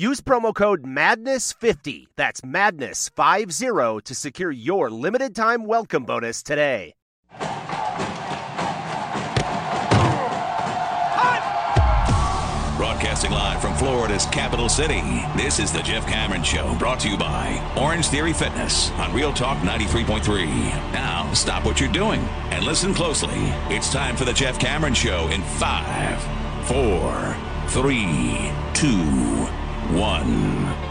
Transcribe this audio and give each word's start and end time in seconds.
Use 0.00 0.22
promo 0.22 0.54
code 0.54 0.82
MADNESS50, 0.82 2.06
that's 2.16 2.40
MADNESS50, 2.40 4.02
to 4.04 4.14
secure 4.14 4.50
your 4.50 4.88
limited 4.88 5.36
time 5.36 5.66
welcome 5.66 6.04
bonus 6.04 6.42
today. 6.42 6.94
Broadcasting 12.78 13.30
live 13.30 13.60
from 13.60 13.74
Florida's 13.74 14.24
capital 14.24 14.70
city, 14.70 15.02
this 15.36 15.58
is 15.58 15.70
the 15.70 15.82
Jeff 15.82 16.06
Cameron 16.06 16.44
Show, 16.44 16.74
brought 16.78 17.00
to 17.00 17.10
you 17.10 17.18
by 17.18 17.58
Orangetheory 17.74 18.34
Fitness 18.34 18.90
on 18.92 19.12
Real 19.12 19.34
Talk 19.34 19.58
93.3. 19.58 20.46
Now, 20.94 21.30
stop 21.34 21.66
what 21.66 21.78
you're 21.78 21.92
doing 21.92 22.20
and 22.52 22.64
listen 22.64 22.94
closely. 22.94 23.36
It's 23.68 23.92
time 23.92 24.16
for 24.16 24.24
the 24.24 24.32
Jeff 24.32 24.58
Cameron 24.58 24.94
Show 24.94 25.28
in 25.28 25.42
five, 25.42 26.22
four, 26.66 27.36
three, 27.68 28.50
two, 28.72 29.46
one. 29.92 30.89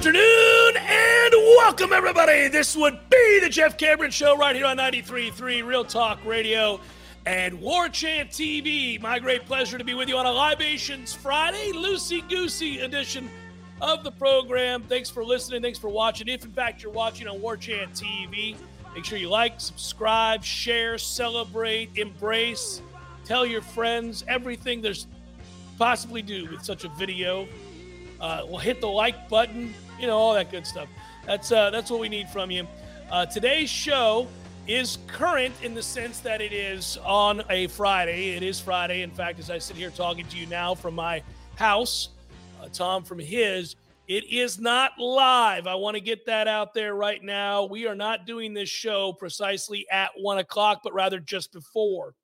Afternoon 0.00 0.76
and 0.78 1.34
welcome, 1.58 1.92
everybody. 1.92 2.48
This 2.48 2.74
would 2.74 2.98
be 3.10 3.40
the 3.40 3.50
Jeff 3.50 3.76
Cameron 3.76 4.10
Show 4.10 4.34
right 4.34 4.56
here 4.56 4.64
on 4.64 4.78
93.3 4.78 5.62
Real 5.62 5.84
Talk 5.84 6.24
Radio 6.24 6.80
and 7.26 7.60
War 7.60 7.86
Chant 7.90 8.30
TV. 8.30 8.98
My 8.98 9.18
great 9.18 9.44
pleasure 9.44 9.76
to 9.76 9.84
be 9.84 9.92
with 9.92 10.08
you 10.08 10.16
on 10.16 10.24
a 10.24 10.32
Libations 10.32 11.12
Friday, 11.12 11.72
loosey 11.72 12.26
goosey 12.30 12.78
edition 12.78 13.28
of 13.82 14.02
the 14.02 14.10
program. 14.10 14.84
Thanks 14.84 15.10
for 15.10 15.22
listening. 15.22 15.60
Thanks 15.60 15.78
for 15.78 15.90
watching. 15.90 16.28
If, 16.28 16.46
in 16.46 16.52
fact, 16.52 16.82
you're 16.82 16.92
watching 16.92 17.28
on 17.28 17.38
War 17.42 17.58
Chant 17.58 17.92
TV, 17.92 18.56
make 18.94 19.04
sure 19.04 19.18
you 19.18 19.28
like, 19.28 19.60
subscribe, 19.60 20.42
share, 20.42 20.96
celebrate, 20.96 21.90
embrace, 21.96 22.80
tell 23.26 23.44
your 23.44 23.60
friends 23.60 24.24
everything 24.26 24.80
there's 24.80 25.06
possibly 25.76 26.22
do 26.22 26.48
with 26.50 26.64
such 26.64 26.84
a 26.84 26.88
video. 26.88 27.46
Uh, 28.18 28.44
we'll 28.46 28.58
hit 28.58 28.80
the 28.80 28.88
like 28.88 29.28
button, 29.28 29.74
you 30.00 30.06
know, 30.06 30.16
all 30.16 30.34
that 30.34 30.50
good 30.50 30.66
stuff. 30.66 30.88
That's 31.26 31.52
uh, 31.52 31.70
that's 31.70 31.90
what 31.90 32.00
we 32.00 32.08
need 32.08 32.28
from 32.28 32.50
you. 32.50 32.66
Uh, 33.10 33.26
today's 33.26 33.68
show 33.68 34.26
is 34.66 34.98
current 35.06 35.54
in 35.62 35.74
the 35.74 35.82
sense 35.82 36.20
that 36.20 36.40
it 36.40 36.52
is 36.52 36.96
on 37.04 37.42
a 37.50 37.66
Friday. 37.68 38.30
It 38.30 38.42
is 38.42 38.58
Friday. 38.58 39.02
In 39.02 39.10
fact, 39.10 39.38
as 39.38 39.50
I 39.50 39.58
sit 39.58 39.76
here 39.76 39.90
talking 39.90 40.26
to 40.26 40.38
you 40.38 40.46
now 40.46 40.74
from 40.74 40.94
my 40.94 41.22
house, 41.56 42.10
uh, 42.62 42.68
Tom 42.72 43.04
from 43.04 43.18
his, 43.18 43.76
it 44.08 44.24
is 44.24 44.58
not 44.58 44.92
live. 44.98 45.66
I 45.66 45.74
want 45.74 45.96
to 45.96 46.00
get 46.00 46.24
that 46.26 46.48
out 46.48 46.72
there 46.72 46.94
right 46.94 47.22
now. 47.22 47.66
We 47.66 47.86
are 47.86 47.94
not 47.94 48.26
doing 48.26 48.54
this 48.54 48.68
show 48.68 49.12
precisely 49.12 49.86
at 49.90 50.10
one 50.16 50.38
o'clock, 50.38 50.80
but 50.82 50.94
rather 50.94 51.20
just 51.20 51.52
before. 51.52 52.14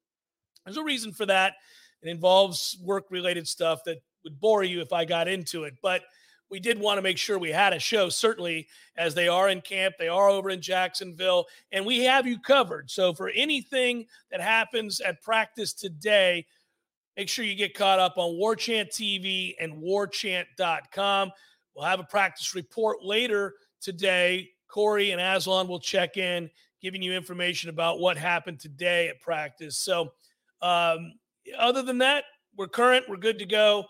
There's 0.64 0.78
a 0.78 0.84
reason 0.84 1.12
for 1.12 1.26
that. 1.26 1.54
It 2.02 2.08
involves 2.08 2.78
work 2.82 3.06
related 3.10 3.46
stuff 3.46 3.80
that 3.84 3.98
would 4.24 4.40
bore 4.40 4.64
you 4.64 4.80
if 4.80 4.92
I 4.92 5.04
got 5.04 5.28
into 5.28 5.64
it. 5.64 5.74
But 5.82 6.02
we 6.50 6.60
did 6.60 6.78
want 6.78 6.98
to 6.98 7.02
make 7.02 7.18
sure 7.18 7.38
we 7.38 7.50
had 7.50 7.72
a 7.72 7.78
show, 7.78 8.08
certainly, 8.08 8.68
as 8.96 9.14
they 9.14 9.28
are 9.28 9.48
in 9.48 9.60
camp. 9.60 9.96
They 9.98 10.08
are 10.08 10.28
over 10.28 10.50
in 10.50 10.60
Jacksonville, 10.60 11.46
and 11.72 11.84
we 11.84 12.04
have 12.04 12.26
you 12.26 12.38
covered. 12.38 12.90
So, 12.90 13.12
for 13.12 13.30
anything 13.30 14.06
that 14.30 14.40
happens 14.40 15.00
at 15.00 15.22
practice 15.22 15.72
today, 15.72 16.46
make 17.16 17.28
sure 17.28 17.44
you 17.44 17.56
get 17.56 17.74
caught 17.74 17.98
up 17.98 18.14
on 18.16 18.36
War 18.36 18.54
Chant 18.54 18.90
TV 18.90 19.54
and 19.60 19.82
warchant.com. 19.82 21.32
We'll 21.74 21.84
have 21.84 22.00
a 22.00 22.04
practice 22.04 22.54
report 22.54 23.02
later 23.02 23.54
today. 23.80 24.50
Corey 24.68 25.10
and 25.10 25.20
Aslan 25.20 25.68
will 25.68 25.80
check 25.80 26.16
in, 26.16 26.50
giving 26.80 27.02
you 27.02 27.12
information 27.12 27.70
about 27.70 27.98
what 27.98 28.16
happened 28.16 28.60
today 28.60 29.08
at 29.08 29.20
practice. 29.20 29.78
So, 29.78 30.12
um, 30.62 31.14
other 31.58 31.82
than 31.82 31.98
that, 31.98 32.24
we're 32.56 32.68
current, 32.68 33.08
we're 33.08 33.16
good 33.16 33.38
to 33.38 33.46
go 33.46 33.86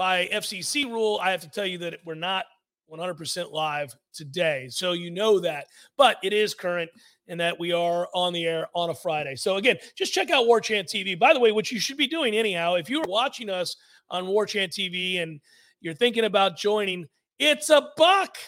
by 0.00 0.30
FCC 0.32 0.86
rule, 0.86 1.20
I 1.22 1.30
have 1.30 1.42
to 1.42 1.50
tell 1.50 1.66
you 1.66 1.76
that 1.76 1.98
we're 2.06 2.14
not 2.14 2.46
100% 2.90 3.52
live 3.52 3.94
today. 4.14 4.66
So 4.70 4.92
you 4.92 5.10
know 5.10 5.38
that. 5.40 5.66
But 5.98 6.16
it 6.22 6.32
is 6.32 6.54
current 6.54 6.90
and 7.28 7.38
that 7.38 7.60
we 7.60 7.72
are 7.72 8.08
on 8.14 8.32
the 8.32 8.46
air 8.46 8.68
on 8.74 8.88
a 8.88 8.94
Friday. 8.94 9.36
So 9.36 9.56
again, 9.56 9.76
just 9.94 10.14
check 10.14 10.30
out 10.30 10.46
War 10.46 10.58
Chant 10.58 10.88
TV. 10.88 11.18
By 11.18 11.34
the 11.34 11.38
way, 11.38 11.52
which 11.52 11.70
you 11.70 11.78
should 11.78 11.98
be 11.98 12.06
doing 12.06 12.32
anyhow. 12.32 12.76
If 12.76 12.88
you're 12.88 13.04
watching 13.06 13.50
us 13.50 13.76
on 14.08 14.26
War 14.26 14.46
Chant 14.46 14.72
TV 14.72 15.22
and 15.22 15.38
you're 15.82 15.92
thinking 15.92 16.24
about 16.24 16.56
joining, 16.56 17.06
it's 17.38 17.68
a 17.68 17.90
buck. 17.98 18.38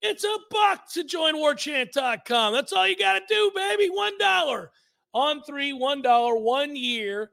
It's 0.00 0.24
a 0.24 0.38
buck 0.50 0.90
to 0.94 1.04
join 1.04 1.34
warchant.com. 1.34 2.54
That's 2.54 2.72
all 2.72 2.88
you 2.88 2.96
got 2.96 3.18
to 3.18 3.24
do, 3.28 3.52
baby. 3.54 3.90
$1 3.90 4.68
on 5.12 5.42
three, 5.42 5.78
$1, 5.78 6.40
one 6.40 6.74
year 6.74 7.30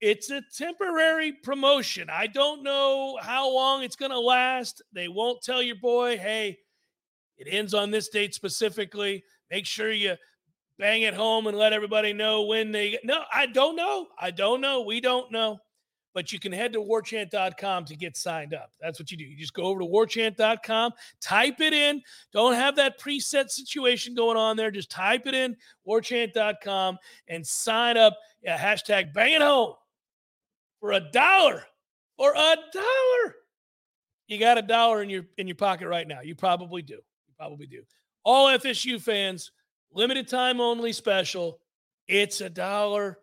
it's 0.00 0.30
a 0.30 0.42
temporary 0.56 1.32
promotion. 1.32 2.08
I 2.10 2.28
don't 2.28 2.62
know 2.62 3.18
how 3.20 3.52
long 3.52 3.82
it's 3.82 3.96
going 3.96 4.12
to 4.12 4.20
last. 4.20 4.82
They 4.92 5.08
won't 5.08 5.42
tell 5.42 5.60
your 5.62 5.76
boy, 5.76 6.18
hey, 6.18 6.58
it 7.36 7.48
ends 7.50 7.74
on 7.74 7.90
this 7.90 8.08
date 8.08 8.34
specifically. 8.34 9.24
Make 9.50 9.66
sure 9.66 9.90
you 9.92 10.14
bang 10.78 11.02
it 11.02 11.14
home 11.14 11.46
and 11.46 11.56
let 11.56 11.72
everybody 11.72 12.12
know 12.12 12.44
when 12.44 12.70
they. 12.70 12.98
No, 13.02 13.22
I 13.32 13.46
don't 13.46 13.76
know. 13.76 14.06
I 14.18 14.30
don't 14.30 14.60
know. 14.60 14.82
We 14.82 15.00
don't 15.00 15.32
know. 15.32 15.58
But 16.14 16.32
you 16.32 16.40
can 16.40 16.52
head 16.52 16.72
to 16.72 16.80
warchant.com 16.80 17.84
to 17.84 17.96
get 17.96 18.16
signed 18.16 18.54
up. 18.54 18.70
That's 18.80 18.98
what 18.98 19.10
you 19.10 19.16
do. 19.16 19.24
You 19.24 19.36
just 19.36 19.54
go 19.54 19.64
over 19.64 19.80
to 19.80 19.86
warchant.com, 19.86 20.92
type 21.20 21.60
it 21.60 21.72
in. 21.72 22.02
Don't 22.32 22.54
have 22.54 22.74
that 22.76 22.98
preset 22.98 23.50
situation 23.50 24.14
going 24.14 24.36
on 24.36 24.56
there. 24.56 24.70
Just 24.70 24.90
type 24.90 25.26
it 25.26 25.34
in, 25.34 25.56
warchant.com, 25.86 26.98
and 27.28 27.46
sign 27.46 27.96
up. 27.96 28.18
Yeah, 28.42 28.58
hashtag 28.58 29.12
bang 29.12 29.34
it 29.34 29.42
home 29.42 29.74
for 30.80 30.92
a 30.92 31.00
dollar 31.00 31.64
or 32.16 32.32
a 32.32 32.56
dollar. 32.72 33.34
You 34.26 34.38
got 34.38 34.58
a 34.58 34.62
dollar 34.62 35.02
in 35.02 35.10
your 35.10 35.24
in 35.38 35.46
your 35.46 35.56
pocket 35.56 35.88
right 35.88 36.06
now. 36.06 36.20
You 36.20 36.34
probably 36.34 36.82
do. 36.82 36.94
You 36.94 37.34
probably 37.36 37.66
do. 37.66 37.82
All 38.24 38.48
FSU 38.48 39.00
fans, 39.00 39.52
limited 39.92 40.28
time 40.28 40.60
only 40.60 40.92
special. 40.92 41.60
It's 42.08 42.40
a 42.40 42.50
dollar. 42.50 43.18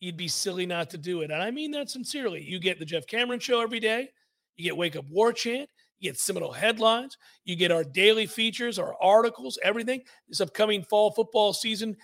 You'd 0.00 0.16
be 0.16 0.28
silly 0.28 0.66
not 0.66 0.90
to 0.90 0.98
do 0.98 1.22
it. 1.22 1.30
And 1.30 1.42
I 1.42 1.50
mean 1.50 1.70
that 1.72 1.88
sincerely. 1.88 2.42
You 2.42 2.58
get 2.58 2.78
the 2.78 2.84
Jeff 2.84 3.06
Cameron 3.06 3.40
show 3.40 3.60
every 3.60 3.80
day. 3.80 4.10
You 4.56 4.64
get 4.64 4.76
Wake 4.76 4.96
Up 4.96 5.08
War 5.08 5.32
Chant. 5.32 5.68
You 5.98 6.10
get 6.10 6.18
Seminole 6.18 6.52
headlines. 6.52 7.16
You 7.44 7.56
get 7.56 7.70
our 7.70 7.84
daily 7.84 8.26
features, 8.26 8.78
our 8.78 8.94
articles, 9.00 9.58
everything. 9.62 10.02
This 10.28 10.40
upcoming 10.40 10.82
fall 10.82 11.12
football 11.12 11.52
season, 11.52 11.96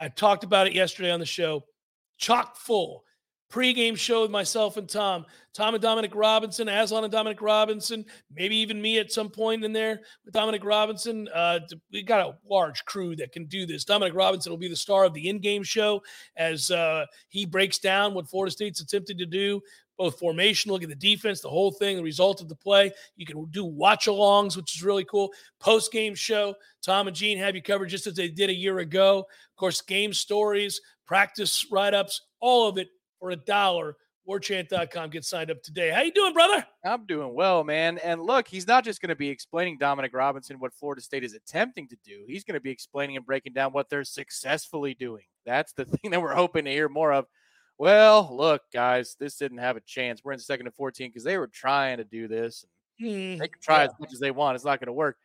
I 0.00 0.08
talked 0.08 0.44
about 0.44 0.66
it 0.66 0.72
yesterday 0.72 1.10
on 1.10 1.20
the 1.20 1.26
show. 1.26 1.64
Chock 2.18 2.56
full 2.56 3.04
pregame 3.50 3.96
show 3.96 4.22
with 4.22 4.30
myself 4.30 4.76
and 4.76 4.88
Tom, 4.88 5.24
Tom 5.52 5.74
and 5.74 5.82
Dominic 5.82 6.14
Robinson, 6.14 6.68
Aslan 6.68 7.04
and 7.04 7.12
Dominic 7.12 7.40
Robinson, 7.40 8.04
maybe 8.34 8.56
even 8.56 8.82
me 8.82 8.98
at 8.98 9.12
some 9.12 9.30
point 9.30 9.64
in 9.64 9.72
there 9.72 10.00
with 10.24 10.34
Dominic 10.34 10.64
Robinson. 10.64 11.28
Uh, 11.32 11.60
we 11.92 12.02
got 12.02 12.26
a 12.26 12.36
large 12.48 12.84
crew 12.84 13.14
that 13.16 13.32
can 13.32 13.46
do 13.46 13.64
this. 13.64 13.84
Dominic 13.84 14.14
Robinson 14.14 14.50
will 14.50 14.58
be 14.58 14.68
the 14.68 14.74
star 14.76 15.04
of 15.04 15.14
the 15.14 15.28
in-game 15.28 15.62
show 15.62 16.02
as 16.36 16.70
uh, 16.70 17.06
he 17.28 17.46
breaks 17.46 17.78
down 17.78 18.14
what 18.14 18.28
Florida 18.28 18.50
State's 18.50 18.80
attempting 18.80 19.18
to 19.18 19.26
do 19.26 19.60
both 19.96 20.18
formation, 20.18 20.72
look 20.72 20.82
at 20.82 20.88
the 20.88 20.94
defense, 20.94 21.40
the 21.40 21.48
whole 21.48 21.70
thing, 21.70 21.96
the 21.96 22.02
result 22.02 22.40
of 22.40 22.48
the 22.48 22.56
play. 22.56 22.90
You 23.16 23.26
can 23.26 23.44
do 23.50 23.64
watch 23.64 24.06
alongs, 24.06 24.56
which 24.56 24.74
is 24.74 24.82
really 24.82 25.04
cool. 25.04 25.32
Post 25.60 25.92
game 25.92 26.14
show, 26.14 26.54
Tom 26.82 27.06
and 27.06 27.16
Gene 27.16 27.38
have 27.38 27.54
you 27.54 27.62
covered 27.62 27.86
just 27.86 28.06
as 28.06 28.14
they 28.14 28.28
did 28.28 28.50
a 28.50 28.54
year 28.54 28.80
ago. 28.80 29.18
Of 29.18 29.56
course, 29.56 29.80
game 29.80 30.12
stories, 30.12 30.80
practice 31.06 31.66
write 31.70 31.94
ups, 31.94 32.20
all 32.40 32.68
of 32.68 32.78
it 32.78 32.88
for 33.24 33.30
a 33.30 33.36
dollar. 33.36 33.96
Warchant.com. 34.28 35.08
Get 35.08 35.24
signed 35.24 35.50
up 35.50 35.62
today. 35.62 35.90
How 35.90 36.02
you 36.02 36.12
doing, 36.12 36.34
brother? 36.34 36.66
I'm 36.84 37.06
doing 37.06 37.34
well, 37.34 37.64
man. 37.64 37.96
And 37.98 38.22
look, 38.22 38.46
he's 38.46 38.66
not 38.66 38.84
just 38.84 39.00
going 39.00 39.08
to 39.08 39.16
be 39.16 39.30
explaining 39.30 39.78
Dominic 39.78 40.12
Robinson 40.12 40.58
what 40.58 40.74
Florida 40.74 41.00
State 41.00 41.24
is 41.24 41.32
attempting 41.32 41.88
to 41.88 41.96
do. 42.04 42.24
He's 42.26 42.44
going 42.44 42.54
to 42.54 42.60
be 42.60 42.70
explaining 42.70 43.16
and 43.16 43.24
breaking 43.24 43.54
down 43.54 43.72
what 43.72 43.88
they're 43.88 44.04
successfully 44.04 44.92
doing. 44.92 45.24
That's 45.46 45.72
the 45.72 45.84
thing 45.86 46.10
that 46.10 46.20
we're 46.20 46.34
hoping 46.34 46.66
to 46.66 46.70
hear 46.70 46.90
more 46.90 47.14
of 47.14 47.24
well, 47.78 48.28
look, 48.30 48.62
guys, 48.72 49.16
this 49.18 49.36
didn't 49.36 49.58
have 49.58 49.76
a 49.76 49.80
chance. 49.80 50.22
We're 50.22 50.32
in 50.32 50.38
second 50.38 50.66
and 50.66 50.74
14 50.74 51.08
because 51.08 51.24
they 51.24 51.38
were 51.38 51.48
trying 51.48 51.96
to 51.96 52.04
do 52.04 52.28
this. 52.28 52.64
Mm, 53.02 53.38
they 53.38 53.48
can 53.48 53.60
try 53.60 53.78
yeah. 53.78 53.84
as 53.86 53.90
much 53.98 54.12
as 54.12 54.20
they 54.20 54.30
want. 54.30 54.54
It's 54.54 54.64
not 54.64 54.78
going 54.78 54.86
to 54.86 54.92
work. 54.92 55.16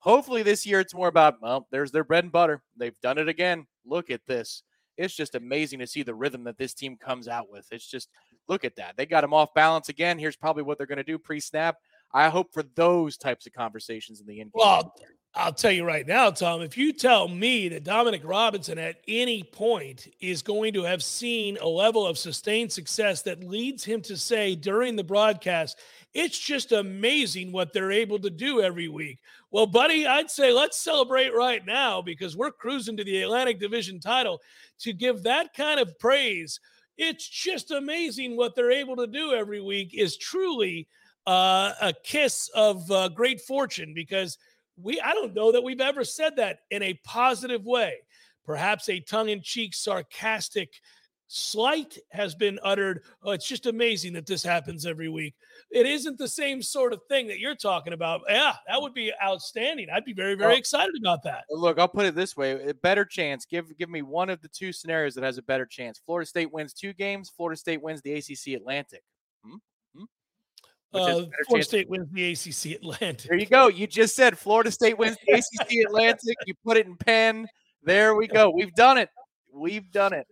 Hopefully, 0.00 0.44
this 0.44 0.64
year 0.66 0.78
it's 0.78 0.94
more 0.94 1.08
about, 1.08 1.42
well, 1.42 1.66
there's 1.72 1.90
their 1.90 2.04
bread 2.04 2.22
and 2.22 2.32
butter. 2.32 2.62
They've 2.76 3.00
done 3.02 3.18
it 3.18 3.28
again. 3.28 3.66
Look 3.84 4.10
at 4.10 4.20
this. 4.26 4.62
It's 4.96 5.14
just 5.14 5.34
amazing 5.34 5.78
to 5.80 5.86
see 5.86 6.02
the 6.02 6.14
rhythm 6.14 6.44
that 6.44 6.58
this 6.58 6.74
team 6.74 6.96
comes 6.96 7.28
out 7.28 7.50
with. 7.50 7.66
It's 7.70 7.86
just, 7.86 8.08
look 8.48 8.64
at 8.64 8.76
that. 8.76 8.96
They 8.96 9.06
got 9.06 9.22
them 9.22 9.34
off 9.34 9.54
balance 9.54 9.88
again. 9.88 10.18
Here's 10.18 10.36
probably 10.36 10.62
what 10.62 10.78
they're 10.78 10.86
going 10.86 10.96
to 10.98 11.04
do 11.04 11.18
pre 11.18 11.40
snap. 11.40 11.76
I 12.12 12.28
hope 12.28 12.52
for 12.52 12.62
those 12.74 13.16
types 13.16 13.46
of 13.46 13.52
conversations 13.52 14.20
in 14.20 14.26
the 14.26 14.40
end. 14.40 14.50
Well, 14.54 14.94
I'll 15.38 15.52
tell 15.52 15.70
you 15.70 15.84
right 15.84 16.06
now, 16.06 16.30
Tom, 16.30 16.62
if 16.62 16.78
you 16.78 16.94
tell 16.94 17.28
me 17.28 17.68
that 17.68 17.84
Dominic 17.84 18.22
Robinson 18.24 18.78
at 18.78 19.02
any 19.06 19.42
point 19.42 20.08
is 20.18 20.40
going 20.40 20.72
to 20.72 20.82
have 20.82 21.04
seen 21.04 21.58
a 21.60 21.68
level 21.68 22.06
of 22.06 22.16
sustained 22.16 22.72
success 22.72 23.20
that 23.22 23.44
leads 23.44 23.84
him 23.84 24.00
to 24.02 24.16
say 24.16 24.54
during 24.54 24.96
the 24.96 25.04
broadcast, 25.04 25.78
it's 26.14 26.38
just 26.38 26.72
amazing 26.72 27.52
what 27.52 27.74
they're 27.74 27.92
able 27.92 28.18
to 28.20 28.30
do 28.30 28.62
every 28.62 28.88
week. 28.88 29.18
Well, 29.50 29.66
buddy, 29.66 30.06
I'd 30.06 30.30
say 30.30 30.52
let's 30.52 30.78
celebrate 30.80 31.34
right 31.34 31.64
now 31.66 32.00
because 32.00 32.34
we're 32.34 32.50
cruising 32.50 32.96
to 32.96 33.04
the 33.04 33.20
Atlantic 33.20 33.60
Division 33.60 34.00
title 34.00 34.40
to 34.78 34.94
give 34.94 35.22
that 35.24 35.52
kind 35.52 35.78
of 35.78 35.98
praise. 35.98 36.60
It's 36.96 37.28
just 37.28 37.72
amazing 37.72 38.38
what 38.38 38.54
they're 38.54 38.72
able 38.72 38.96
to 38.96 39.06
do 39.06 39.34
every 39.34 39.60
week 39.60 39.92
is 39.92 40.16
truly 40.16 40.88
uh, 41.26 41.72
a 41.82 41.92
kiss 42.04 42.48
of 42.54 42.90
uh, 42.90 43.10
great 43.10 43.42
fortune 43.42 43.92
because– 43.92 44.38
we 44.80 45.00
I 45.00 45.12
don't 45.12 45.34
know 45.34 45.52
that 45.52 45.62
we've 45.62 45.80
ever 45.80 46.04
said 46.04 46.36
that 46.36 46.60
in 46.70 46.82
a 46.82 46.94
positive 47.04 47.64
way. 47.64 47.94
Perhaps 48.44 48.88
a 48.88 49.00
tongue-in-cheek, 49.00 49.74
sarcastic 49.74 50.80
slight 51.28 51.98
has 52.10 52.34
been 52.34 52.58
uttered. 52.62 53.02
Oh, 53.22 53.32
it's 53.32 53.46
just 53.46 53.66
amazing 53.66 54.12
that 54.12 54.26
this 54.26 54.42
happens 54.42 54.86
every 54.86 55.08
week. 55.08 55.34
It 55.70 55.86
isn't 55.86 56.18
the 56.18 56.28
same 56.28 56.62
sort 56.62 56.92
of 56.92 57.00
thing 57.08 57.26
that 57.28 57.40
you're 57.40 57.56
talking 57.56 57.92
about. 57.92 58.22
Yeah, 58.28 58.54
that 58.68 58.80
would 58.80 58.94
be 58.94 59.12
outstanding. 59.22 59.88
I'd 59.92 60.04
be 60.04 60.12
very, 60.12 60.34
very 60.34 60.56
excited 60.56 60.94
about 61.00 61.22
that. 61.24 61.44
Look, 61.50 61.78
I'll 61.78 61.88
put 61.88 62.06
it 62.06 62.14
this 62.14 62.36
way: 62.36 62.68
a 62.68 62.74
better 62.74 63.04
chance. 63.04 63.44
Give 63.44 63.76
give 63.76 63.90
me 63.90 64.02
one 64.02 64.30
of 64.30 64.40
the 64.40 64.48
two 64.48 64.72
scenarios 64.72 65.14
that 65.14 65.24
has 65.24 65.38
a 65.38 65.42
better 65.42 65.66
chance. 65.66 66.00
Florida 66.04 66.26
State 66.26 66.52
wins 66.52 66.72
two 66.72 66.92
games. 66.92 67.30
Florida 67.36 67.58
State 67.58 67.82
wins 67.82 68.02
the 68.02 68.14
ACC 68.14 68.54
Atlantic. 68.54 69.02
Uh, 70.92 71.24
Florida 71.46 71.64
State 71.64 71.90
wins 71.90 72.08
the 72.12 72.32
ACC 72.32 72.76
Atlantic. 72.76 73.28
There 73.28 73.38
you 73.38 73.46
go. 73.46 73.68
You 73.68 73.86
just 73.86 74.16
said 74.16 74.38
Florida 74.38 74.70
State 74.70 74.96
wins 74.96 75.16
the 75.26 75.34
ACC 75.34 75.72
Atlantic. 75.86 76.36
You 76.46 76.54
put 76.64 76.76
it 76.76 76.86
in 76.86 76.96
pen. 76.96 77.46
There 77.82 78.14
we 78.14 78.26
go. 78.26 78.50
We've 78.50 78.74
done 78.74 78.98
it. 78.98 79.10
We've 79.52 79.90
done 79.90 80.12
it. 80.12 80.26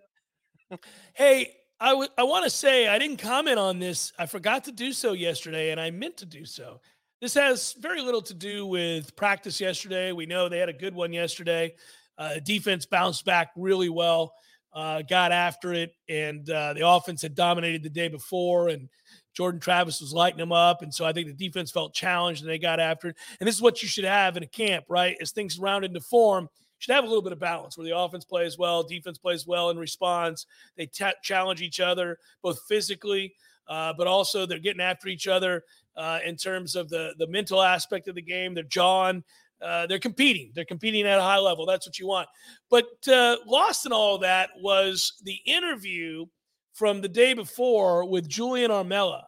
hey, 1.13 1.55
I, 1.81 1.91
w- 1.91 2.09
I 2.17 2.23
want 2.23 2.45
to 2.45 2.51
say 2.51 2.89
I 2.89 2.99
didn't 2.99 3.19
comment 3.19 3.59
on 3.59 3.79
this. 3.79 4.13
I 4.19 4.27
forgot 4.27 4.65
to 4.65 4.73
do 4.73 4.93
so 4.93 5.13
yesterday, 5.13 5.71
and 5.71 5.81
I 5.81 5.91
meant 5.91 6.17
to 6.19 6.27
do 6.27 6.45
so. 6.45 6.81
This 7.21 7.35
has 7.35 7.75
very 7.79 8.01
little 8.01 8.23
to 8.23 8.35
do 8.35 8.67
with 8.67 9.15
practice 9.17 9.61
yesterday. 9.61 10.13
We 10.13 10.27
know 10.27 10.49
they 10.49 10.59
had 10.59 10.69
a 10.69 10.75
good 10.75 10.95
one 10.95 11.13
yesterday. 11.13 11.75
Uh, 12.19 12.39
defense 12.45 12.87
bounced 12.87 13.25
back 13.25 13.51
really 13.57 13.89
well, 13.89 14.35
uh, 14.73 15.03
got 15.03 15.33
after 15.33 15.73
it, 15.73 15.93
and 16.09 16.49
uh, 16.49 16.75
the 16.75 16.87
offense 16.87 17.23
had 17.23 17.35
dominated 17.35 17.83
the 17.83 17.91
day 17.91 18.09
before. 18.09 18.69
And 18.69 18.89
Jordan 19.35 19.61
Travis 19.61 20.01
was 20.01 20.13
lighting 20.13 20.39
them 20.39 20.53
up. 20.53 20.83
And 20.83 20.95
so 20.95 21.05
I 21.05 21.13
think 21.13 21.27
the 21.27 21.33
defense 21.33 21.71
felt 21.71 21.93
challenged 21.93 22.43
and 22.43 22.51
they 22.51 22.59
got 22.59 22.81
after 22.81 23.09
it. 23.09 23.17
And 23.41 23.47
this 23.47 23.57
is 23.57 23.63
what 23.63 23.83
you 23.83 23.89
should 23.89 24.05
have 24.05 24.37
in 24.37 24.43
a 24.43 24.47
camp, 24.47 24.87
right? 24.89 25.17
As 25.21 25.33
things 25.33 25.59
round 25.59 25.85
into 25.85 26.01
form, 26.01 26.45
you 26.45 26.79
should 26.79 26.95
have 26.95 27.05
a 27.05 27.09
little 27.09 27.23
bit 27.23 27.33
of 27.33 27.41
balance 27.41 27.77
where 27.77 27.85
the 27.85 27.97
offense 27.97 28.25
plays 28.25 28.57
well, 28.57 28.83
defense 28.83 29.19
plays 29.19 29.47
well 29.47 29.71
in 29.71 29.79
response. 29.79 30.47
They 30.77 30.87
t- 30.87 31.05
challenge 31.23 31.63
each 31.63 31.81
other 31.81 32.19
both 32.43 32.61
physically, 32.69 33.35
uh, 33.69 33.93
but 33.99 34.07
also 34.07 34.47
they're 34.47 34.59
getting 34.59 34.81
after 34.81 35.09
each 35.09 35.27
other 35.27 35.65
uh, 35.97 36.21
in 36.25 36.37
terms 36.37 36.77
of 36.77 36.89
the, 36.89 37.15
the 37.19 37.27
mental 37.27 37.61
aspect 37.61 38.09
of 38.09 38.15
the 38.15 38.23
game. 38.23 38.55
They're 38.55 38.65
jawing. 38.65 39.25
Uh, 39.61 39.87
they're 39.87 39.99
competing. 39.99 40.53
They're 40.55 40.65
competing 40.65 41.07
at 41.07 41.19
a 41.19 41.23
high 41.23 41.39
level. 41.39 41.67
That's 41.67 41.87
what 41.87 41.99
you 41.99 42.07
want. 42.07 42.29
But 42.71 42.87
uh, 43.09 43.39
lost 43.47 43.87
in 43.87 43.93
all 43.93 44.19
that 44.19 44.51
was 44.61 45.15
the 45.25 45.39
interview– 45.45 46.27
from 46.75 47.01
the 47.01 47.09
day 47.09 47.35
before 47.35 48.05
with 48.05 48.29
Julian 48.29 48.71
Armella. 48.71 49.23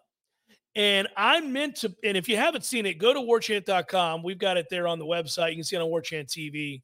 And 0.74 1.08
I 1.16 1.40
meant 1.40 1.76
to, 1.76 1.94
and 2.04 2.18
if 2.18 2.28
you 2.28 2.36
haven't 2.36 2.64
seen 2.64 2.84
it, 2.84 2.98
go 2.98 3.14
to 3.14 3.20
warchant.com. 3.20 4.22
We've 4.22 4.38
got 4.38 4.58
it 4.58 4.66
there 4.68 4.86
on 4.86 4.98
the 4.98 5.06
website. 5.06 5.50
You 5.50 5.56
can 5.56 5.64
see 5.64 5.76
it 5.76 5.80
on 5.80 5.88
Warchant 5.88 6.26
TV. 6.26 6.82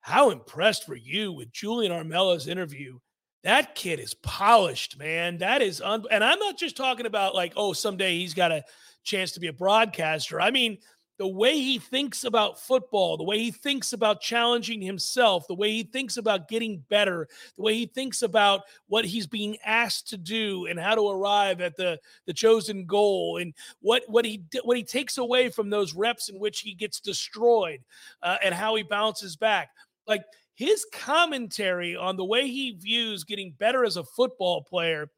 How 0.00 0.30
impressed 0.30 0.88
were 0.88 0.96
you 0.96 1.32
with 1.32 1.50
Julian 1.50 1.90
Armella's 1.90 2.46
interview? 2.46 2.98
That 3.42 3.74
kid 3.74 3.98
is 3.98 4.14
polished, 4.14 4.98
man. 4.98 5.38
That 5.38 5.60
is, 5.60 5.80
un- 5.80 6.04
and 6.10 6.22
I'm 6.22 6.38
not 6.38 6.56
just 6.56 6.76
talking 6.76 7.06
about 7.06 7.34
like, 7.34 7.54
oh, 7.56 7.72
someday 7.72 8.18
he's 8.18 8.34
got 8.34 8.52
a 8.52 8.62
chance 9.02 9.32
to 9.32 9.40
be 9.40 9.48
a 9.48 9.52
broadcaster. 9.52 10.40
I 10.40 10.50
mean, 10.50 10.78
the 11.20 11.28
way 11.28 11.52
he 11.60 11.78
thinks 11.78 12.24
about 12.24 12.58
football, 12.58 13.18
the 13.18 13.24
way 13.24 13.38
he 13.38 13.50
thinks 13.50 13.92
about 13.92 14.22
challenging 14.22 14.80
himself, 14.80 15.46
the 15.46 15.54
way 15.54 15.70
he 15.70 15.82
thinks 15.82 16.16
about 16.16 16.48
getting 16.48 16.82
better, 16.88 17.28
the 17.56 17.62
way 17.62 17.74
he 17.74 17.84
thinks 17.84 18.22
about 18.22 18.62
what 18.86 19.04
he's 19.04 19.26
being 19.26 19.58
asked 19.62 20.08
to 20.08 20.16
do 20.16 20.64
and 20.64 20.80
how 20.80 20.94
to 20.94 21.10
arrive 21.10 21.60
at 21.60 21.76
the 21.76 22.00
the 22.24 22.32
chosen 22.32 22.86
goal 22.86 23.36
and 23.36 23.52
what 23.80 24.02
what 24.06 24.24
he 24.24 24.42
what 24.64 24.78
he 24.78 24.82
takes 24.82 25.18
away 25.18 25.50
from 25.50 25.68
those 25.68 25.92
reps 25.92 26.30
in 26.30 26.38
which 26.38 26.60
he 26.60 26.72
gets 26.72 27.00
destroyed 27.00 27.80
uh, 28.22 28.38
and 28.42 28.54
how 28.54 28.74
he 28.74 28.82
bounces 28.82 29.36
back. 29.36 29.72
Like 30.06 30.24
his 30.54 30.86
commentary 30.90 31.96
on 31.96 32.16
the 32.16 32.24
way 32.24 32.48
he 32.48 32.70
views 32.70 33.24
getting 33.24 33.50
better 33.58 33.84
as 33.84 33.98
a 33.98 34.04
football 34.04 34.62
player. 34.62 35.10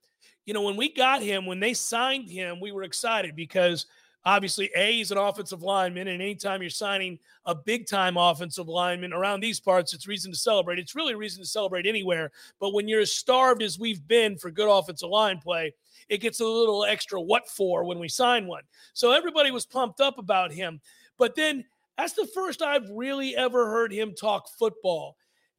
You 0.47 0.55
know, 0.55 0.63
when 0.63 0.77
we 0.77 0.93
got 0.93 1.23
him, 1.23 1.47
when 1.47 1.61
they 1.61 1.75
signed 1.75 2.29
him, 2.29 2.59
we 2.59 2.73
were 2.73 2.83
excited 2.83 3.37
because– 3.37 3.87
Obviously, 4.25 4.71
A, 4.77 4.93
he's 4.93 5.11
an 5.11 5.19
offensive 5.19 5.63
lineman, 5.63 6.07
and 6.09 6.23
anytime 6.23 6.61
you're 6.61 6.71
signing 6.71 7.19
a 7.45 7.55
big 7.55 7.89
time 7.89 8.17
offensive 8.17 8.69
lineman 8.69 9.13
around 9.13 9.41
these 9.41 9.59
parts, 9.59 9.93
it's 9.95 10.07
reason 10.07 10.31
to 10.31 10.39
celebrate. 10.39 10.79
It's 10.79 10.95
really 10.95 11.15
a 11.15 11.17
reason 11.17 11.43
to 11.43 11.49
celebrate 11.49 11.87
anywhere. 11.87 12.31
But 12.61 12.73
when 12.73 12.87
you're 12.87 13.01
as 13.01 13.13
starved 13.13 13.63
as 13.63 13.81
we've 13.81 14.07
been 14.07 14.39
for 14.39 14.51
good 14.53 14.71
offensive 14.71 15.09
line 15.09 15.39
play, 15.39 15.75
it 16.09 16.19
gets 16.19 16.39
a 16.41 16.47
little 16.47 16.85
extra 16.85 17.21
what 17.21 17.49
for 17.49 17.85
when 17.85 17.99
we 17.99 18.09
sign 18.09 18.47
one. 18.47 18.63
So 18.93 19.11
everybody 19.11 19.51
was 19.51 19.67
pumped 19.67 20.01
up 20.01 20.19
about 20.19 20.53
him. 20.53 20.81
But 21.19 21.35
then 21.35 21.65
that's 21.99 22.13
the 22.13 22.29
first 22.33 22.63
I've 22.63 22.89
really 22.91 23.37
ever 23.37 23.67
heard 23.67 23.93
him 23.93 24.15
talk 24.15 24.49
football. 24.57 25.17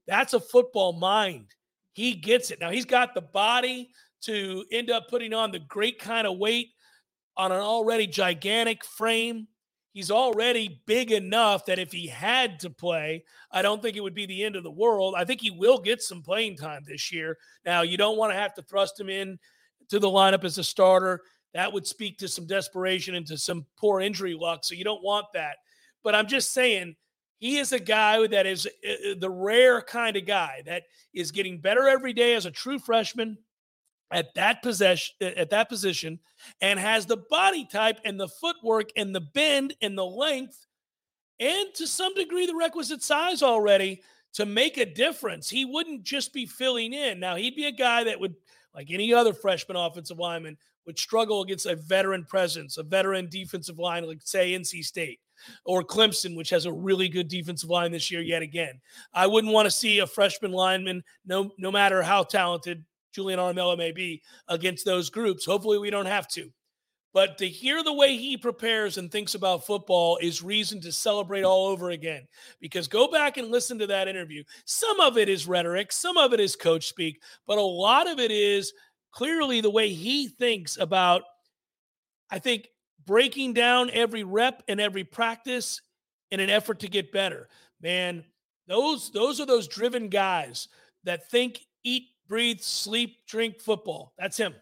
That's 0.08 0.34
a 0.34 0.40
football 0.40 0.94
mind. 0.94 1.48
He 1.92 2.14
gets 2.14 2.50
it. 2.50 2.60
Now 2.60 2.72
he's 2.72 2.86
got 2.86 3.14
the 3.14 3.22
body 3.22 3.90
to 4.22 4.64
end 4.72 4.90
up 4.90 5.10
putting 5.10 5.34
on 5.34 5.52
the 5.52 5.60
great 5.60 6.00
kind 6.00 6.26
of 6.26 6.38
weight 6.38 6.70
on 7.38 7.52
an 7.52 7.60
already 7.60 8.08
gigantic 8.08 8.84
frame. 8.86 9.48
He's 9.94 10.10
already 10.10 10.82
big 10.88 11.12
enough 11.12 11.66
that 11.66 11.78
if 11.78 11.92
he 11.92 12.08
had 12.08 12.60
to 12.62 12.70
play, 12.70 13.24
I 13.52 13.62
don't 13.62 13.82
think 13.82 13.96
it 13.96 14.02
would 14.02 14.16
be 14.16 14.26
the 14.26 14.44
end 14.44 14.56
of 14.56 14.64
the 14.64 14.72
world. 14.72 15.14
I 15.16 15.24
think 15.24 15.42
he 15.42 15.52
will 15.52 15.78
get 15.78 16.02
some 16.02 16.24
playing 16.24 16.58
time 16.58 16.82
this 16.86 17.12
year. 17.12 17.38
Now, 17.66 17.84
you 17.84 17.96
don't 17.96 18.18
want 18.18 18.34
to 18.34 18.40
have 18.40 18.56
to 18.56 18.64
thrust 18.64 19.00
him 19.00 19.10
in 19.10 19.38
to 19.90 20.00
the 20.00 20.08
lineup 20.08 20.44
as 20.44 20.58
a 20.58 20.64
starter. 20.64 21.22
That 21.54 21.72
would 21.72 21.86
speak 21.86 22.18
to 22.18 22.28
some 22.28 22.48
desperation 22.48 23.14
and 23.14 23.28
to 23.28 23.38
some 23.38 23.68
poor 23.78 24.02
injury 24.02 24.34
luck. 24.34 24.64
So 24.64 24.74
you 24.74 24.84
don't 24.84 25.04
want 25.04 25.28
that. 25.36 25.58
But 26.04 26.16
I'm 26.16 26.28
just 26.28 26.54
saying, 26.54 26.96
he 27.38 27.58
is 27.58 27.74
a 27.74 27.80
guy 27.80 28.26
that 28.26 28.46
is 28.46 28.66
uh, 28.66 29.12
uh, 29.12 29.16
the 29.20 29.30
rare 29.30 29.82
kind 29.82 30.16
of 30.16 30.26
guy 30.26 30.64
that 30.66 30.84
is 31.14 31.32
getting 31.32 31.60
better 31.60 31.88
every 31.88 32.14
day 32.14 32.36
as 32.36 32.46
a 32.46 32.52
true 32.52 32.80
freshman 32.80 33.38
at 34.14 34.34
that 34.36 34.62
possession 34.62 35.16
at 35.22 35.50
that 35.50 35.68
position 35.68 36.20
and 36.62 36.80
has 36.80 37.06
the 37.06 37.18
body 37.18 37.68
type 37.70 38.00
and 38.06 38.20
the 38.20 38.28
footwork 38.28 38.90
and 38.96 39.14
the 39.14 39.22
bend 39.22 39.76
and 39.82 39.98
the 39.98 40.06
length 40.06 40.68
and 41.40 41.74
to 41.74 41.88
some 41.88 42.14
degree 42.14 42.46
the 42.46 42.56
requisite 42.56 43.04
size 43.04 43.44
already 43.44 44.02
to 44.34 44.46
make 44.46 44.78
a 44.78 44.86
difference. 44.86 45.50
He 45.50 45.66
wouldn't 45.66 46.04
just 46.04 46.34
be 46.34 46.46
filling 46.46 46.94
in. 46.94 47.20
Now, 47.20 47.36
he'd 47.36 47.56
be 47.56 47.66
a 47.66 47.72
guy 47.72 48.04
that 48.06 48.20
would, 48.20 48.36
like 48.74 48.92
any 48.92 49.14
other 49.14 49.34
freshman 49.34 49.78
offensive 49.78 50.20
lineman, 50.20 50.58
would 50.86 51.00
struggle 51.00 51.42
against 51.42 51.66
a 51.66 51.76
veteran 51.76 52.26
presence, 52.26 52.78
a 52.78 52.84
veteran 52.84 53.30
defensive 53.30 53.80
line, 53.80 54.06
like 54.06 54.20
say 54.24 54.52
NC 54.54 54.84
State 54.84 55.20
or 55.66 55.84
Clemson, 55.84 56.36
which 56.36 56.50
has 56.50 56.66
a 56.66 56.74
really 56.74 57.08
good 57.08 57.28
defensive 57.28 57.70
line 57.70 57.92
this 57.92 58.12
year 58.12 58.22
yet 58.22 58.42
again. 58.42 58.80
I 59.14 59.28
wouldn't 59.28 59.54
want 59.54 59.66
to 59.66 59.72
see 59.72 60.00
a 60.00 60.08
freshman 60.08 60.52
lineman, 60.52 61.04
no, 61.26 61.52
no 61.58 61.72
matter 61.72 62.02
how 62.02 62.24
talented 62.24 62.84
Julian 63.14 63.40
Armella 63.40 63.78
may 63.78 63.92
be, 63.92 64.22
against 64.48 64.86
those 64.86 65.10
groups. 65.10 65.46
Hopefully, 65.46 65.78
we 65.78 65.90
don't 65.90 66.06
have 66.06 66.28
to. 66.30 66.52
But 67.14 67.38
to 67.38 67.48
hear 67.48 67.84
the 67.84 67.94
way 67.94 68.18
he 68.18 68.38
prepares 68.38 68.98
and 68.98 69.12
thinks 69.12 69.36
about 69.36 69.68
football 69.68 70.18
is 70.18 70.42
reason 70.42 70.82
to 70.82 70.92
celebrate 70.92 71.44
all 71.44 71.68
over 71.68 71.92
again. 71.92 72.28
Because 72.60 72.88
go 72.88 73.08
back 73.08 73.38
and 73.38 73.52
listen 73.52 73.78
to 73.80 73.88
that 73.88 74.08
interview. 74.08 74.44
Some 74.66 75.00
of 75.00 75.18
it 75.18 75.30
is 75.30 75.48
rhetoric, 75.48 75.92
some 75.92 76.18
of 76.18 76.34
it 76.34 76.40
is 76.40 76.56
coach 76.56 76.88
speak, 76.88 77.22
but 77.46 77.60
a 77.60 77.62
lot 77.62 78.10
of 78.10 78.20
it 78.20 78.32
is 78.32 78.74
clearly 79.12 79.62
the 79.62 79.70
way 79.70 79.90
he 79.90 80.28
thinks 80.28 80.76
about, 80.78 81.22
I 82.32 82.40
think, 82.40 82.68
breaking 83.06 83.54
down 83.54 83.92
every 83.92 84.24
rep 84.24 84.64
and 84.68 84.82
every 84.82 85.04
practice 85.04 85.82
in 86.32 86.40
an 86.40 86.50
effort 86.50 86.80
to 86.80 86.88
get 86.88 87.12
better. 87.12 87.48
Man, 87.80 88.24
those 88.68 89.12
those 89.12 89.40
are 89.40 89.46
those 89.46 89.68
driven 89.68 90.10
guys 90.10 90.68
that 91.04 91.30
think, 91.30 91.60
eat, 91.84 92.08
breathe, 92.28 92.60
sleep, 92.62 93.26
drink 93.28 93.60
football. 93.60 94.14
That's 94.18 94.38
him. 94.38 94.56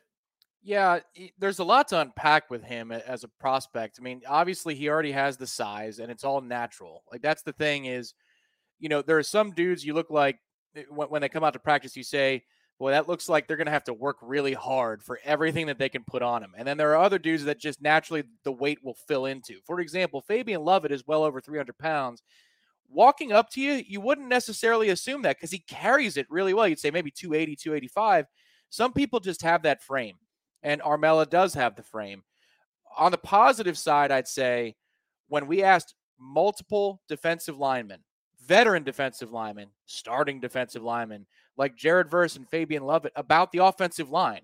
Yeah, 0.63 0.99
there's 1.39 1.59
a 1.59 1.63
lot 1.63 1.87
to 1.87 1.99
unpack 1.99 2.49
with 2.51 2.63
him 2.63 2.91
as 2.91 3.23
a 3.23 3.27
prospect. 3.27 3.97
I 3.99 4.03
mean, 4.03 4.21
obviously 4.27 4.75
he 4.75 4.89
already 4.89 5.11
has 5.11 5.37
the 5.37 5.47
size 5.47 5.99
and 5.99 6.11
it's 6.11 6.23
all 6.23 6.39
natural. 6.39 7.03
Like 7.11 7.21
that's 7.21 7.41
the 7.41 7.53
thing 7.53 7.85
is, 7.85 8.13
you 8.79 8.87
know, 8.87 9.01
there 9.01 9.17
are 9.17 9.23
some 9.23 9.51
dudes 9.51 9.83
you 9.83 9.93
look 9.93 10.11
like 10.11 10.37
eh, 10.75 10.83
when 10.89 11.21
they 11.21 11.29
come 11.29 11.43
out 11.43 11.53
to 11.53 11.59
practice, 11.59 11.95
you 11.95 12.03
say, 12.03 12.43
boy, 12.81 12.91
that 12.91 13.07
looks 13.07 13.29
like 13.29 13.47
they're 13.47 13.57
going 13.57 13.67
to 13.67 13.71
have 13.71 13.83
to 13.83 13.93
work 13.93 14.17
really 14.23 14.53
hard 14.53 15.03
for 15.03 15.19
everything 15.23 15.67
that 15.67 15.77
they 15.77 15.89
can 15.89 16.03
put 16.03 16.23
on 16.23 16.41
them. 16.41 16.53
And 16.57 16.67
then 16.67 16.77
there 16.77 16.91
are 16.91 17.03
other 17.03 17.19
dudes 17.19 17.43
that 17.45 17.59
just 17.59 17.79
naturally 17.79 18.23
the 18.43 18.51
weight 18.51 18.79
will 18.83 18.97
fill 19.07 19.27
into. 19.27 19.59
For 19.65 19.79
example, 19.79 20.21
Fabian 20.21 20.63
Lovett 20.63 20.91
is 20.91 21.05
well 21.05 21.23
over 21.23 21.39
300 21.39 21.77
pounds. 21.77 22.23
Walking 22.93 23.31
up 23.31 23.50
to 23.51 23.62
you, 23.62 23.83
you 23.88 24.01
wouldn't 24.01 24.27
necessarily 24.27 24.89
assume 24.89 25.21
that 25.21 25.38
because 25.38 25.51
he 25.51 25.60
carries 25.60 26.17
it 26.17 26.27
really 26.29 26.53
well. 26.53 26.67
You'd 26.67 26.79
say 26.79 26.91
maybe 26.91 27.12
280, 27.12 27.55
285. 27.55 28.25
Some 28.69 28.91
people 28.91 29.19
just 29.19 29.41
have 29.41 29.63
that 29.63 29.81
frame 29.81 30.15
and 30.63 30.81
Armella 30.81 31.29
does 31.29 31.53
have 31.53 31.75
the 31.75 31.83
frame. 31.83 32.24
On 32.98 33.12
the 33.12 33.17
positive 33.17 33.77
side, 33.77 34.12
I'd 34.12 34.27
say 34.27 34.75
when 35.27 35.48
we 35.48 35.63
asked 35.63 35.95
multiple 36.19 37.01
defensive 37.07 37.57
linemen, 37.57 38.01
veteran 38.45 38.83
defensive 38.83 39.31
linemen, 39.31 39.69
starting 39.86 40.39
defensive 40.39 40.83
linemen 40.83 41.25
like 41.57 41.75
Jared 41.75 42.10
Verse 42.10 42.36
and 42.36 42.48
Fabian 42.50 42.83
Lovett 42.83 43.13
about 43.15 43.51
the 43.51 43.63
offensive 43.63 44.10
line, 44.10 44.41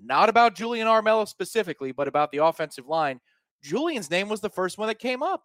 not 0.00 0.28
about 0.28 0.54
Julian 0.54 0.86
Armella 0.86 1.26
specifically, 1.26 1.92
but 1.92 2.08
about 2.08 2.30
the 2.30 2.38
offensive 2.38 2.86
line, 2.86 3.20
Julian's 3.62 4.10
name 4.10 4.28
was 4.28 4.40
the 4.40 4.50
first 4.50 4.78
one 4.78 4.88
that 4.88 4.98
came 4.98 5.22
up. 5.22 5.44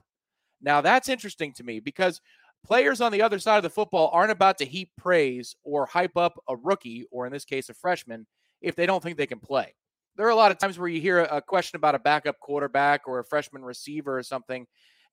Now 0.61 0.79
that's 0.81 1.09
interesting 1.09 1.53
to 1.53 1.63
me 1.63 1.79
because 1.79 2.21
players 2.63 3.01
on 3.01 3.11
the 3.11 3.21
other 3.21 3.39
side 3.39 3.57
of 3.57 3.63
the 3.63 3.69
football 3.69 4.09
aren't 4.13 4.31
about 4.31 4.57
to 4.59 4.65
heap 4.65 4.91
praise 4.97 5.55
or 5.63 5.85
hype 5.85 6.17
up 6.17 6.41
a 6.47 6.55
rookie, 6.55 7.05
or 7.11 7.25
in 7.25 7.33
this 7.33 7.45
case, 7.45 7.69
a 7.69 7.73
freshman, 7.73 8.25
if 8.61 8.75
they 8.75 8.85
don't 8.85 9.03
think 9.03 9.17
they 9.17 9.27
can 9.27 9.39
play 9.39 9.73
there 10.15 10.27
are 10.27 10.31
a 10.31 10.35
lot 10.35 10.51
of 10.51 10.57
times 10.57 10.77
where 10.77 10.87
you 10.87 11.01
hear 11.01 11.19
a 11.19 11.41
question 11.41 11.77
about 11.77 11.95
a 11.95 11.99
backup 11.99 12.39
quarterback 12.39 13.07
or 13.07 13.19
a 13.19 13.25
freshman 13.25 13.63
receiver 13.63 14.17
or 14.17 14.23
something, 14.23 14.67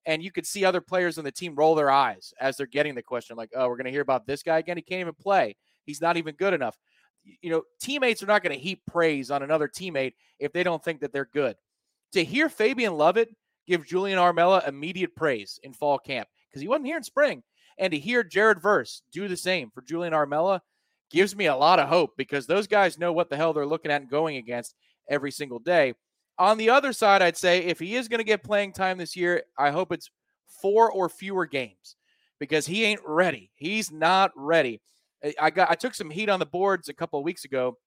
and 0.05 0.23
you 0.23 0.31
could 0.31 0.45
see 0.45 0.65
other 0.65 0.81
players 0.81 1.17
on 1.17 1.23
the 1.23 1.31
team 1.31 1.55
roll 1.55 1.75
their 1.75 1.91
eyes 1.91 2.33
as 2.39 2.57
they're 2.57 2.67
getting 2.67 2.95
the 2.95 3.01
question, 3.01 3.35
like, 3.35 3.51
oh, 3.55 3.67
we're 3.67 3.77
going 3.77 3.85
to 3.85 3.91
hear 3.91 4.01
about 4.01 4.25
this 4.25 4.43
guy 4.43 4.59
again. 4.59 4.77
He 4.77 4.83
can't 4.83 5.01
even 5.01 5.13
play. 5.13 5.55
He's 5.85 6.01
not 6.01 6.17
even 6.17 6.35
good 6.35 6.53
enough. 6.53 6.77
You 7.41 7.51
know, 7.51 7.63
teammates 7.79 8.23
are 8.23 8.27
not 8.27 8.43
going 8.43 8.55
to 8.55 8.61
heap 8.61 8.81
praise 8.87 9.29
on 9.31 9.43
another 9.43 9.67
teammate 9.67 10.13
if 10.39 10.53
they 10.53 10.63
don't 10.63 10.83
think 10.83 11.01
that 11.01 11.13
they're 11.13 11.29
good. 11.33 11.55
To 12.13 12.23
hear 12.23 12.49
Fabian 12.49 12.97
Lovett 12.97 13.29
give 13.67 13.85
Julian 13.85 14.17
Armella 14.17 14.67
immediate 14.67 15.15
praise 15.15 15.59
in 15.63 15.73
fall 15.73 15.99
camp, 15.99 16.27
because 16.51 16.61
he 16.61 16.67
wasn't 16.67 16.87
here 16.87 16.97
in 16.97 17.03
spring, 17.03 17.43
and 17.77 17.91
to 17.91 17.99
hear 17.99 18.23
Jared 18.23 18.61
Verse 18.61 19.01
do 19.11 19.27
the 19.27 19.37
same 19.37 19.69
for 19.71 19.81
Julian 19.81 20.13
Armella 20.13 20.59
gives 21.09 21.35
me 21.35 21.45
a 21.45 21.55
lot 21.55 21.79
of 21.79 21.89
hope 21.89 22.11
because 22.17 22.47
those 22.47 22.67
guys 22.67 22.97
know 22.97 23.11
what 23.11 23.29
the 23.29 23.37
hell 23.37 23.53
they're 23.53 23.65
looking 23.65 23.91
at 23.91 24.01
and 24.01 24.09
going 24.09 24.37
against 24.37 24.75
every 25.09 25.31
single 25.31 25.59
day. 25.59 25.93
On 26.37 26.57
the 26.57 26.69
other 26.69 26.93
side, 26.93 27.21
I'd 27.21 27.37
say 27.37 27.59
if 27.65 27.79
he 27.79 27.95
is 27.95 28.07
going 28.07 28.19
to 28.19 28.23
get 28.23 28.43
playing 28.43 28.73
time 28.73 28.97
this 28.97 29.15
year, 29.15 29.43
I 29.57 29.71
hope 29.71 29.91
it's 29.91 30.09
four 30.61 30.91
or 30.91 31.09
fewer 31.09 31.45
games 31.45 31.95
because 32.39 32.65
he 32.65 32.83
ain't 32.83 33.01
ready. 33.05 33.51
He's 33.55 33.91
not 33.91 34.31
ready. 34.35 34.81
I 35.39 35.51
got 35.51 35.69
I 35.69 35.75
took 35.75 35.93
some 35.93 36.09
heat 36.09 36.29
on 36.29 36.39
the 36.39 36.45
boards 36.45 36.89
a 36.89 36.93
couple 36.93 37.19
of 37.19 37.25
weeks 37.25 37.45
ago 37.45 37.77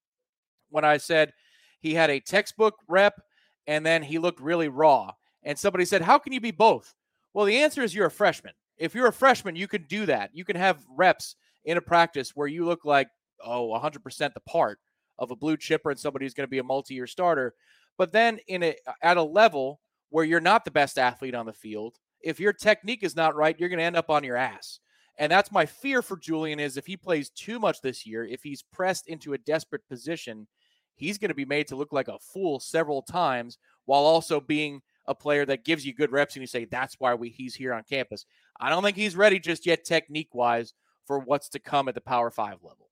when 0.70 0.84
I 0.84 0.98
said 0.98 1.32
he 1.80 1.94
had 1.94 2.10
a 2.10 2.20
textbook 2.20 2.76
rep 2.88 3.20
and 3.66 3.84
then 3.84 4.02
he 4.02 4.18
looked 4.18 4.40
really 4.40 4.68
raw. 4.68 5.12
And 5.42 5.58
somebody 5.58 5.84
said, 5.84 6.02
"How 6.02 6.18
can 6.18 6.32
you 6.32 6.40
be 6.40 6.52
both?" 6.52 6.94
Well, 7.34 7.44
the 7.46 7.58
answer 7.58 7.82
is 7.82 7.94
you're 7.94 8.06
a 8.06 8.10
freshman. 8.10 8.54
If 8.78 8.94
you're 8.94 9.08
a 9.08 9.12
freshman, 9.12 9.56
you 9.56 9.68
can 9.68 9.84
do 9.88 10.06
that. 10.06 10.30
You 10.32 10.44
can 10.44 10.56
have 10.56 10.84
reps 10.88 11.36
in 11.64 11.76
a 11.76 11.82
practice 11.82 12.30
where 12.34 12.48
you 12.48 12.64
look 12.64 12.84
like 12.84 13.08
oh 13.44 13.68
100% 13.68 14.34
the 14.34 14.40
part 14.40 14.78
of 15.18 15.30
a 15.30 15.36
blue 15.36 15.56
chipper 15.56 15.90
and 15.90 15.98
somebody 15.98 16.24
who's 16.24 16.34
going 16.34 16.46
to 16.46 16.50
be 16.50 16.58
a 16.58 16.64
multi-year 16.64 17.06
starter. 17.06 17.54
But 17.98 18.12
then 18.12 18.38
in 18.48 18.62
a 18.62 18.76
at 19.02 19.16
a 19.16 19.22
level 19.22 19.80
where 20.10 20.24
you're 20.24 20.40
not 20.40 20.64
the 20.64 20.70
best 20.70 20.98
athlete 20.98 21.34
on 21.34 21.46
the 21.46 21.52
field, 21.52 21.98
if 22.20 22.40
your 22.40 22.52
technique 22.52 23.02
is 23.02 23.16
not 23.16 23.36
right, 23.36 23.58
you're 23.58 23.68
going 23.68 23.78
to 23.78 23.84
end 23.84 23.96
up 23.96 24.10
on 24.10 24.24
your 24.24 24.36
ass. 24.36 24.80
And 25.18 25.30
that's 25.30 25.52
my 25.52 25.66
fear 25.66 26.02
for 26.02 26.16
Julian 26.16 26.58
is 26.58 26.76
if 26.76 26.86
he 26.86 26.96
plays 26.96 27.30
too 27.30 27.60
much 27.60 27.80
this 27.80 28.04
year, 28.04 28.24
if 28.24 28.42
he's 28.42 28.62
pressed 28.62 29.06
into 29.06 29.32
a 29.34 29.38
desperate 29.38 29.86
position, 29.88 30.48
he's 30.96 31.18
going 31.18 31.28
to 31.28 31.34
be 31.34 31.44
made 31.44 31.68
to 31.68 31.76
look 31.76 31.92
like 31.92 32.08
a 32.08 32.18
fool 32.18 32.58
several 32.58 33.02
times 33.02 33.58
while 33.84 34.02
also 34.02 34.40
being 34.40 34.82
a 35.06 35.14
player 35.14 35.44
that 35.46 35.64
gives 35.64 35.84
you 35.84 35.94
good 35.94 36.12
reps 36.12 36.34
and 36.34 36.42
you 36.42 36.46
say 36.46 36.64
that's 36.64 36.96
why 36.98 37.14
we 37.14 37.28
he's 37.28 37.54
here 37.54 37.74
on 37.74 37.82
campus. 37.82 38.26
I 38.60 38.70
don't 38.70 38.82
think 38.82 38.96
he's 38.96 39.16
ready 39.16 39.38
just 39.38 39.66
yet 39.66 39.84
technique 39.84 40.34
wise 40.34 40.72
for 41.06 41.18
what's 41.18 41.48
to 41.50 41.58
come 41.58 41.88
at 41.88 41.94
the 41.94 42.00
Power 42.00 42.30
5 42.30 42.58
level. 42.62 42.88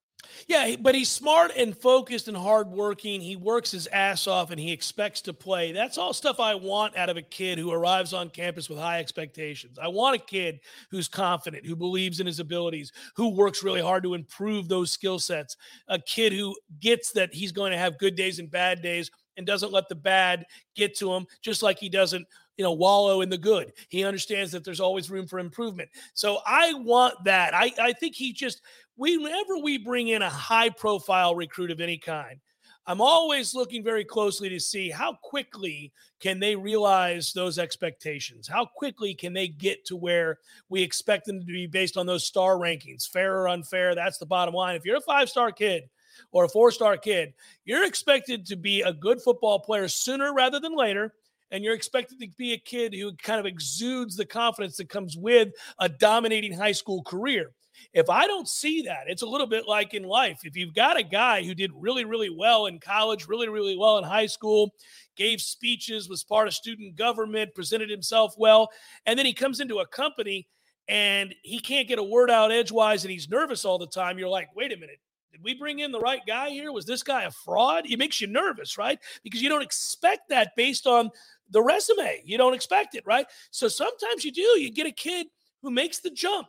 Yeah, 0.46 0.76
but 0.78 0.94
he's 0.94 1.08
smart 1.08 1.52
and 1.56 1.76
focused 1.76 2.28
and 2.28 2.36
hardworking. 2.36 3.20
He 3.20 3.36
works 3.36 3.70
his 3.70 3.86
ass 3.88 4.26
off 4.26 4.50
and 4.50 4.60
he 4.60 4.72
expects 4.72 5.20
to 5.22 5.32
play. 5.32 5.72
That's 5.72 5.98
all 5.98 6.12
stuff 6.12 6.40
I 6.40 6.54
want 6.54 6.96
out 6.96 7.08
of 7.08 7.16
a 7.16 7.22
kid 7.22 7.58
who 7.58 7.72
arrives 7.72 8.12
on 8.12 8.30
campus 8.30 8.68
with 8.68 8.78
high 8.78 8.98
expectations. 8.98 9.78
I 9.80 9.88
want 9.88 10.16
a 10.16 10.24
kid 10.24 10.60
who's 10.90 11.08
confident, 11.08 11.66
who 11.66 11.76
believes 11.76 12.20
in 12.20 12.26
his 12.26 12.40
abilities, 12.40 12.92
who 13.16 13.30
works 13.30 13.62
really 13.62 13.82
hard 13.82 14.02
to 14.04 14.14
improve 14.14 14.68
those 14.68 14.90
skill 14.90 15.18
sets. 15.18 15.56
A 15.88 15.98
kid 15.98 16.32
who 16.32 16.54
gets 16.80 17.12
that 17.12 17.34
he's 17.34 17.52
going 17.52 17.72
to 17.72 17.78
have 17.78 17.98
good 17.98 18.16
days 18.16 18.38
and 18.38 18.50
bad 18.50 18.82
days 18.82 19.10
and 19.36 19.46
doesn't 19.46 19.72
let 19.72 19.88
the 19.88 19.94
bad 19.94 20.44
get 20.74 20.96
to 20.98 21.12
him, 21.12 21.26
just 21.40 21.62
like 21.62 21.78
he 21.78 21.88
doesn't 21.88 22.26
you 22.58 22.62
know 22.62 22.72
wallow 22.72 23.22
in 23.22 23.30
the 23.30 23.38
good 23.38 23.72
he 23.88 24.04
understands 24.04 24.52
that 24.52 24.62
there's 24.62 24.78
always 24.78 25.10
room 25.10 25.26
for 25.26 25.38
improvement 25.38 25.88
so 26.12 26.40
i 26.46 26.74
want 26.74 27.14
that 27.24 27.54
i 27.54 27.72
i 27.80 27.94
think 27.94 28.14
he 28.14 28.30
just 28.30 28.60
whenever 28.96 29.58
we 29.58 29.78
bring 29.78 30.08
in 30.08 30.22
a 30.22 30.30
high 30.30 30.68
profile 30.68 31.34
recruit 31.34 31.70
of 31.70 31.80
any 31.80 31.98
kind, 31.98 32.38
I'm 32.86 33.00
always 33.00 33.54
looking 33.54 33.84
very 33.84 34.04
closely 34.04 34.48
to 34.48 34.58
see 34.58 34.90
how 34.90 35.16
quickly 35.22 35.92
can 36.20 36.40
they 36.40 36.56
realize 36.56 37.32
those 37.32 37.58
expectations? 37.58 38.48
How 38.48 38.64
quickly 38.64 39.14
can 39.14 39.32
they 39.32 39.46
get 39.46 39.84
to 39.86 39.96
where 39.96 40.38
we 40.68 40.82
expect 40.82 41.26
them 41.26 41.40
to 41.40 41.46
be 41.46 41.66
based 41.66 41.96
on 41.96 42.06
those 42.06 42.26
star 42.26 42.56
rankings, 42.56 43.08
fair 43.08 43.38
or 43.38 43.48
unfair? 43.48 43.94
That's 43.94 44.18
the 44.18 44.26
bottom 44.26 44.54
line. 44.54 44.74
If 44.74 44.84
you're 44.84 44.96
a 44.96 45.02
five 45.02 45.28
star 45.28 45.52
kid 45.52 45.84
or 46.30 46.44
a 46.44 46.48
four 46.48 46.70
star 46.70 46.96
kid, 46.96 47.34
you're 47.64 47.86
expected 47.86 48.46
to 48.46 48.56
be 48.56 48.82
a 48.82 48.92
good 48.92 49.20
football 49.20 49.60
player 49.60 49.88
sooner 49.88 50.32
rather 50.32 50.60
than 50.60 50.76
later. 50.76 51.14
And 51.50 51.62
you're 51.62 51.74
expected 51.74 52.18
to 52.20 52.28
be 52.38 52.54
a 52.54 52.58
kid 52.58 52.94
who 52.94 53.12
kind 53.16 53.38
of 53.38 53.44
exudes 53.44 54.16
the 54.16 54.24
confidence 54.24 54.78
that 54.78 54.88
comes 54.88 55.18
with 55.18 55.50
a 55.78 55.88
dominating 55.88 56.52
high 56.52 56.72
school 56.72 57.02
career. 57.02 57.52
If 57.92 58.08
I 58.08 58.26
don't 58.26 58.48
see 58.48 58.82
that, 58.82 59.04
it's 59.06 59.22
a 59.22 59.26
little 59.26 59.46
bit 59.46 59.66
like 59.66 59.94
in 59.94 60.02
life. 60.02 60.40
If 60.44 60.56
you've 60.56 60.74
got 60.74 60.98
a 60.98 61.02
guy 61.02 61.42
who 61.42 61.54
did 61.54 61.70
really, 61.74 62.04
really 62.04 62.30
well 62.30 62.66
in 62.66 62.78
college, 62.78 63.28
really, 63.28 63.48
really 63.48 63.76
well 63.76 63.98
in 63.98 64.04
high 64.04 64.26
school, 64.26 64.74
gave 65.16 65.40
speeches, 65.40 66.08
was 66.08 66.24
part 66.24 66.48
of 66.48 66.54
student 66.54 66.96
government, 66.96 67.54
presented 67.54 67.90
himself 67.90 68.34
well, 68.38 68.70
and 69.06 69.18
then 69.18 69.26
he 69.26 69.32
comes 69.32 69.60
into 69.60 69.80
a 69.80 69.86
company 69.86 70.46
and 70.88 71.34
he 71.42 71.58
can't 71.58 71.88
get 71.88 71.98
a 71.98 72.02
word 72.02 72.30
out 72.30 72.50
edgewise 72.50 73.04
and 73.04 73.12
he's 73.12 73.28
nervous 73.28 73.64
all 73.64 73.78
the 73.78 73.86
time, 73.86 74.18
you're 74.18 74.28
like, 74.28 74.48
wait 74.54 74.72
a 74.72 74.76
minute. 74.76 74.98
Did 75.32 75.42
we 75.42 75.54
bring 75.54 75.78
in 75.78 75.92
the 75.92 76.00
right 76.00 76.20
guy 76.26 76.50
here? 76.50 76.72
Was 76.72 76.84
this 76.84 77.02
guy 77.02 77.22
a 77.22 77.30
fraud? 77.30 77.86
It 77.86 77.98
makes 77.98 78.20
you 78.20 78.26
nervous, 78.26 78.78
right? 78.78 78.98
Because 79.24 79.42
you 79.42 79.48
don't 79.48 79.62
expect 79.62 80.28
that 80.28 80.54
based 80.56 80.86
on 80.86 81.10
the 81.50 81.62
resume. 81.62 82.22
You 82.24 82.38
don't 82.38 82.54
expect 82.54 82.94
it, 82.94 83.04
right? 83.06 83.26
So 83.50 83.68
sometimes 83.68 84.24
you 84.24 84.32
do. 84.32 84.42
You 84.42 84.70
get 84.70 84.86
a 84.86 84.92
kid 84.92 85.26
who 85.62 85.70
makes 85.70 86.00
the 86.00 86.10
jump 86.10 86.48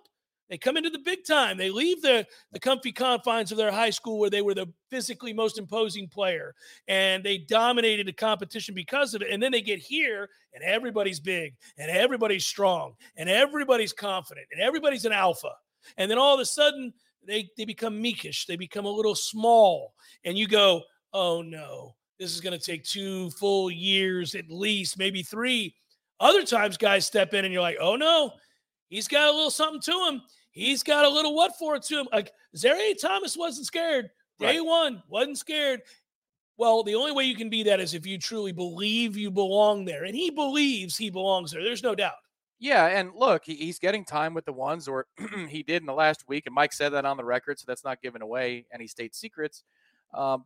they 0.50 0.58
come 0.58 0.78
into 0.78 0.90
the 0.90 1.00
big 1.00 1.26
time. 1.26 1.58
They 1.58 1.72
leave 1.72 2.02
the, 2.02 2.28
the 2.52 2.60
comfy 2.60 2.92
confines 2.92 3.52
of 3.52 3.58
their 3.58 3.72
high 3.72 3.90
school 3.90 4.20
where 4.20 4.30
they 4.30 4.44
were 4.44 4.54
the 4.54 4.68
physically 4.90 5.34
most 5.34 5.58
imposing 5.58 6.08
player 6.08 6.54
and 6.88 7.24
they 7.24 7.40
dominated 7.40 8.08
the 8.08 8.14
competition 8.14 8.76
because 8.76 9.14
of 9.14 9.22
it. 9.22 9.32
And 9.32 9.42
then 9.42 9.52
they 9.52 9.62
get 9.62 9.80
here 9.80 10.30
and 10.54 10.64
everybody's 10.64 11.20
big 11.20 11.56
and 11.80 11.90
everybody's 11.90 12.46
strong 12.46 12.94
and 13.16 13.30
everybody's 13.30 13.94
confident 13.94 14.46
and 14.52 14.62
everybody's 14.62 15.06
an 15.06 15.12
alpha. 15.12 15.54
And 15.98 16.12
then 16.12 16.18
all 16.18 16.36
of 16.36 16.40
a 16.40 16.46
sudden, 16.46 16.94
they, 17.28 17.50
they 17.58 17.66
become 17.66 18.02
meekish. 18.02 18.46
They 18.46 18.56
become 18.56 18.86
a 18.86 18.92
little 18.92 19.16
small. 19.16 19.94
And 20.26 20.38
you 20.38 20.48
go, 20.48 20.84
oh 21.14 21.42
no, 21.42 21.96
this 22.20 22.34
is 22.34 22.42
going 22.42 22.58
to 22.58 22.64
take 22.64 22.84
two 22.84 23.30
full 23.32 23.72
years 23.72 24.36
at 24.36 24.50
least, 24.50 24.98
maybe 24.98 25.24
three. 25.24 25.76
Other 26.20 26.44
times, 26.44 26.78
guys 26.78 27.06
step 27.06 27.34
in 27.34 27.44
and 27.44 27.54
you're 27.54 27.62
like, 27.62 27.78
oh 27.80 27.96
no, 27.96 28.34
he's 28.90 29.08
got 29.08 29.30
a 29.30 29.36
little 29.36 29.52
something 29.52 29.82
to 29.82 30.08
him. 30.08 30.22
He's 30.52 30.84
got 30.84 31.06
a 31.06 31.10
little 31.10 31.36
what 31.36 31.58
for 31.58 31.76
it 31.76 31.84
to 31.84 32.00
him. 32.00 32.08
Like 32.12 32.32
Zaire 32.56 32.94
Thomas 33.00 33.36
wasn't 33.36 33.68
scared. 33.68 34.10
Day 34.40 34.58
right. 34.58 34.66
one, 34.66 35.04
wasn't 35.10 35.38
scared. 35.38 35.82
Well, 36.58 36.84
the 36.84 36.96
only 36.96 37.12
way 37.12 37.24
you 37.26 37.36
can 37.36 37.50
be 37.50 37.64
that 37.64 37.80
is 37.80 37.94
if 37.94 38.06
you 38.06 38.18
truly 38.18 38.52
believe 38.52 39.18
you 39.18 39.32
belong 39.32 39.86
there. 39.86 40.04
And 40.04 40.16
he 40.16 40.30
believes 40.30 40.96
he 40.96 41.10
belongs 41.10 41.52
there. 41.52 41.64
There's 41.64 41.84
no 41.84 41.96
doubt. 41.96 42.14
Yeah, 42.64 42.86
and 42.86 43.12
look, 43.14 43.44
he, 43.44 43.56
he's 43.56 43.78
getting 43.78 44.06
time 44.06 44.34
with 44.34 44.46
the 44.46 44.54
ones, 44.54 44.88
or 44.88 45.06
he 45.50 45.64
did 45.64 45.82
in 45.82 45.86
the 45.86 45.94
last 45.94 46.30
week, 46.30 46.46
and 46.46 46.56
Mike 46.56 46.72
said 46.72 46.94
that 46.94 47.04
on 47.04 47.18
the 47.18 47.26
record, 47.26 47.60
so 47.60 47.66
that's 47.68 47.84
not 47.84 48.02
giving 48.02 48.22
away 48.22 48.66
any 48.74 48.88
state 48.88 49.14
secrets. 49.14 49.66
Um, 50.14 50.46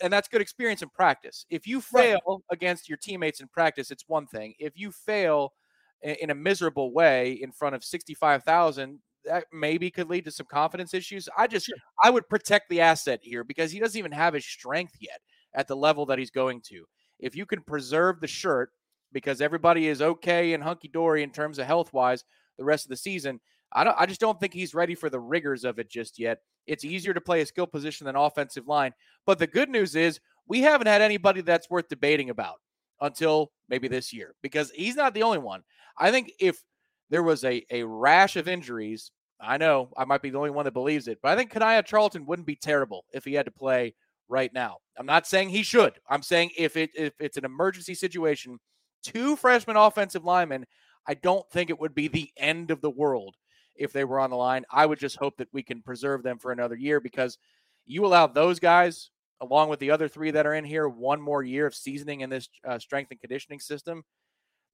and 0.00 0.12
that's 0.12 0.28
good 0.28 0.40
experience 0.40 0.82
in 0.82 0.88
practice. 0.88 1.46
If 1.50 1.66
you 1.66 1.80
fail 1.80 2.20
right. 2.28 2.38
against 2.52 2.88
your 2.88 2.96
teammates 2.96 3.40
in 3.40 3.48
practice, 3.48 3.90
it's 3.90 4.04
one 4.06 4.28
thing. 4.28 4.54
If 4.60 4.78
you 4.78 4.92
fail 4.92 5.52
in 6.00 6.30
a 6.30 6.34
miserable 6.34 6.92
way 6.92 7.32
in 7.32 7.50
front 7.50 7.74
of 7.74 7.82
65,000, 7.82 9.00
that 9.24 9.46
maybe 9.52 9.90
could 9.90 10.08
lead 10.08 10.26
to 10.26 10.30
some 10.30 10.46
confidence 10.46 10.94
issues. 10.94 11.28
I 11.36 11.48
just, 11.48 11.66
sure. 11.66 11.76
I 12.04 12.10
would 12.10 12.28
protect 12.28 12.68
the 12.68 12.82
asset 12.82 13.18
here 13.20 13.42
because 13.42 13.72
he 13.72 13.80
doesn't 13.80 13.98
even 13.98 14.12
have 14.12 14.32
his 14.32 14.46
strength 14.46 14.94
yet 15.00 15.20
at 15.54 15.66
the 15.66 15.74
level 15.74 16.06
that 16.06 16.20
he's 16.20 16.30
going 16.30 16.60
to. 16.68 16.84
If 17.18 17.34
you 17.34 17.46
can 17.46 17.62
preserve 17.62 18.20
the 18.20 18.28
shirt 18.28 18.70
because 19.12 19.40
everybody 19.40 19.88
is 19.88 20.02
okay 20.02 20.52
and 20.52 20.62
hunky 20.62 20.88
dory 20.88 21.22
in 21.22 21.30
terms 21.30 21.58
of 21.58 21.66
health 21.66 21.92
wise 21.92 22.24
the 22.58 22.64
rest 22.64 22.84
of 22.84 22.90
the 22.90 22.96
season, 22.96 23.40
I 23.72 23.84
don't 23.84 23.96
I 23.98 24.06
just 24.06 24.20
don't 24.20 24.38
think 24.40 24.52
he's 24.52 24.74
ready 24.74 24.94
for 24.94 25.10
the 25.10 25.20
rigors 25.20 25.64
of 25.64 25.78
it 25.78 25.90
just 25.90 26.18
yet. 26.18 26.40
It's 26.66 26.84
easier 26.84 27.14
to 27.14 27.20
play 27.20 27.40
a 27.40 27.46
skill 27.46 27.66
position 27.66 28.06
than 28.06 28.16
offensive 28.16 28.66
line. 28.66 28.92
But 29.26 29.38
the 29.38 29.46
good 29.46 29.68
news 29.68 29.94
is 29.96 30.20
we 30.46 30.60
haven't 30.62 30.86
had 30.86 31.02
anybody 31.02 31.40
that's 31.40 31.70
worth 31.70 31.88
debating 31.88 32.30
about 32.30 32.56
until 33.00 33.52
maybe 33.68 33.88
this 33.88 34.12
year 34.12 34.34
because 34.42 34.70
he's 34.72 34.96
not 34.96 35.14
the 35.14 35.22
only 35.22 35.38
one. 35.38 35.62
I 35.98 36.10
think 36.10 36.32
if 36.40 36.62
there 37.10 37.22
was 37.22 37.44
a, 37.44 37.64
a 37.70 37.84
rash 37.84 38.36
of 38.36 38.48
injuries, 38.48 39.10
I 39.40 39.56
know 39.56 39.90
I 39.96 40.04
might 40.04 40.22
be 40.22 40.30
the 40.30 40.38
only 40.38 40.50
one 40.50 40.64
that 40.64 40.72
believes 40.72 41.08
it, 41.08 41.18
but 41.22 41.30
I 41.30 41.36
think 41.36 41.50
Kanaya 41.50 41.82
Charlton 41.82 42.26
wouldn't 42.26 42.46
be 42.46 42.56
terrible 42.56 43.04
if 43.12 43.24
he 43.24 43.34
had 43.34 43.46
to 43.46 43.52
play 43.52 43.94
right 44.28 44.52
now. 44.52 44.78
I'm 44.98 45.06
not 45.06 45.26
saying 45.26 45.50
he 45.50 45.62
should. 45.62 45.94
I'm 46.08 46.22
saying 46.22 46.50
if 46.56 46.76
it 46.76 46.90
if 46.94 47.14
it's 47.20 47.36
an 47.36 47.44
emergency 47.44 47.94
situation, 47.94 48.58
two 49.02 49.36
freshman 49.36 49.76
offensive 49.76 50.24
linemen, 50.24 50.66
I 51.06 51.14
don't 51.14 51.48
think 51.50 51.70
it 51.70 51.80
would 51.80 51.94
be 51.94 52.08
the 52.08 52.30
end 52.36 52.70
of 52.70 52.80
the 52.80 52.90
world 52.90 53.34
if 53.76 53.92
they 53.92 54.04
were 54.04 54.20
on 54.20 54.30
the 54.30 54.36
line. 54.36 54.64
I 54.70 54.86
would 54.86 54.98
just 54.98 55.16
hope 55.16 55.36
that 55.38 55.48
we 55.52 55.62
can 55.62 55.82
preserve 55.82 56.22
them 56.22 56.38
for 56.38 56.52
another 56.52 56.76
year 56.76 57.00
because 57.00 57.38
you 57.86 58.04
allow 58.04 58.26
those 58.26 58.60
guys, 58.60 59.10
along 59.40 59.68
with 59.68 59.80
the 59.80 59.90
other 59.90 60.08
three 60.08 60.30
that 60.32 60.46
are 60.46 60.54
in 60.54 60.64
here, 60.64 60.88
one 60.88 61.20
more 61.20 61.42
year 61.42 61.66
of 61.66 61.74
seasoning 61.74 62.20
in 62.20 62.30
this 62.30 62.48
uh, 62.66 62.78
strength 62.78 63.10
and 63.10 63.20
conditioning 63.20 63.60
system. 63.60 64.02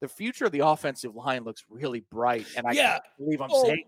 The 0.00 0.08
future 0.08 0.46
of 0.46 0.52
the 0.52 0.66
offensive 0.66 1.14
line 1.14 1.44
looks 1.44 1.64
really 1.70 2.00
bright, 2.10 2.46
and 2.56 2.66
I 2.66 2.72
yeah. 2.72 2.92
can't 2.92 3.04
believe 3.18 3.40
I'm 3.40 3.50
oh, 3.52 3.64
saying 3.64 3.84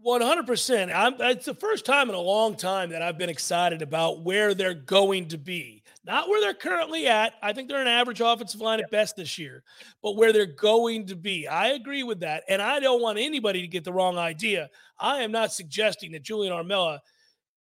one 0.00 0.20
hundred 0.20 0.46
percent. 0.46 0.92
It's 0.94 1.46
the 1.46 1.54
first 1.54 1.84
time 1.84 2.08
in 2.08 2.14
a 2.14 2.20
long 2.20 2.56
time 2.56 2.90
that 2.90 3.02
I've 3.02 3.18
been 3.18 3.28
excited 3.28 3.82
about 3.82 4.22
where 4.22 4.54
they're 4.54 4.72
going 4.72 5.28
to 5.28 5.38
be, 5.38 5.82
not 6.08 6.28
where 6.28 6.40
they're 6.40 6.54
currently 6.54 7.06
at. 7.06 7.34
I 7.42 7.52
think 7.52 7.68
they're 7.68 7.80
an 7.80 7.86
average 7.86 8.20
offensive 8.20 8.60
line 8.60 8.80
at 8.80 8.90
best 8.90 9.14
this 9.14 9.38
year, 9.38 9.62
but 10.02 10.16
where 10.16 10.32
they're 10.32 10.46
going 10.46 11.06
to 11.06 11.14
be. 11.14 11.46
I 11.46 11.68
agree 11.68 12.02
with 12.02 12.20
that, 12.20 12.42
and 12.48 12.60
I 12.60 12.80
don't 12.80 13.02
want 13.02 13.18
anybody 13.18 13.60
to 13.60 13.68
get 13.68 13.84
the 13.84 13.92
wrong 13.92 14.18
idea. 14.18 14.70
I 14.98 15.18
am 15.18 15.30
not 15.30 15.52
suggesting 15.52 16.10
that 16.12 16.22
Julian 16.22 16.52
Armella 16.52 16.98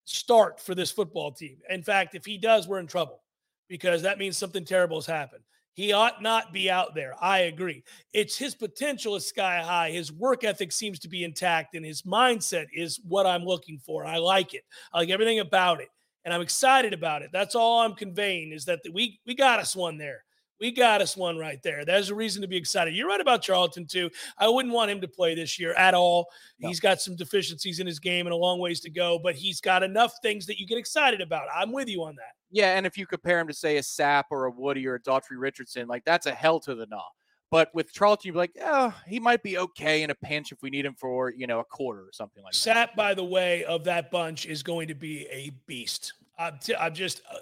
start 0.06 0.62
for 0.62 0.74
this 0.74 0.90
football 0.90 1.32
team. 1.32 1.58
In 1.70 1.84
fact, 1.84 2.16
if 2.16 2.26
he 2.26 2.38
does, 2.38 2.68
we're 2.68 2.80
in 2.80 2.88
trouble 2.88 3.22
because 3.68 4.02
that 4.02 4.18
means 4.18 4.38
something 4.38 4.64
terrible 4.64 4.98
has 4.98 5.06
happened. 5.06 5.44
He 5.74 5.94
ought 5.94 6.24
not 6.24 6.54
be 6.54 6.72
out 6.72 6.96
there. 6.96 7.14
I 7.22 7.40
agree. 7.42 7.84
It's 8.12 8.36
his 8.36 8.56
potential 8.56 9.16
is 9.16 9.28
sky 9.28 9.62
high. 9.62 9.92
His 9.92 10.12
work 10.12 10.44
ethic 10.44 10.72
seems 10.72 10.98
to 11.00 11.08
be 11.08 11.24
intact, 11.24 11.76
and 11.76 11.86
his 11.86 12.02
mindset 12.02 12.66
is 12.74 13.00
what 13.08 13.28
I'm 13.28 13.44
looking 13.44 13.78
for. 13.78 14.04
I 14.04 14.18
like 14.18 14.56
it. 14.56 14.64
I 14.92 15.00
like 15.00 15.10
everything 15.10 15.40
about 15.40 15.82
it, 15.82 15.90
and 16.28 16.34
I'm 16.34 16.42
excited 16.42 16.92
about 16.92 17.22
it. 17.22 17.30
That's 17.32 17.56
all 17.56 17.80
I'm 17.80 17.94
conveying 17.94 18.52
is 18.52 18.66
that 18.66 18.82
we 18.92 19.18
we 19.26 19.34
got 19.34 19.62
us 19.62 19.78
one 19.78 19.98
there. 19.98 20.26
We 20.60 20.72
got 20.72 21.02
us 21.02 21.16
one 21.16 21.38
right 21.38 21.64
there. 21.64 21.86
There's 21.86 22.10
a 22.10 22.16
reason 22.16 22.42
to 22.42 22.50
be 22.50 22.58
excited. 22.58 22.94
You're 22.94 23.08
right 23.08 23.22
about 23.22 23.42
Charlton, 23.42 23.86
too. 23.86 24.10
I 24.38 24.50
wouldn't 24.50 24.74
want 24.74 24.92
him 24.92 25.00
to 25.00 25.08
play 25.08 25.36
this 25.36 25.58
year 25.58 25.74
at 25.76 25.94
all. 25.94 26.28
No. 26.60 26.68
He's 26.68 26.82
got 26.82 27.00
some 27.00 27.16
deficiencies 27.16 27.80
in 27.80 27.88
his 27.88 28.00
game 28.00 28.26
and 28.26 28.34
a 28.34 28.36
long 28.36 28.60
ways 28.60 28.82
to 28.82 28.90
go, 28.90 29.20
but 29.24 29.36
he's 29.36 29.62
got 29.62 29.84
enough 29.84 30.16
things 30.22 30.46
that 30.48 30.60
you 30.60 30.68
get 30.68 30.78
excited 30.78 31.22
about. 31.22 31.48
I'm 31.56 31.72
with 31.72 31.88
you 31.88 32.04
on 32.04 32.16
that. 32.16 32.34
Yeah, 32.52 32.76
and 32.76 32.86
if 32.86 32.98
you 32.98 33.08
compare 33.08 33.40
him 33.40 33.48
to 33.48 33.54
say 33.54 33.78
a 33.78 33.82
Sapp 33.82 34.26
or 34.30 34.46
a 34.46 34.52
Woody 34.52 34.86
or 34.86 34.96
a 34.96 35.00
Daughtry 35.00 35.38
Richardson, 35.38 35.88
like 35.88 36.04
that's 36.04 36.26
a 36.26 36.34
hell 36.34 36.60
to 36.62 36.76
the 36.76 36.88
gnaw. 36.88 37.08
But 37.50 37.70
with 37.74 37.94
Charlton, 37.94 38.28
you'd 38.28 38.34
be 38.34 38.40
like, 38.40 38.58
oh, 38.62 38.94
he 39.08 39.20
might 39.20 39.42
be 39.42 39.58
okay 39.58 40.04
in 40.04 40.10
a 40.10 40.16
pinch 40.16 40.52
if 40.52 40.62
we 40.62 40.70
need 40.70 40.86
him 40.86 40.96
for, 40.96 41.32
you 41.32 41.48
know, 41.48 41.60
a 41.60 41.64
quarter 41.64 42.02
or 42.02 42.12
something 42.12 42.44
like 42.44 42.54
that. 42.54 42.90
Sapp, 42.90 42.96
by 42.96 43.14
the 43.14 43.24
way, 43.24 43.64
of 43.64 43.86
that 43.86 44.12
bunch 44.12 44.46
is 44.46 44.64
going 44.64 44.90
to 44.90 44.96
be 44.96 45.28
a 45.32 45.52
beast. 45.66 46.14
I'm, 46.38 46.60
t- 46.62 46.76
I'm 46.76 46.94
just, 46.94 47.22
uh, 47.32 47.38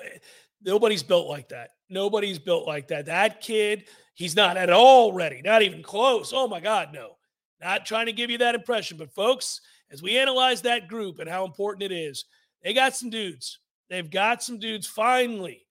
nobody's 0.63 1.03
built 1.03 1.27
like 1.27 1.49
that. 1.49 1.71
Nobody's 1.89 2.39
built 2.39 2.67
like 2.67 2.87
that. 2.89 3.07
That 3.07 3.41
kid, 3.41 3.85
he's 4.13 4.35
not 4.35 4.57
at 4.57 4.69
all 4.69 5.11
ready, 5.11 5.41
not 5.43 5.63
even 5.63 5.81
close. 5.81 6.33
Oh 6.33 6.47
my 6.47 6.59
God, 6.59 6.89
no. 6.93 7.17
Not 7.61 7.85
trying 7.85 8.05
to 8.05 8.13
give 8.13 8.29
you 8.29 8.37
that 8.39 8.55
impression. 8.55 8.97
But 8.97 9.13
folks, 9.13 9.61
as 9.89 10.03
we 10.03 10.17
analyze 10.17 10.61
that 10.61 10.87
group 10.87 11.19
and 11.19 11.29
how 11.29 11.45
important 11.45 11.91
it 11.91 11.95
is, 11.95 12.25
they 12.63 12.73
got 12.73 12.95
some 12.95 13.09
dudes 13.09 13.59
They've 13.89 14.09
got 14.09 14.41
some 14.41 14.59
dudes 14.59 14.87
finally. 14.87 15.64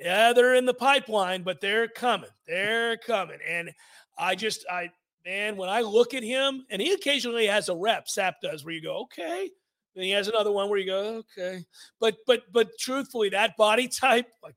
Yeah, 0.00 0.32
they're 0.32 0.54
in 0.54 0.64
the 0.64 0.74
pipeline, 0.74 1.42
but 1.42 1.60
they're 1.60 1.86
coming. 1.86 2.30
They're 2.46 2.96
coming. 2.96 3.38
And 3.46 3.70
I 4.18 4.34
just, 4.34 4.64
I, 4.70 4.90
man, 5.26 5.56
when 5.56 5.68
I 5.68 5.82
look 5.82 6.14
at 6.14 6.22
him, 6.22 6.64
and 6.70 6.80
he 6.80 6.92
occasionally 6.92 7.46
has 7.46 7.68
a 7.68 7.76
rep, 7.76 8.06
Sapp 8.06 8.34
does, 8.42 8.64
where 8.64 8.72
you 8.72 8.82
go, 8.82 9.02
okay. 9.02 9.50
And 9.94 10.04
he 10.04 10.10
has 10.12 10.28
another 10.28 10.52
one 10.52 10.70
where 10.70 10.78
you 10.78 10.86
go, 10.86 11.22
okay. 11.38 11.64
But, 12.00 12.16
but, 12.26 12.44
but 12.50 12.70
truthfully, 12.78 13.28
that 13.30 13.56
body 13.58 13.88
type, 13.88 14.26
like, 14.42 14.54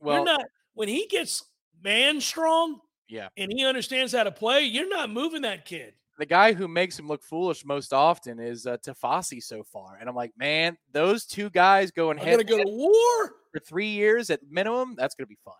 well, 0.00 0.16
you're 0.16 0.24
not, 0.24 0.44
when 0.74 0.88
he 0.88 1.06
gets 1.06 1.44
man 1.82 2.20
strong, 2.20 2.80
yeah, 3.08 3.28
and 3.36 3.52
he 3.52 3.64
understands 3.64 4.12
how 4.12 4.24
to 4.24 4.32
play, 4.32 4.62
you're 4.62 4.88
not 4.88 5.10
moving 5.10 5.42
that 5.42 5.64
kid 5.64 5.94
the 6.22 6.26
guy 6.26 6.52
who 6.52 6.68
makes 6.68 6.96
him 6.96 7.08
look 7.08 7.20
foolish 7.24 7.64
most 7.64 7.92
often 7.92 8.38
is 8.38 8.64
uh, 8.64 8.76
Tafasi 8.76 9.42
so 9.42 9.64
far, 9.64 9.96
and 9.98 10.08
I'm 10.08 10.14
like, 10.14 10.30
man, 10.36 10.78
those 10.92 11.26
two 11.26 11.50
guys 11.50 11.90
going 11.90 12.16
head 12.16 12.38
to 12.38 12.44
go 12.44 12.58
to 12.58 12.64
war 12.64 13.34
for 13.52 13.58
three 13.58 13.88
years 13.88 14.30
at 14.30 14.38
minimum. 14.48 14.94
That's 14.96 15.16
gonna 15.16 15.26
be 15.26 15.38
fun. 15.44 15.56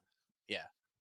Yeah. 0.46 0.58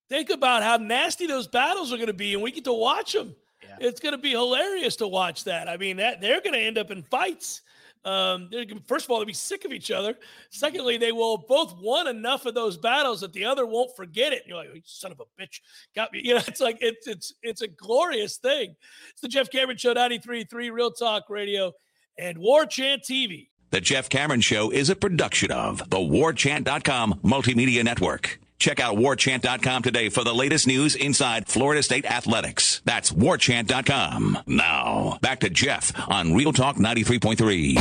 Think 0.10 0.32
about 0.32 0.64
how 0.64 0.78
nasty 0.78 1.28
those 1.28 1.48
battles 1.48 1.94
are 1.94 2.00
gonna 2.00 2.12
be, 2.12 2.34
and 2.34 2.42
we 2.42 2.50
get 2.50 2.64
to 2.64 2.74
watch 2.74 3.14
them. 3.14 3.36
Yeah. 3.62 3.78
It's 3.80 4.00
gonna 4.00 4.18
be 4.18 4.32
hilarious 4.32 4.96
to 4.96 5.08
watch 5.08 5.44
that. 5.44 5.70
I 5.70 5.78
mean, 5.78 5.98
that 5.98 6.22
they're 6.22 6.42
gonna 6.42 6.58
end 6.58 6.80
up 6.80 6.90
in 6.90 7.04
fights. 7.04 7.62
Um, 8.04 8.50
first 8.88 9.06
of 9.06 9.12
all, 9.12 9.18
they'll 9.18 9.28
be 9.28 9.34
sick 9.34 9.64
of 9.64 9.72
each 9.72 9.92
other. 9.92 10.16
Secondly, 10.50 10.98
they 10.98 11.12
will 11.12 11.38
both 11.48 11.76
won 11.80 12.08
enough 12.08 12.46
of 12.46 12.56
those 12.56 12.78
battles 12.78 13.22
that 13.22 13.34
the 13.34 13.46
other 13.46 13.66
won't 13.66 13.96
forget 13.96 14.34
it. 14.34 14.42
And 14.42 14.50
you're 14.50 14.58
like, 14.58 14.70
oh, 14.76 14.80
son 14.86 15.12
of 15.12 15.20
a 15.20 15.42
bitch, 15.42 15.60
got 15.96 16.12
me. 16.12 16.22
You 16.32 16.36
know, 16.36 16.42
it's 16.48 16.62
like 16.62 16.78
it's 16.82 17.08
it's 17.08 17.34
it's 17.42 17.62
a 17.62 17.68
glorious 17.68 18.38
thing. 18.38 18.76
It's 19.10 19.22
the 19.22 19.28
Jeff 19.28 19.50
Cameron 19.50 19.78
Show, 19.78 19.94
93.3 19.94 20.72
Real 20.72 20.92
Talk 20.92 21.30
Radio 21.30 21.74
and 22.18 22.38
War 22.38 22.66
Chant 22.66 23.02
TV. 23.04 23.50
The 23.72 23.82
Jeff 23.82 24.10
Cameron 24.10 24.42
Show 24.42 24.70
is 24.70 24.90
a 24.90 24.96
production 24.98 25.52
of 25.52 25.90
the 25.90 25.98
WarChant.com 25.98 27.22
Multimedia 27.24 27.84
Network. 27.84 28.41
Check 28.62 28.80
out 28.80 28.96
warchant.com 28.96 29.82
today 29.82 30.10
for 30.10 30.24
the 30.24 30.36
latest 30.36 30.68
news 30.68 30.96
inside 30.96 31.48
Florida 31.48 31.82
State 31.82 32.06
athletics. 32.06 32.80
That's 32.86 33.12
warchant.com. 33.12 34.38
Now, 34.46 35.18
back 35.20 35.40
to 35.40 35.50
Jeff 35.50 35.92
on 36.08 36.36
Real 36.36 36.54
Talk 36.54 36.76
93.3. 36.76 37.78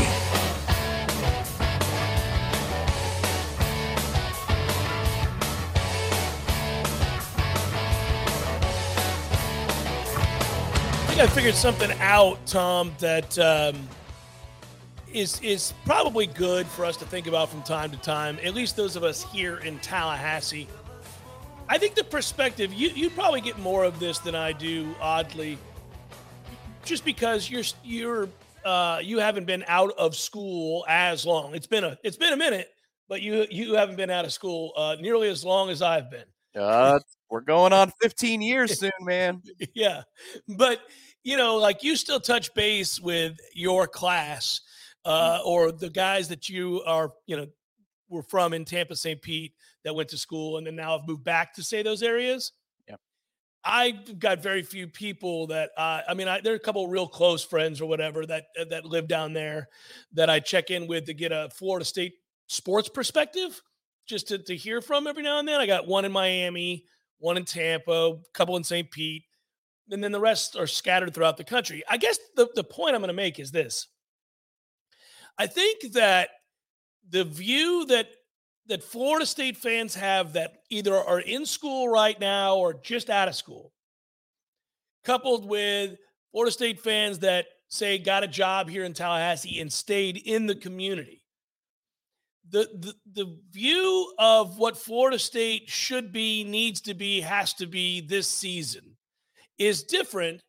I 11.19 11.27
figured 11.27 11.57
something 11.57 11.91
out, 12.01 12.39
Tom, 12.47 12.95
that 13.01 13.39
um, 13.39 13.87
is 15.13 15.41
is 15.41 15.73
probably 15.85 16.27
good 16.27 16.67
for 16.67 16.85
us 16.85 16.97
to 16.99 17.05
think 17.05 17.27
about 17.27 17.49
from 17.49 17.63
time 17.63 17.91
to 17.91 17.97
time. 17.99 18.39
At 18.45 18.55
least 18.55 18.77
those 18.77 18.97
of 18.97 19.05
us 19.05 19.23
here 19.25 19.59
in 19.59 19.79
Tallahassee. 19.79 20.69
I 21.69 21.79
think 21.79 21.95
the 21.95 22.05
perspective 22.05 22.73
you 22.73 22.89
you 22.91 23.11
probably 23.11 23.41
get 23.41 23.59
more 23.59 23.85
of 23.85 24.01
this 24.01 24.19
than 24.19 24.35
I 24.35 24.53
do. 24.53 24.95
Oddly, 25.01 25.59
just 26.85 27.05
because 27.05 27.51
you're 27.51 27.65
you're 27.83 28.29
uh, 28.65 29.01
you 29.03 29.19
haven't 29.19 29.47
been 29.47 29.65
out 29.67 29.93
of 29.99 30.17
school 30.17 30.85
as 30.89 31.25
long. 31.25 31.55
It's 31.55 31.67
been 31.67 31.85
a 31.85 31.99
it's 32.03 32.17
been 32.17 32.33
a 32.33 32.37
minute, 32.37 32.69
but 33.09 33.23
you 33.23 33.47
you 33.51 33.75
haven't 33.75 33.97
been 33.97 34.11
out 34.11 34.25
of 34.25 34.33
school 34.33 34.73
uh, 34.77 34.97
nearly 35.01 35.29
as 35.29 35.45
long 35.45 35.71
as 35.71 35.83
I've 35.83 36.11
been. 36.11 36.25
Uh, 36.57 36.99
we're 37.31 37.41
going 37.41 37.73
on 37.73 37.93
15 38.03 38.43
years 38.43 38.79
soon, 38.81 38.91
man. 39.03 39.41
yeah, 39.75 40.03
but 40.49 40.81
you 41.23 41.37
know, 41.37 41.57
like 41.57 41.83
you 41.83 41.97
still 41.97 42.21
touch 42.21 42.53
base 42.55 43.01
with 43.01 43.37
your 43.55 43.87
class 43.87 44.61
uh, 45.05 45.41
or 45.45 45.73
the 45.73 45.91
guys 45.91 46.29
that 46.29 46.49
you 46.49 46.83
are, 46.87 47.13
you 47.27 47.37
know, 47.37 47.47
were 48.09 48.23
from 48.23 48.53
in 48.53 48.65
Tampa, 48.65 48.97
St. 48.97 49.21
Pete 49.23 49.55
that 49.85 49.95
went 49.95 50.09
to 50.11 50.19
school 50.19 50.59
and 50.59 50.67
then 50.67 50.77
now 50.77 50.99
have 50.99 51.09
moved 51.09 51.25
back 51.25 51.55
to 51.55 51.63
say 51.63 51.83
those 51.83 52.03
areas. 52.03 52.53
Yeah. 52.89 52.97
I've 53.65 54.19
got 54.19 54.43
very 54.43 54.63
few 54.63 54.89
people 54.89 55.47
that 55.49 55.71
uh, 55.77 56.03
I 56.09 56.15
mean, 56.15 56.29
I, 56.29 56.41
there 56.41 56.53
are 56.53 56.57
a 56.57 56.61
couple 56.61 56.87
real 56.89 57.07
close 57.07 57.45
friends 57.45 57.81
or 57.81 57.87
whatever 57.87 58.27
that 58.27 58.47
uh, 58.59 58.65
that 58.71 58.85
live 58.85 59.09
down 59.09 59.33
there 59.33 59.69
that 60.13 60.29
I 60.29 60.41
check 60.41 60.71
in 60.71 60.87
with 60.87 61.07
to 61.07 61.15
get 61.15 61.33
a 61.33 61.49
Florida 61.55 61.85
State 61.85 62.15
sports 62.49 62.89
perspective, 62.89 63.63
just 64.07 64.29
to, 64.29 64.39
to 64.39 64.57
hear 64.57 64.81
from 64.81 65.07
every 65.07 65.23
now 65.23 65.39
and 65.39 65.47
then. 65.47 65.61
I 65.61 65.67
got 65.67 65.87
one 65.87 66.05
in 66.05 66.13
Miami, 66.13 66.85
one 67.19 67.37
in 67.37 67.45
Tampa, 67.45 67.93
a 67.93 68.19
couple 68.35 68.57
in 68.57 68.65
St. 68.65 68.91
Pete, 68.91 69.25
and 69.91 70.03
then 70.03 70.13
the 70.13 70.21
rest 70.21 70.57
are 70.57 70.67
scattered 70.67 71.15
throughout 71.15 71.37
the 71.37 71.45
country. 71.45 71.83
I 71.89 71.97
guess 71.97 72.19
the, 72.35 72.49
the 72.55 72.65
point 72.65 72.95
I'm 72.95 73.01
going 73.01 73.09
to 73.09 73.15
make 73.15 73.39
is 73.39 73.53
this. 73.53 73.87
I 75.39 75.47
think 75.47 75.93
that 75.93 76.31
the 77.09 77.25
view 77.25 77.87
that 77.87 78.09
that 78.67 78.85
Florida 78.85 79.27
State 79.27 79.57
fans 79.57 79.97
have 79.97 80.35
that 80.35 80.63
either 80.71 80.95
are 80.95 81.21
in 81.21 81.45
school 81.45 81.89
right 81.89 82.19
now 82.21 82.57
or 82.57 82.73
just 82.75 83.11
out 83.11 83.27
of 83.27 83.35
school, 83.35 83.73
coupled 85.05 85.49
with 85.49 85.97
Florida 86.31 86.53
State 86.53 86.81
fans 86.81 87.19
that 87.21 87.47
say 87.69 87.99
got 87.99 88.23
a 88.23 88.29
job 88.29 88.69
here 88.69 88.85
in 88.85 88.93
Tallahassee 88.93 89.61
and 89.61 89.73
stayed 89.73 90.19
in 90.19 90.47
the 90.47 90.55
community. 90.55 91.23
The, 92.49 92.69
the 92.75 92.95
the 93.25 93.39
view 93.51 94.13
of 94.19 94.59
what 94.59 94.77
Florida 94.77 95.19
State 95.19 95.69
should 95.69 96.13
be, 96.13 96.45
needs 96.45 96.81
to 96.83 96.95
be, 96.95 97.21
has 97.21 97.55
to 97.55 97.67
be 97.67 98.01
this 98.01 98.29
season 98.29 98.97
is 99.59 99.83
different 99.83 100.41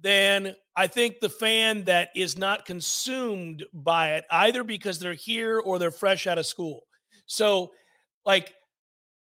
than 0.00 0.54
I 0.80 0.86
think 0.86 1.20
the 1.20 1.28
fan 1.28 1.84
that 1.84 2.08
is 2.16 2.38
not 2.38 2.64
consumed 2.64 3.66
by 3.74 4.14
it, 4.14 4.24
either 4.30 4.64
because 4.64 4.98
they're 4.98 5.12
here 5.12 5.60
or 5.60 5.78
they're 5.78 5.90
fresh 5.90 6.26
out 6.26 6.38
of 6.38 6.46
school. 6.46 6.84
So, 7.26 7.72
like, 8.24 8.54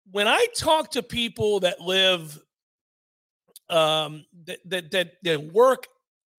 when 0.10 0.27
I 0.27 0.47
talk 0.55 0.89
to 0.93 1.03
people 1.03 1.60
that 1.60 1.79
live, 1.79 2.41
um, 3.69 4.25
that, 4.45 4.58
that, 4.65 4.89
that, 4.89 5.12
that 5.21 5.53
work 5.53 5.86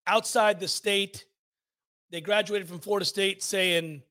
outside 0.05 0.59
the 0.59 0.67
state, 0.67 1.23
they 2.11 2.19
graduated 2.19 2.67
from 2.67 2.79
Florida 2.79 3.05
State, 3.05 3.41
say 3.41 3.77
in 3.77 4.03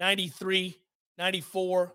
93, 0.00 0.74
94. 1.18 1.92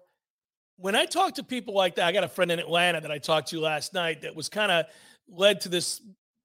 When 0.78 0.94
I 0.94 1.06
talk 1.06 1.34
to 1.36 1.44
people 1.44 1.74
like 1.74 1.96
that, 1.96 2.06
I 2.06 2.12
got 2.12 2.24
a 2.24 2.28
friend 2.28 2.52
in 2.52 2.60
Atlanta 2.60 3.02
that 3.02 3.12
I 3.12 3.18
talked 3.18 3.48
to 3.48 3.60
last 3.60 3.96
night 3.96 4.22
that 4.22 4.36
was 4.36 4.50
kind 4.50 4.72
of 4.72 4.86
led 5.28 5.62
to 5.62 5.70
this 5.70 6.00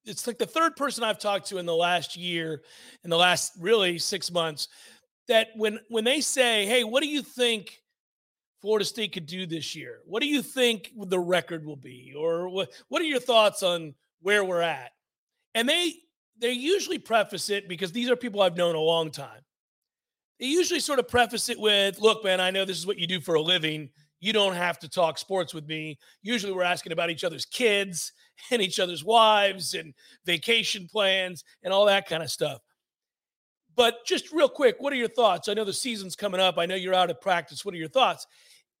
it's 0.05 0.27
like 0.27 0.37
the 0.37 0.45
third 0.45 0.75
person 0.75 1.03
I've 1.03 1.19
talked 1.19 1.47
to 1.47 1.57
in 1.57 1.65
the 1.65 1.75
last 1.75 2.15
year, 2.15 2.63
in 3.03 3.09
the 3.09 3.17
last 3.17 3.53
really 3.59 3.97
six 3.99 4.31
months, 4.31 4.67
that 5.27 5.49
when 5.55 5.79
when 5.89 6.03
they 6.03 6.21
say, 6.21 6.65
"Hey, 6.65 6.83
what 6.83 7.03
do 7.03 7.09
you 7.09 7.21
think 7.21 7.81
Florida 8.61 8.85
State 8.85 9.13
could 9.13 9.25
do 9.25 9.45
this 9.45 9.75
year? 9.75 10.01
What 10.05 10.21
do 10.21 10.27
you 10.27 10.41
think 10.41 10.91
the 10.95 11.19
record 11.19 11.65
will 11.65 11.75
be, 11.75 12.13
or 12.17 12.49
what 12.49 12.71
what 12.89 13.01
are 13.01 13.05
your 13.05 13.19
thoughts 13.19 13.63
on 13.63 13.93
where 14.21 14.43
we're 14.43 14.61
at?" 14.61 14.91
And 15.55 15.67
they 15.69 15.95
they 16.37 16.51
usually 16.51 16.97
preface 16.99 17.49
it 17.49 17.67
because 17.69 17.91
these 17.91 18.09
are 18.09 18.15
people 18.15 18.41
I've 18.41 18.57
known 18.57 18.75
a 18.75 18.79
long 18.79 19.11
time. 19.11 19.41
They 20.39 20.47
usually 20.47 20.79
sort 20.79 20.99
of 20.99 21.07
preface 21.07 21.49
it 21.49 21.59
with, 21.59 21.99
"Look, 21.99 22.23
man, 22.23 22.41
I 22.41 22.49
know 22.51 22.65
this 22.65 22.77
is 22.77 22.87
what 22.87 22.97
you 22.97 23.07
do 23.07 23.21
for 23.21 23.35
a 23.35 23.41
living. 23.41 23.91
You 24.19 24.33
don't 24.33 24.55
have 24.55 24.79
to 24.79 24.89
talk 24.89 25.17
sports 25.17 25.53
with 25.53 25.67
me. 25.67 25.99
Usually, 26.23 26.51
we're 26.51 26.63
asking 26.63 26.91
about 26.93 27.11
each 27.11 27.23
other's 27.23 27.45
kids." 27.45 28.11
And 28.51 28.61
each 28.61 28.79
other's 28.79 29.03
wives 29.03 29.73
and 29.73 29.93
vacation 30.25 30.87
plans 30.87 31.43
and 31.63 31.73
all 31.73 31.85
that 31.85 32.07
kind 32.07 32.23
of 32.23 32.31
stuff. 32.31 32.61
But 33.75 34.05
just 34.05 34.31
real 34.31 34.49
quick, 34.49 34.75
what 34.79 34.91
are 34.91 34.97
your 34.97 35.07
thoughts? 35.07 35.47
I 35.47 35.53
know 35.53 35.63
the 35.63 35.73
season's 35.73 36.15
coming 36.15 36.41
up. 36.41 36.57
I 36.57 36.65
know 36.65 36.75
you're 36.75 36.93
out 36.93 37.09
of 37.09 37.21
practice. 37.21 37.63
What 37.63 37.73
are 37.73 37.77
your 37.77 37.87
thoughts? 37.87 38.27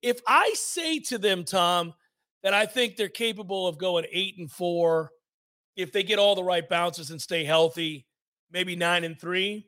If 0.01 0.19
I 0.27 0.53
say 0.55 0.99
to 0.99 1.17
them, 1.17 1.43
Tom, 1.43 1.93
that 2.43 2.53
I 2.53 2.65
think 2.65 2.95
they're 2.95 3.07
capable 3.07 3.67
of 3.67 3.77
going 3.77 4.05
eight 4.11 4.37
and 4.37 4.51
four, 4.51 5.11
if 5.75 5.91
they 5.91 6.03
get 6.03 6.19
all 6.19 6.35
the 6.35 6.43
right 6.43 6.67
bounces 6.67 7.11
and 7.11 7.21
stay 7.21 7.43
healthy, 7.43 8.05
maybe 8.51 8.75
nine 8.75 9.03
and 9.03 9.19
three. 9.19 9.67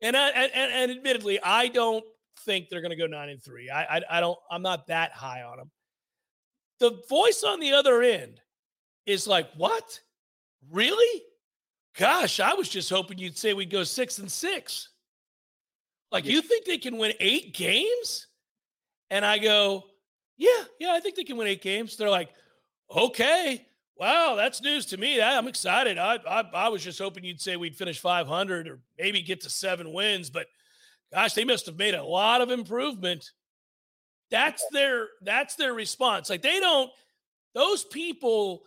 And 0.00 0.16
I, 0.16 0.28
and, 0.30 0.72
and 0.72 0.90
admittedly, 0.90 1.40
I 1.42 1.68
don't 1.68 2.04
think 2.40 2.68
they're 2.68 2.80
going 2.80 2.90
to 2.90 2.96
go 2.96 3.06
nine 3.06 3.28
and 3.28 3.42
three. 3.42 3.70
I, 3.70 3.96
I 3.96 4.00
I 4.10 4.20
don't. 4.20 4.38
I'm 4.50 4.62
not 4.62 4.88
that 4.88 5.12
high 5.12 5.42
on 5.42 5.58
them. 5.58 5.70
The 6.80 7.02
voice 7.08 7.42
on 7.42 7.60
the 7.60 7.72
other 7.72 8.02
end 8.02 8.40
is 9.06 9.26
like, 9.26 9.48
what? 9.56 10.00
Really? 10.70 11.22
Gosh, 11.96 12.40
I 12.40 12.54
was 12.54 12.68
just 12.68 12.90
hoping 12.90 13.18
you'd 13.18 13.38
say 13.38 13.54
we'd 13.54 13.70
go 13.70 13.84
six 13.84 14.18
and 14.18 14.30
six. 14.30 14.90
Like, 16.12 16.24
yeah. 16.24 16.32
you 16.32 16.42
think 16.42 16.66
they 16.66 16.78
can 16.78 16.98
win 16.98 17.14
eight 17.20 17.54
games? 17.54 18.26
And 19.10 19.24
I 19.24 19.38
go, 19.38 19.84
yeah, 20.36 20.64
yeah, 20.78 20.92
I 20.92 21.00
think 21.00 21.16
they 21.16 21.24
can 21.24 21.36
win 21.36 21.48
eight 21.48 21.62
games. 21.62 21.96
They're 21.96 22.10
like, 22.10 22.28
okay, 22.94 23.66
wow, 23.96 24.34
that's 24.36 24.62
news 24.62 24.86
to 24.86 24.96
me. 24.96 25.20
I'm 25.22 25.48
excited. 25.48 25.98
I, 25.98 26.18
I, 26.28 26.44
I 26.54 26.68
was 26.68 26.82
just 26.82 26.98
hoping 26.98 27.24
you'd 27.24 27.40
say 27.40 27.56
we'd 27.56 27.76
finish 27.76 27.98
500 27.98 28.68
or 28.68 28.80
maybe 28.98 29.22
get 29.22 29.40
to 29.42 29.50
seven 29.50 29.92
wins, 29.92 30.30
but 30.30 30.46
gosh, 31.12 31.34
they 31.34 31.44
must 31.44 31.66
have 31.66 31.78
made 31.78 31.94
a 31.94 32.04
lot 32.04 32.40
of 32.40 32.50
improvement. 32.50 33.30
That's 34.30 34.64
their 34.72 35.08
that's 35.22 35.54
their 35.54 35.72
response. 35.72 36.28
Like 36.28 36.42
they 36.42 36.58
don't 36.58 36.90
those 37.54 37.84
people 37.84 38.62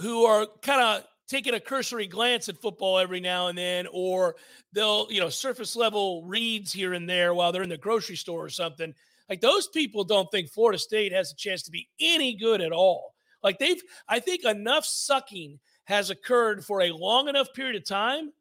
who 0.00 0.24
are 0.24 0.46
kind 0.62 0.80
of 0.80 1.04
taking 1.28 1.54
a 1.54 1.60
cursory 1.60 2.06
glance 2.06 2.48
at 2.48 2.60
football 2.60 2.98
every 2.98 3.20
now 3.20 3.46
and 3.46 3.56
then, 3.56 3.86
or 3.92 4.34
they'll, 4.72 5.06
you 5.10 5.20
know, 5.20 5.28
surface 5.28 5.76
level 5.76 6.24
reads 6.24 6.72
here 6.72 6.94
and 6.94 7.08
there 7.08 7.34
while 7.34 7.52
they're 7.52 7.62
in 7.62 7.68
the 7.68 7.76
grocery 7.76 8.16
store 8.16 8.44
or 8.44 8.50
something. 8.50 8.92
Like 9.28 9.40
those 9.40 9.68
people 9.68 10.02
don't 10.02 10.28
think 10.32 10.50
Florida 10.50 10.78
State 10.78 11.12
has 11.12 11.30
a 11.30 11.36
chance 11.36 11.62
to 11.62 11.70
be 11.70 11.88
any 12.00 12.34
good 12.34 12.60
at 12.60 12.72
all. 12.72 13.14
Like 13.44 13.58
they've, 13.58 13.80
I 14.08 14.18
think 14.18 14.44
enough 14.44 14.84
sucking 14.84 15.60
has 15.84 16.10
occurred 16.10 16.64
for 16.64 16.82
a 16.82 16.92
long 16.92 17.28
enough 17.28 17.52
period 17.54 17.76
of 17.76 17.84
time 17.84 18.32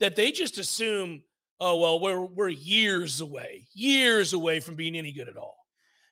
that 0.00 0.16
they 0.16 0.32
just 0.32 0.58
assume, 0.58 1.22
oh 1.60 1.78
well, 1.78 2.00
we're 2.00 2.20
we're 2.20 2.48
years 2.48 3.20
away, 3.20 3.66
years 3.74 4.32
away 4.32 4.60
from 4.60 4.74
being 4.74 4.96
any 4.96 5.12
good 5.12 5.28
at 5.28 5.36
all. 5.36 5.63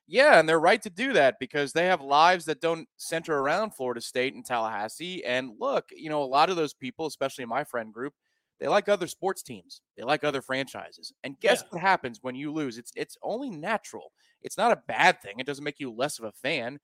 Yeah, 0.06 0.38
and 0.38 0.48
they're 0.48 0.60
right 0.60 0.82
to 0.82 0.90
do 0.90 1.12
that 1.14 1.36
because 1.38 1.72
they 1.72 1.86
have 1.86 2.02
lives 2.02 2.44
that 2.46 2.60
don't 2.60 2.88
center 2.96 3.38
around 3.38 3.70
Florida 3.70 4.00
State 4.00 4.34
and 4.34 4.44
Tallahassee. 4.44 5.24
And 5.24 5.52
look, 5.58 5.86
you 5.92 6.10
know, 6.10 6.22
a 6.22 6.24
lot 6.24 6.50
of 6.50 6.56
those 6.56 6.74
people, 6.74 7.06
especially 7.06 7.44
my 7.44 7.64
friend 7.64 7.92
group, 7.92 8.12
they 8.60 8.68
like 8.68 8.88
other 8.88 9.06
sports 9.06 9.42
teams. 9.42 9.80
They 9.96 10.04
like 10.04 10.22
other 10.22 10.42
franchises. 10.42 11.12
And 11.24 11.38
guess 11.40 11.62
yeah. 11.62 11.66
what 11.70 11.80
happens 11.80 12.18
when 12.22 12.34
you 12.34 12.52
lose? 12.52 12.78
It's 12.78 12.92
it's 12.94 13.16
only 13.22 13.50
natural. 13.50 14.12
It's 14.42 14.58
not 14.58 14.72
a 14.72 14.82
bad 14.86 15.20
thing. 15.22 15.36
It 15.38 15.46
doesn't 15.46 15.64
make 15.64 15.80
you 15.80 15.92
less 15.92 16.18
of 16.18 16.24
a 16.24 16.32
fan. 16.32 16.78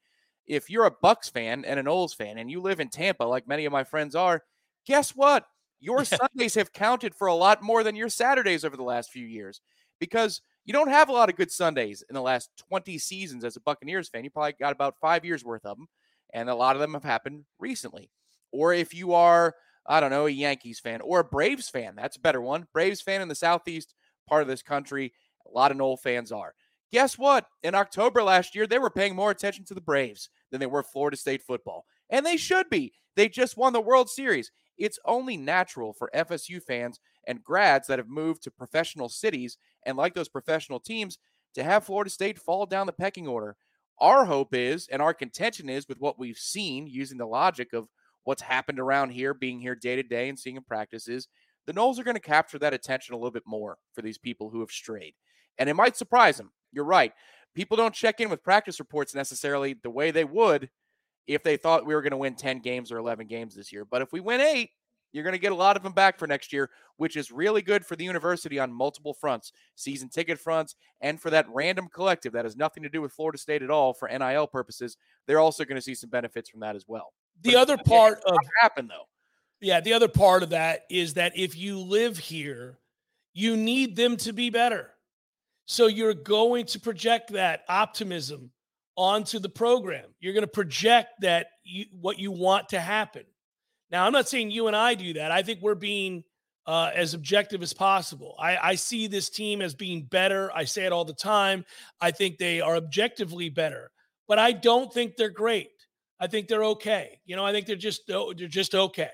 If 0.47 0.71
you're 0.71 0.87
a 0.87 0.97
Bucks 1.03 1.29
fan 1.29 1.65
and 1.65 1.79
an 1.79 1.89
Oles 1.89 2.15
fan 2.15 2.39
and 2.39 2.51
you 2.51 2.61
live 2.61 2.81
in 2.81 2.89
Tampa 2.89 3.25
like 3.25 3.47
many 3.47 3.65
of 3.65 3.73
my 3.73 3.85
friends 3.85 4.15
are, 4.15 4.43
guess 4.87 5.11
what? 5.11 5.45
Your. 5.81 6.05
Sundays 6.05 6.55
have 6.55 6.73
counted 6.73 7.15
for 7.15 7.27
a 7.27 7.35
lot 7.35 7.63
more 7.63 7.85
than 7.85 7.95
your 7.95 8.09
Saturdays 8.09 8.65
over 8.65 8.77
the 8.77 8.83
last 8.83 9.11
few 9.11 9.27
years 9.27 9.61
because 10.01 10.41
you 10.69 10.75
don't 10.75 10.91
have 10.91 11.09
a 11.09 11.13
lot 11.13 11.31
of 11.31 11.37
good 11.37 11.51
Sundays 11.51 12.05
in 12.11 12.15
the 12.15 12.21
last 12.21 12.51
20 12.69 12.99
seasons 12.99 13.43
as 13.43 13.57
a 13.57 13.61
Buccaneers 13.61 14.11
fan. 14.11 14.23
You 14.23 14.29
probably 14.29 14.53
got 14.61 14.73
about 14.73 15.01
five 15.01 15.25
years 15.25 15.43
worth 15.43 15.65
of 15.65 15.79
them, 15.79 15.87
and 16.35 16.51
a 16.51 16.55
lot 16.55 16.77
of 16.77 16.81
them 16.81 16.93
have 16.93 17.05
happened 17.05 17.47
recently. 17.59 18.11
Or 18.53 18.75
if 18.75 18.93
you 18.93 19.15
are, 19.15 19.55
I 19.87 19.99
don't 19.99 20.11
know, 20.11 20.27
a 20.27 20.31
Yankees 20.31 20.79
fan 20.79 21.01
or 21.01 21.21
a 21.21 21.25
Braves 21.25 21.71
fan, 21.71 21.95
that's 21.97 22.19
a 22.19 22.21
better 22.21 22.43
one. 22.43 22.69
Braves 22.75 23.01
fan 23.01 23.23
in 23.23 23.29
the 23.29 23.35
southeast 23.35 23.95
part 24.29 24.43
of 24.43 24.49
this 24.49 24.61
country, 24.61 25.15
a 25.47 25.57
lot 25.57 25.71
of 25.71 25.79
Nole 25.79 25.97
fans 25.97 26.31
are. 26.31 26.53
Guess 26.93 27.17
what? 27.17 27.47
In 27.63 27.75
October 27.75 28.23
last 28.23 28.55
year, 28.55 28.67
they 28.67 28.79
were 28.79 28.91
paying 28.91 29.17
more 29.17 29.31
attention 29.31 29.65
to 29.67 29.75
the 29.75 29.81
Braves 29.81 30.29
than 30.51 30.61
they 30.61 30.67
were 30.67 30.83
Florida 30.83 31.17
State 31.17 31.43
football. 31.43 31.87
And 32.11 32.27
they 32.27 32.37
should 32.37 32.69
be. 32.69 32.93
They 33.17 33.31
just 33.31 33.57
won 33.57 33.73
the 33.73 33.81
World 33.81 34.11
Series. 34.11 34.51
It's 34.77 34.99
only 35.07 35.37
natural 35.37 35.93
for 35.93 36.11
FSU 36.15 36.63
fans 36.63 37.01
and 37.27 37.43
grads 37.43 37.89
that 37.89 37.99
have 37.99 38.09
moved 38.09 38.43
to 38.45 38.51
professional 38.51 39.09
cities 39.09 39.59
and 39.89 39.97
like 39.97 40.15
those 40.15 40.29
professional 40.29 40.79
teams 40.79 41.19
to 41.55 41.65
have 41.65 41.85
Florida 41.85 42.11
State 42.11 42.39
fall 42.39 42.67
down 42.67 42.87
the 42.87 42.93
pecking 42.93 43.27
order. 43.27 43.57
Our 43.99 44.27
hope 44.27 44.55
is, 44.55 44.87
and 44.93 45.01
our 45.01 45.15
contention 45.15 45.69
is, 45.69 45.89
with 45.89 45.99
what 45.99 46.19
we've 46.19 46.39
seen 46.39 46.87
using 46.87 47.17
the 47.19 47.27
logic 47.27 47.73
of 47.73 47.89
what's 48.23 48.43
happened 48.43 48.79
around 48.79 49.11
here, 49.11 49.33
being 49.33 49.59
here 49.59 49.75
day 49.75 49.97
to 49.97 50.03
day 50.03 50.29
and 50.29 50.39
seeing 50.39 50.57
in 50.57 50.63
practices, 50.63 51.27
the 51.67 51.73
Noles 51.73 51.99
are 51.99 52.05
going 52.05 52.15
to 52.15 52.21
capture 52.21 52.59
that 52.59 52.75
attention 52.75 53.15
a 53.15 53.17
little 53.17 53.31
bit 53.31 53.45
more 53.47 53.79
for 53.95 54.03
these 54.03 54.19
people 54.19 54.51
who 54.51 54.61
have 54.61 54.71
strayed. 54.71 55.15
And 55.59 55.69
it 55.69 55.75
might 55.75 55.97
surprise 55.97 56.37
them. 56.37 56.53
You're 56.71 56.85
right. 56.85 57.13
People 57.55 57.79
don't 57.79 57.95
check 57.95 58.21
in 58.21 58.29
with 58.29 58.45
practice 58.45 58.79
reports 58.79 59.15
necessarily 59.15 59.75
the 59.83 59.91
way 59.91 60.11
they 60.11 60.25
would 60.25 60.69
if 61.27 61.43
they 61.43 61.57
thought 61.57 61.87
we 61.87 61.95
were 61.95 62.03
going 62.03 62.13
to 62.13 62.19
win 62.19 62.35
10 62.35 62.61
games 62.61 62.93
or 62.93 62.99
11 62.99 63.27
games 63.27 63.55
this 63.55 63.73
year. 63.73 63.85
But 63.85 64.03
if 64.03 64.13
we 64.13 64.21
win 64.21 64.41
eight, 64.41 64.71
you're 65.13 65.25
going 65.25 65.33
to 65.33 65.39
get 65.39 65.53
a 65.53 65.55
lot 65.55 65.77
of 65.77 65.83
them 65.83 65.93
back 65.93 66.19
for 66.19 66.27
next 66.27 66.53
year, 66.53 66.71
which 66.97 67.17
is 67.17 67.31
really 67.31 67.63
good 67.63 67.85
for 67.87 67.97
the 67.97 68.05
university 68.05 68.59
on 68.59 68.73
multiple 68.73 69.15
fronts 69.15 69.53
season 69.75 70.09
ticket 70.09 70.39
fronts, 70.39 70.77
and 71.01 71.21
for 71.21 71.31
that 71.31 71.47
random 71.49 71.89
collective 71.93 72.33
that 72.33 72.45
has 72.45 72.57
nothing 72.57 72.83
to 72.83 72.89
do 72.89 73.01
with 73.01 73.13
Florida 73.13 73.39
State 73.39 73.63
at 73.63 73.71
all 73.71 73.93
for 73.93 74.09
NIL 74.09 74.47
purposes. 74.47 74.97
They're 75.27 75.41
also 75.41 75.65
going 75.65 75.77
to 75.77 75.83
see 75.83 75.95
some 75.95 76.11
benefits 76.11 76.51
from 76.51 76.61
that 76.61 76.77
as 76.77 76.85
well. 76.87 77.13
The 77.43 77.53
but 77.53 77.61
other 77.61 77.77
part 77.87 78.21
of 78.27 78.37
happen 78.61 78.89
though. 78.89 79.07
Yeah, 79.61 79.81
the 79.81 79.93
other 79.95 80.09
part 80.09 80.43
of 80.43 80.51
that 80.51 80.83
is 80.89 81.15
that 81.15 81.33
if 81.37 81.57
you 81.57 81.79
live 81.81 82.19
here, 82.19 82.79
You 83.35 83.57
need 83.57 83.95
them 83.95 84.17
to 84.19 84.33
be 84.33 84.51
better. 84.51 84.91
So 85.67 85.87
you're 85.87 86.15
going 86.15 86.67
to 86.67 86.81
project 86.81 87.33
that 87.33 87.63
optimism 87.69 88.51
onto 88.97 89.39
the 89.39 89.49
program. 89.49 90.07
You're 90.19 90.33
going 90.33 90.43
to 90.43 90.49
project 90.49 91.21
that 91.21 91.49
you, 91.63 91.87
what 91.93 92.19
you 92.19 92.33
want 92.33 92.71
to 92.71 92.81
happen. 92.81 93.23
Now, 93.91 94.05
I'm 94.05 94.13
not 94.13 94.29
saying 94.29 94.51
you 94.51 94.67
and 94.67 94.77
I 94.77 94.95
do 94.95 95.15
that. 95.15 95.33
I 95.33 95.43
think 95.43 95.61
we're 95.63 95.75
being 95.75 96.25
uh, 96.67 96.91
as 96.95 97.15
objective 97.15 97.63
as 97.63 97.73
possible. 97.73 98.37
I, 98.39 98.59
I 98.63 98.75
see 98.75 99.07
this 99.07 99.31
team 99.31 99.63
as 99.63 99.75
being 99.75 100.03
better. 100.03 100.51
I 100.55 100.65
say 100.65 100.85
it 100.85 100.93
all 100.93 101.05
the 101.07 101.15
time. 101.15 101.65
I 102.01 102.11
think 102.11 102.37
they 102.37 102.61
are 102.61 102.77
objectively 102.77 103.49
better, 103.49 103.91
but 104.27 104.39
I 104.39 104.53
don't 104.53 104.93
think 104.93 105.17
they're 105.17 105.31
great. 105.31 105.71
I 106.21 106.27
think 106.27 106.47
they're 106.47 106.65
okay. 106.65 107.21
You 107.25 107.37
know, 107.37 107.47
I 107.47 107.53
think 107.53 107.67
they're 107.67 107.77
just 107.77 108.07
they're 108.07 108.35
just 108.35 108.75
okay. 108.75 109.13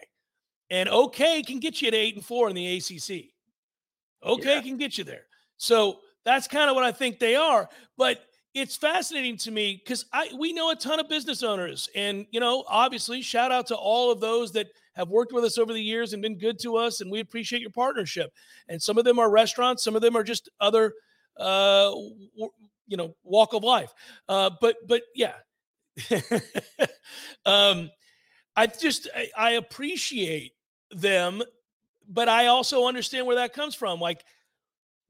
And 0.71 0.89
okay 0.89 1.43
can 1.43 1.61
get 1.61 1.81
you 1.81 1.91
to 1.91 1.97
eight 1.97 2.17
and 2.17 2.25
four 2.25 2.49
in 2.49 2.57
the 2.57 2.77
ACC. 2.77 3.27
Okay 4.25 4.55
yeah. 4.57 4.61
can 4.61 4.77
get 4.77 4.99
you 4.99 5.05
there. 5.05 5.27
So 5.57 6.01
that's 6.25 6.49
kind 6.49 6.71
of 6.71 6.75
what 6.75 6.85
I 6.85 6.91
think 6.91 7.19
they 7.19 7.37
are. 7.37 7.69
But 7.97 8.25
it's 8.55 8.77
fascinating 8.77 9.37
to 9.39 9.51
me 9.51 9.83
because 9.83 10.07
I 10.13 10.31
we 10.39 10.53
know 10.53 10.71
a 10.71 10.77
ton 10.77 11.01
of 11.01 11.09
business 11.09 11.43
owners, 11.43 11.89
and 11.95 12.25
you 12.31 12.39
know, 12.39 12.65
obviously, 12.69 13.21
shout 13.21 13.51
out 13.51 13.67
to 13.67 13.77
all 13.77 14.13
of 14.13 14.21
those 14.21 14.53
that 14.53 14.69
have 14.95 15.09
worked 15.09 15.33
with 15.33 15.43
us 15.43 15.59
over 15.59 15.73
the 15.73 15.83
years 15.83 16.13
and 16.13 16.23
been 16.23 16.39
good 16.39 16.59
to 16.61 16.77
us, 16.77 17.01
and 17.01 17.11
we 17.11 17.19
appreciate 17.19 17.61
your 17.61 17.73
partnership. 17.73 18.33
And 18.69 18.81
some 18.81 18.97
of 18.97 19.05
them 19.05 19.19
are 19.19 19.29
restaurants, 19.29 19.83
some 19.83 19.97
of 19.97 20.03
them 20.03 20.17
are 20.17 20.23
just 20.23 20.49
other, 20.61 20.95
uh, 21.37 21.93
you 22.87 22.97
know, 22.97 23.17
walk 23.25 23.55
of 23.55 23.65
life. 23.65 23.93
Uh, 24.29 24.51
but 24.61 24.77
but 24.87 25.03
yeah, 25.17 25.35
um, 27.45 27.91
I 28.55 28.69
just 28.69 29.09
I, 29.17 29.31
I 29.37 29.51
appreciate 29.53 30.53
them, 30.93 31.43
but 32.09 32.29
I 32.29 32.47
also 32.47 32.87
understand 32.87 33.27
where 33.27 33.37
that 33.37 33.53
comes 33.53 33.75
from. 33.75 33.99
Like 33.99 34.25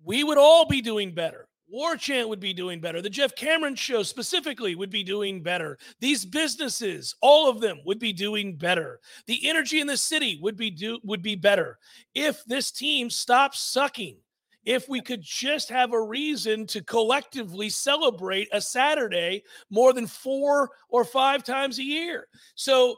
we 0.03 0.25
would 0.25 0.39
all 0.39 0.67
be 0.67 0.81
doing 0.81 1.13
better 1.13 1.47
War 1.69 1.97
Chant 1.97 2.29
would 2.29 2.41
be 2.41 2.53
doing 2.53 2.81
better. 2.81 3.01
The 3.01 3.11
Jeff 3.11 3.35
Cameron 3.35 3.75
Show 3.75 4.03
specifically 4.03 4.75
would 4.75 4.91
be 4.91 5.03
doing 5.03 5.43
better. 5.43 5.79
These 5.99 6.25
businesses, 6.25 7.15
all 7.21 7.49
of 7.49 7.61
them, 7.61 7.81
would 7.85 7.99
be 7.99 8.13
doing 8.13 8.57
better. 8.57 9.01
The 9.27 9.49
energy 9.49 9.81
in 9.81 9.87
the 9.87 9.97
city 9.97 10.39
would 10.43 10.57
be 10.57 10.71
do 10.71 10.99
would 11.05 11.23
be 11.23 11.37
better 11.37 11.79
if 12.15 12.45
this 12.45 12.71
team 12.71 13.11
stops 13.11 13.61
sucking. 13.61 14.19
If 14.65 14.89
we 14.89 15.03
could 15.03 15.21
just 15.23 15.69
have 15.69 15.93
a 15.93 16.01
reason 16.01 16.67
to 16.69 16.83
collectively 16.83 17.69
celebrate 17.69 18.49
a 18.51 18.63
Saturday 18.63 19.43
more 19.69 19.93
than 19.93 20.07
four 20.07 20.71
or 20.89 21.05
five 21.05 21.45
times 21.45 21.79
a 21.79 21.85
year. 21.85 22.29
So 22.55 22.97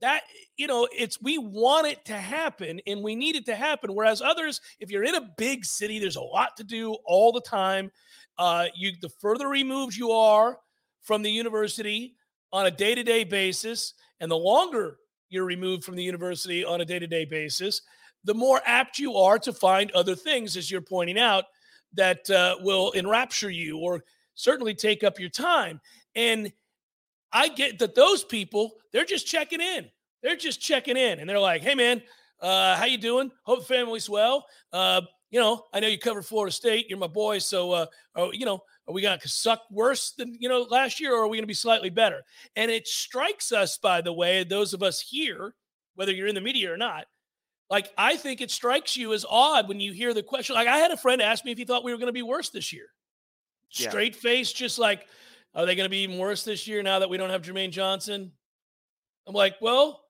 that 0.00 0.22
you 0.56 0.66
know 0.66 0.88
it's 0.96 1.20
we 1.20 1.38
want 1.38 1.86
it 1.86 2.04
to 2.04 2.14
happen 2.14 2.80
and 2.86 3.02
we 3.02 3.14
need 3.14 3.36
it 3.36 3.46
to 3.46 3.54
happen. 3.54 3.94
Whereas 3.94 4.22
others 4.22 4.60
if 4.80 4.90
you're 4.90 5.04
in 5.04 5.14
a 5.14 5.28
big 5.36 5.64
city 5.64 5.98
there's 5.98 6.16
a 6.16 6.22
lot 6.22 6.56
to 6.56 6.64
do 6.64 6.96
all 7.04 7.32
the 7.32 7.40
time. 7.40 7.90
Uh, 8.38 8.66
you 8.74 8.92
the 9.00 9.08
further 9.08 9.48
removed 9.48 9.96
you 9.96 10.10
are 10.10 10.58
from 11.02 11.22
the 11.22 11.30
university 11.30 12.14
on 12.52 12.66
a 12.66 12.70
day-to-day 12.70 13.24
basis 13.24 13.94
and 14.20 14.30
the 14.30 14.36
longer 14.36 14.98
you're 15.28 15.44
removed 15.44 15.84
from 15.84 15.96
the 15.96 16.02
university 16.02 16.64
on 16.64 16.80
a 16.80 16.84
day-to-day 16.84 17.24
basis 17.24 17.82
the 18.24 18.34
more 18.34 18.60
apt 18.66 18.98
you 18.98 19.16
are 19.16 19.38
to 19.38 19.52
find 19.52 19.90
other 19.92 20.14
things 20.14 20.56
as 20.56 20.70
you're 20.70 20.80
pointing 20.80 21.18
out 21.18 21.44
that 21.94 22.28
uh, 22.30 22.56
will 22.60 22.92
enrapture 22.92 23.50
you 23.50 23.78
or 23.78 24.02
certainly 24.34 24.74
take 24.74 25.02
up 25.02 25.18
your 25.18 25.30
time. 25.30 25.80
And 26.14 26.52
I 27.32 27.48
get 27.48 27.78
that 27.78 27.94
those 27.94 28.24
people, 28.24 28.74
they're 28.92 29.04
just 29.04 29.26
checking 29.26 29.60
in. 29.60 29.86
They're 30.22 30.36
just 30.36 30.60
checking 30.60 30.96
in 30.96 31.20
and 31.20 31.28
they're 31.28 31.38
like, 31.38 31.62
hey 31.62 31.74
man, 31.74 32.02
uh, 32.40 32.76
how 32.76 32.84
you 32.84 32.98
doing? 32.98 33.30
Hope 33.42 33.60
the 33.60 33.64
family's 33.64 34.08
well. 34.08 34.46
Uh, 34.72 35.02
you 35.30 35.38
know, 35.38 35.66
I 35.72 35.80
know 35.80 35.88
you 35.88 35.98
cover 35.98 36.22
Florida 36.22 36.52
State. 36.52 36.88
You're 36.88 36.98
my 36.98 37.06
boy. 37.06 37.38
So, 37.38 37.72
uh, 37.72 37.86
are, 38.14 38.32
you 38.32 38.46
know, 38.46 38.60
are 38.86 38.94
we 38.94 39.02
going 39.02 39.18
to 39.18 39.28
suck 39.28 39.62
worse 39.70 40.12
than, 40.12 40.34
you 40.40 40.48
know, 40.48 40.62
last 40.62 41.00
year 41.00 41.14
or 41.14 41.24
are 41.24 41.28
we 41.28 41.36
going 41.36 41.42
to 41.42 41.48
be 41.48 41.54
slightly 41.54 41.90
better? 41.90 42.22
And 42.56 42.70
it 42.70 42.88
strikes 42.88 43.52
us, 43.52 43.76
by 43.76 44.00
the 44.00 44.12
way, 44.12 44.44
those 44.44 44.72
of 44.72 44.82
us 44.82 45.00
here, 45.00 45.54
whether 45.94 46.12
you're 46.12 46.28
in 46.28 46.34
the 46.34 46.40
media 46.40 46.72
or 46.72 46.78
not, 46.78 47.06
like 47.68 47.92
I 47.98 48.16
think 48.16 48.40
it 48.40 48.50
strikes 48.50 48.96
you 48.96 49.12
as 49.12 49.26
odd 49.28 49.68
when 49.68 49.78
you 49.78 49.92
hear 49.92 50.14
the 50.14 50.22
question. 50.22 50.54
Like 50.54 50.68
I 50.68 50.78
had 50.78 50.90
a 50.90 50.96
friend 50.96 51.20
ask 51.20 51.44
me 51.44 51.52
if 51.52 51.58
he 51.58 51.64
thought 51.64 51.84
we 51.84 51.92
were 51.92 51.98
going 51.98 52.06
to 52.06 52.12
be 52.12 52.22
worse 52.22 52.48
this 52.48 52.72
year. 52.72 52.86
Straight 53.68 54.14
yeah. 54.14 54.20
face, 54.20 54.52
just 54.52 54.78
like, 54.78 55.06
are 55.54 55.66
they 55.66 55.74
going 55.74 55.86
to 55.86 55.90
be 55.90 55.98
even 55.98 56.18
worse 56.18 56.44
this 56.44 56.66
year 56.66 56.82
now 56.82 56.98
that 56.98 57.10
we 57.10 57.16
don't 57.16 57.30
have 57.30 57.42
Jermaine 57.42 57.70
Johnson? 57.70 58.32
I'm 59.26 59.34
like, 59.34 59.56
well, 59.60 60.02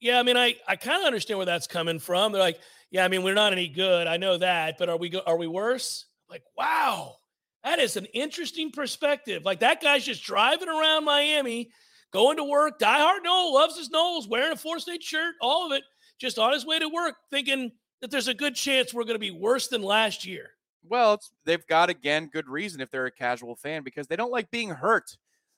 yeah, 0.00 0.18
I 0.18 0.22
mean, 0.22 0.36
I, 0.36 0.56
I 0.66 0.76
kind 0.76 1.00
of 1.00 1.06
understand 1.06 1.38
where 1.38 1.46
that's 1.46 1.66
coming 1.66 1.98
from. 1.98 2.32
They're 2.32 2.40
like, 2.40 2.60
yeah, 2.90 3.04
I 3.04 3.08
mean, 3.08 3.22
we're 3.22 3.34
not 3.34 3.52
any 3.52 3.68
good. 3.68 4.06
I 4.06 4.16
know 4.16 4.38
that, 4.38 4.78
but 4.78 4.88
are 4.88 4.96
we 4.96 5.08
go- 5.08 5.22
are 5.26 5.36
we 5.36 5.46
worse? 5.46 6.06
I'm 6.28 6.34
like, 6.34 6.44
wow, 6.56 7.16
that 7.64 7.78
is 7.78 7.96
an 7.96 8.06
interesting 8.06 8.70
perspective. 8.70 9.44
Like 9.44 9.60
that 9.60 9.82
guy's 9.82 10.04
just 10.04 10.24
driving 10.24 10.68
around 10.68 11.04
Miami, 11.04 11.70
going 12.12 12.36
to 12.36 12.44
work, 12.44 12.78
diehard 12.78 13.24
Nole, 13.24 13.54
loves 13.54 13.76
his 13.76 13.90
Noles, 13.90 14.28
wearing 14.28 14.52
a 14.52 14.56
four 14.56 14.78
state 14.78 15.02
shirt, 15.02 15.34
all 15.40 15.66
of 15.66 15.72
it, 15.72 15.82
just 16.18 16.38
on 16.38 16.52
his 16.52 16.64
way 16.64 16.78
to 16.78 16.88
work, 16.88 17.16
thinking 17.30 17.72
that 18.00 18.10
there's 18.10 18.28
a 18.28 18.34
good 18.34 18.54
chance 18.54 18.94
we're 18.94 19.04
going 19.04 19.14
to 19.14 19.18
be 19.18 19.30
worse 19.30 19.68
than 19.68 19.82
last 19.82 20.24
year. 20.24 20.50
Well, 20.88 21.20
they've 21.44 21.66
got 21.66 21.90
again 21.90 22.30
good 22.32 22.48
reason 22.48 22.80
if 22.80 22.90
they're 22.90 23.06
a 23.06 23.10
casual 23.10 23.56
fan 23.56 23.82
because 23.82 24.06
they 24.06 24.16
don't 24.16 24.32
like 24.32 24.50
being 24.50 24.70
hurt. 24.70 25.16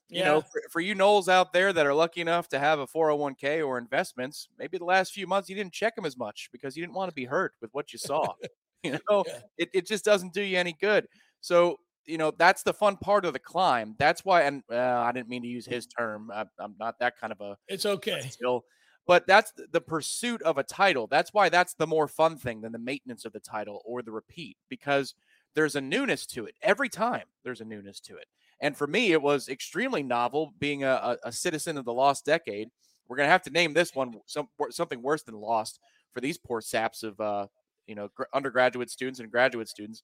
You 0.09 0.21
yeah. 0.21 0.25
know, 0.25 0.41
for, 0.41 0.63
for, 0.73 0.81
you 0.81 0.97
Noles 0.97 1.29
out 1.29 1.53
there 1.53 1.73
that 1.73 1.87
are 1.87 1.95
lucky 1.95 2.21
enough 2.21 2.49
to 2.49 2.59
have 2.59 2.81
a 2.81 2.87
401k 2.87 3.65
or 3.65 3.79
investments, 3.79 4.49
maybe 4.59 4.77
the 4.77 4.85
last 4.85 5.13
few 5.13 5.29
months 5.29 5.49
you 5.49 5.55
didn't 5.55 5.73
check 5.73 5.95
them 5.95 6.05
as 6.05 6.19
much 6.19 6.49
because 6.51 6.77
you 6.77 6.83
didn't 6.83 6.97
want 6.97 7.11
to 7.11 7.15
be 7.15 7.27
hurt 7.27 7.53
with 7.61 7.71
what 7.73 7.93
you 7.93 7.99
saw. 7.99 8.35
you 8.83 8.99
know, 9.11 9.25
yeah. 9.27 9.39
it, 9.59 9.71
it 9.75 9.87
just 9.87 10.05
doesn't 10.05 10.33
do 10.33 10.41
you 10.43 10.57
any 10.57 10.75
good. 10.81 11.07
So, 11.43 11.79
you 12.07 12.19
know, 12.19 12.33
that's 12.37 12.63
the 12.63 12.73
fun 12.73 12.97
part 12.97 13.25
of 13.25 13.35
the 13.35 13.39
climb. 13.39 13.95
That's 13.99 14.25
why, 14.25 14.43
and 14.43 14.63
uh, 14.73 14.77
I 14.77 15.13
didn't 15.13 15.29
mean 15.29 15.43
to 15.43 15.49
use 15.49 15.67
his 15.67 15.87
term. 15.87 16.31
I, 16.33 16.47
am 16.59 16.75
not 16.79 16.99
that 17.01 17.19
kind 17.19 17.33
of 17.33 17.41
a. 17.41 17.57
It's 17.69 17.85
okay. 17.85 18.23
Still, 18.31 18.65
but 19.07 19.27
that's 19.27 19.53
the 19.73 19.81
pursuit 19.81 20.43
of 20.43 20.59
a 20.59 20.63
title. 20.63 21.07
That's 21.07 21.33
why 21.33 21.49
that's 21.49 21.75
the 21.75 21.87
more 21.87 22.09
fun 22.09 22.37
thing 22.37 22.61
than 22.61 22.73
the 22.73 22.79
maintenance 22.79 23.25
of 23.25 23.33
the 23.33 23.41
title 23.41 23.83
or 23.85 24.03
the 24.03 24.13
repeat 24.13 24.57
because 24.69 25.15
there's 25.55 25.75
a 25.75 25.81
newness 25.81 26.27
to 26.27 26.47
it 26.47 26.55
every 26.63 26.89
time. 26.89 27.25
There's 27.43 27.61
a 27.61 27.65
newness 27.65 28.01
to 28.01 28.17
it. 28.17 28.27
And 28.61 28.77
for 28.77 28.87
me, 28.87 29.13
it 29.13 29.23
was 29.23 29.49
extremely 29.49 30.03
novel 30.03 30.53
being 30.59 30.85
a, 30.85 31.17
a 31.25 31.33
citizen 31.33 31.79
of 31.79 31.85
the 31.85 31.93
lost 31.93 32.25
decade. 32.25 32.69
We're 33.09 33.17
going 33.17 33.27
to 33.27 33.33
have 33.33 33.43
to 33.43 33.51
name 33.51 33.73
this 33.73 33.95
one 33.95 34.15
some, 34.27 34.49
something 34.71 35.03
worse 35.03 35.23
than 35.23 35.35
lost 35.35 35.81
for 36.13 36.21
these 36.21 36.39
poor 36.39 36.61
saps 36.61 37.03
of, 37.03 37.19
uh, 37.21 37.47
you 37.87 37.95
know, 37.95 38.09
gr- 38.15 38.25
undergraduate 38.35 38.91
students 38.91 39.19
and 39.19 39.31
graduate 39.31 39.69
students. 39.69 40.03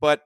But 0.00 0.22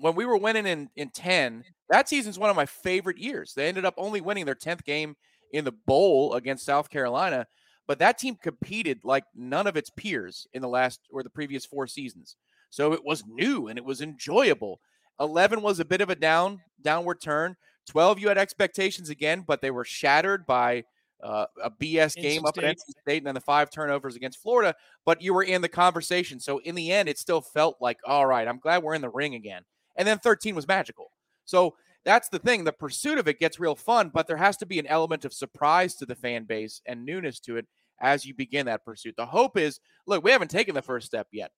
when 0.00 0.14
we 0.14 0.24
were 0.24 0.36
winning 0.36 0.66
in, 0.66 0.90
in 0.96 1.10
10, 1.10 1.64
that 1.90 2.08
season's 2.08 2.38
one 2.38 2.50
of 2.50 2.56
my 2.56 2.66
favorite 2.66 3.18
years. 3.18 3.52
They 3.54 3.68
ended 3.68 3.84
up 3.84 3.94
only 3.96 4.20
winning 4.20 4.46
their 4.46 4.54
10th 4.54 4.84
game 4.84 5.14
in 5.54 5.64
the 5.64 5.72
bowl 5.72 6.34
against 6.34 6.66
South 6.66 6.90
Carolina, 6.90 7.46
but 7.86 8.00
that 8.00 8.18
team 8.18 8.34
competed 8.34 9.00
like 9.04 9.24
none 9.34 9.68
of 9.68 9.76
its 9.76 9.88
peers 9.88 10.48
in 10.52 10.60
the 10.60 10.68
last 10.68 11.00
or 11.10 11.22
the 11.22 11.30
previous 11.30 11.64
four 11.64 11.86
seasons. 11.86 12.36
So 12.70 12.92
it 12.92 13.04
was 13.04 13.24
new 13.26 13.68
and 13.68 13.78
it 13.78 13.84
was 13.84 14.00
enjoyable. 14.00 14.80
11 15.20 15.62
was 15.62 15.78
a 15.78 15.84
bit 15.84 16.00
of 16.00 16.10
a 16.10 16.16
down 16.16 16.60
downward 16.82 17.20
turn. 17.20 17.56
12 17.88 18.18
you 18.18 18.28
had 18.28 18.36
expectations 18.38 19.10
again, 19.10 19.44
but 19.46 19.62
they 19.62 19.70
were 19.70 19.84
shattered 19.84 20.44
by 20.44 20.82
uh, 21.22 21.46
a 21.62 21.70
BS 21.70 22.16
game 22.16 22.44
up 22.44 22.58
at 22.58 22.64
NC 22.64 23.00
State 23.02 23.18
and 23.18 23.26
then 23.26 23.34
the 23.34 23.40
five 23.40 23.70
turnovers 23.70 24.16
against 24.16 24.42
Florida. 24.42 24.74
But 25.06 25.22
you 25.22 25.32
were 25.32 25.44
in 25.44 25.62
the 25.62 25.68
conversation, 25.68 26.40
so 26.40 26.58
in 26.58 26.74
the 26.74 26.90
end, 26.90 27.08
it 27.08 27.18
still 27.18 27.40
felt 27.40 27.76
like 27.80 27.98
all 28.04 28.26
right. 28.26 28.48
I'm 28.48 28.58
glad 28.58 28.82
we're 28.82 28.94
in 28.94 29.02
the 29.02 29.08
ring 29.08 29.36
again. 29.36 29.62
And 29.94 30.08
then 30.08 30.18
13 30.18 30.56
was 30.56 30.66
magical. 30.66 31.12
So 31.44 31.76
that's 32.04 32.28
the 32.28 32.38
thing. 32.38 32.64
The 32.64 32.72
pursuit 32.72 33.18
of 33.18 33.28
it 33.28 33.38
gets 33.38 33.60
real 33.60 33.74
fun, 33.74 34.10
but 34.12 34.26
there 34.26 34.36
has 34.36 34.56
to 34.58 34.66
be 34.66 34.78
an 34.78 34.86
element 34.86 35.24
of 35.24 35.32
surprise 35.32 35.94
to 35.96 36.06
the 36.06 36.14
fan 36.14 36.44
base 36.44 36.80
and 36.86 37.04
newness 37.04 37.40
to 37.40 37.56
it 37.56 37.66
as 38.00 38.26
you 38.26 38.34
begin 38.34 38.66
that 38.66 38.84
pursuit. 38.84 39.14
The 39.16 39.26
hope 39.26 39.56
is, 39.56 39.80
look, 40.06 40.22
we 40.22 40.30
haven't 40.30 40.50
taken 40.50 40.74
the 40.74 40.82
first 40.82 41.06
step 41.06 41.28
yet. 41.32 41.50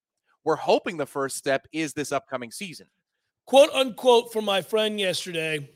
We're 0.44 0.56
hoping 0.56 0.96
the 0.96 1.06
first 1.06 1.36
step 1.36 1.66
is 1.72 1.92
this 1.92 2.12
upcoming 2.12 2.52
season 2.52 2.86
quote 3.46 3.70
unquote 3.72 4.32
from 4.32 4.44
my 4.44 4.60
friend 4.60 5.00
yesterday, 5.00 5.70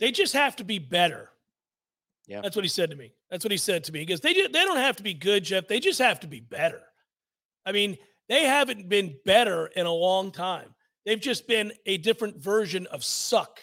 they 0.00 0.10
just 0.10 0.32
have 0.32 0.56
to 0.56 0.64
be 0.64 0.78
better. 0.78 1.30
Yeah. 2.26 2.40
That's 2.40 2.56
what 2.56 2.64
he 2.64 2.68
said 2.68 2.90
to 2.90 2.96
me. 2.96 3.12
That's 3.30 3.44
what 3.44 3.52
he 3.52 3.58
said 3.58 3.84
to 3.84 3.92
me. 3.92 4.00
Because 4.00 4.20
they 4.20 4.32
they 4.32 4.48
don't 4.48 4.78
have 4.78 4.96
to 4.96 5.02
be 5.02 5.14
good, 5.14 5.44
Jeff. 5.44 5.68
They 5.68 5.78
just 5.78 6.00
have 6.00 6.20
to 6.20 6.26
be 6.26 6.40
better. 6.40 6.82
I 7.64 7.72
mean, 7.72 7.96
they 8.28 8.44
haven't 8.44 8.88
been 8.88 9.16
better 9.24 9.66
in 9.66 9.86
a 9.86 9.92
long 9.92 10.32
time. 10.32 10.74
They've 11.04 11.20
just 11.20 11.46
been 11.46 11.72
a 11.86 11.98
different 11.98 12.36
version 12.36 12.86
of 12.86 13.04
suck 13.04 13.60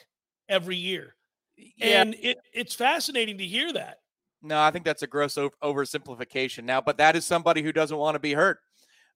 every 0.49 0.75
year. 0.75 1.15
Yeah. 1.57 2.01
And 2.01 2.15
it, 2.15 2.37
it's 2.53 2.75
fascinating 2.75 3.37
to 3.37 3.45
hear 3.45 3.71
that. 3.73 3.97
No, 4.41 4.59
I 4.59 4.71
think 4.71 4.83
that's 4.83 5.03
a 5.03 5.07
gross 5.07 5.37
oversimplification 5.63 6.65
now, 6.65 6.81
but 6.81 6.97
that 6.97 7.15
is 7.15 7.25
somebody 7.25 7.61
who 7.61 7.71
doesn't 7.71 7.97
want 7.97 8.15
to 8.15 8.19
be 8.19 8.33
hurt. 8.33 8.59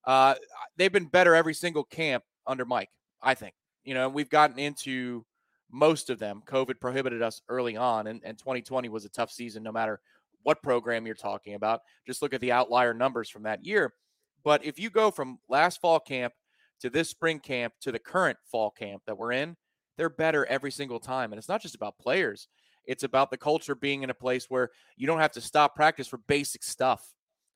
Uh, 0.06 0.34
they've 0.76 0.92
been 0.92 1.04
better 1.04 1.34
every 1.34 1.52
single 1.52 1.84
camp 1.84 2.24
under 2.46 2.64
Mike, 2.64 2.88
I 3.22 3.34
think. 3.34 3.54
You 3.84 3.94
know, 3.94 4.08
we've 4.08 4.30
gotten 4.30 4.58
into 4.58 5.26
most 5.70 6.08
of 6.08 6.18
them. 6.18 6.42
COVID 6.46 6.80
prohibited 6.80 7.20
us 7.20 7.42
early 7.48 7.76
on, 7.76 8.06
and, 8.06 8.22
and 8.24 8.38
2020 8.38 8.88
was 8.88 9.04
a 9.04 9.10
tough 9.10 9.30
season, 9.30 9.62
no 9.62 9.72
matter 9.72 10.00
what 10.44 10.62
program 10.62 11.04
you're 11.04 11.14
talking 11.14 11.54
about. 11.54 11.80
Just 12.06 12.22
look 12.22 12.32
at 12.32 12.40
the 12.40 12.52
outlier 12.52 12.94
numbers 12.94 13.28
from 13.28 13.42
that 13.42 13.64
year. 13.64 13.92
But 14.44 14.64
if 14.64 14.78
you 14.78 14.88
go 14.88 15.10
from 15.10 15.38
last 15.48 15.80
fall 15.80 16.00
camp 16.00 16.32
to 16.80 16.88
this 16.88 17.10
spring 17.10 17.40
camp 17.40 17.74
to 17.82 17.92
the 17.92 17.98
current 17.98 18.38
fall 18.50 18.70
camp 18.70 19.02
that 19.06 19.18
we're 19.18 19.32
in, 19.32 19.56
they're 19.98 20.08
better 20.08 20.46
every 20.46 20.70
single 20.70 20.98
time. 20.98 21.32
And 21.32 21.38
it's 21.38 21.48
not 21.48 21.60
just 21.60 21.74
about 21.74 21.98
players, 21.98 22.48
it's 22.86 23.02
about 23.02 23.30
the 23.30 23.36
culture 23.36 23.74
being 23.74 24.02
in 24.02 24.08
a 24.08 24.14
place 24.14 24.46
where 24.48 24.70
you 24.96 25.06
don't 25.06 25.20
have 25.20 25.32
to 25.32 25.42
stop 25.42 25.76
practice 25.76 26.08
for 26.08 26.16
basic 26.16 26.62
stuff. 26.62 27.06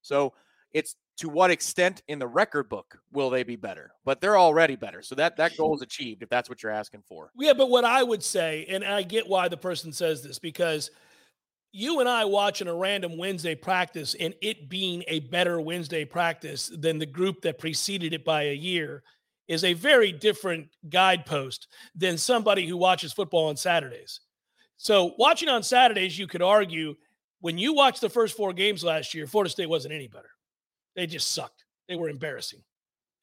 So 0.03 0.35
it's 0.73 0.97
to 1.19 1.29
what 1.29 1.51
extent 1.51 2.03
in 2.09 2.19
the 2.19 2.27
record 2.27 2.69
book 2.69 2.99
will 3.13 3.31
they 3.31 3.43
be 3.43 3.57
better? 3.57 3.93
But 4.05 4.21
they're 4.21 4.37
already 4.37 4.77
better. 4.77 5.01
So 5.01 5.15
that 5.15 5.39
that 5.39 5.57
goal 5.57 5.75
is 5.75 5.81
achieved 5.81 6.23
if 6.23 6.29
that's 6.29 6.51
what 6.51 6.63
you're 6.63 6.73
asking 6.73 7.05
for. 7.07 7.31
Yeah, 7.35 7.55
but 7.55 7.71
what 7.71 7.85
I 7.85 8.03
would 8.03 8.23
say, 8.23 8.67
and 8.69 8.85
I 8.85 9.03
get 9.03 9.27
why 9.27 9.49
the 9.49 9.57
person 9.57 9.93
says 9.93 10.23
this, 10.23 10.39
because 10.39 10.91
you 11.73 12.01
and 12.01 12.09
I 12.09 12.27
watching 12.27 12.69
a 12.69 12.75
random 12.75 13.17
Wednesday 13.17 13.55
practice 13.55 14.15
and 14.21 14.35
it 14.43 14.69
being 14.69 15.03
a 15.09 15.21
better 15.21 15.61
Wednesday 15.61 16.05
practice 16.05 16.71
than 16.79 16.99
the 16.99 17.07
group 17.07 17.41
that 17.43 17.59
preceded 17.59 18.13
it 18.13 18.25
by 18.25 18.45
a 18.45 18.55
year 18.55 19.03
is 19.53 19.65
a 19.65 19.75
very 19.75 20.13
different 20.13 20.69
guidepost 20.89 21.69
than 21.95 22.17
somebody 22.17 22.67
who 22.67 22.77
watches 22.77 23.13
football 23.13 23.49
on 23.49 23.57
Saturdays. 23.57 24.21
So, 24.79 25.15
watching 25.19 25.49
on 25.49 25.63
Saturdays, 25.63 26.19
you 26.19 26.27
could 26.27 26.43
argue 26.43 26.95
when 27.41 27.59
you 27.59 27.75
watched 27.75 28.01
the 28.01 28.09
first 28.09 28.37
four 28.37 28.53
games 28.53 28.83
last 28.83 29.15
year, 29.15 29.27
Florida 29.27 29.51
State 29.51 29.69
wasn't 29.69 29.95
any 29.95 30.09
better. 30.09 30.31
They 30.97 31.07
just 31.07 31.33
sucked. 31.33 31.65
They 31.89 31.97
were 31.97 32.09
embarrassing. 32.09 32.63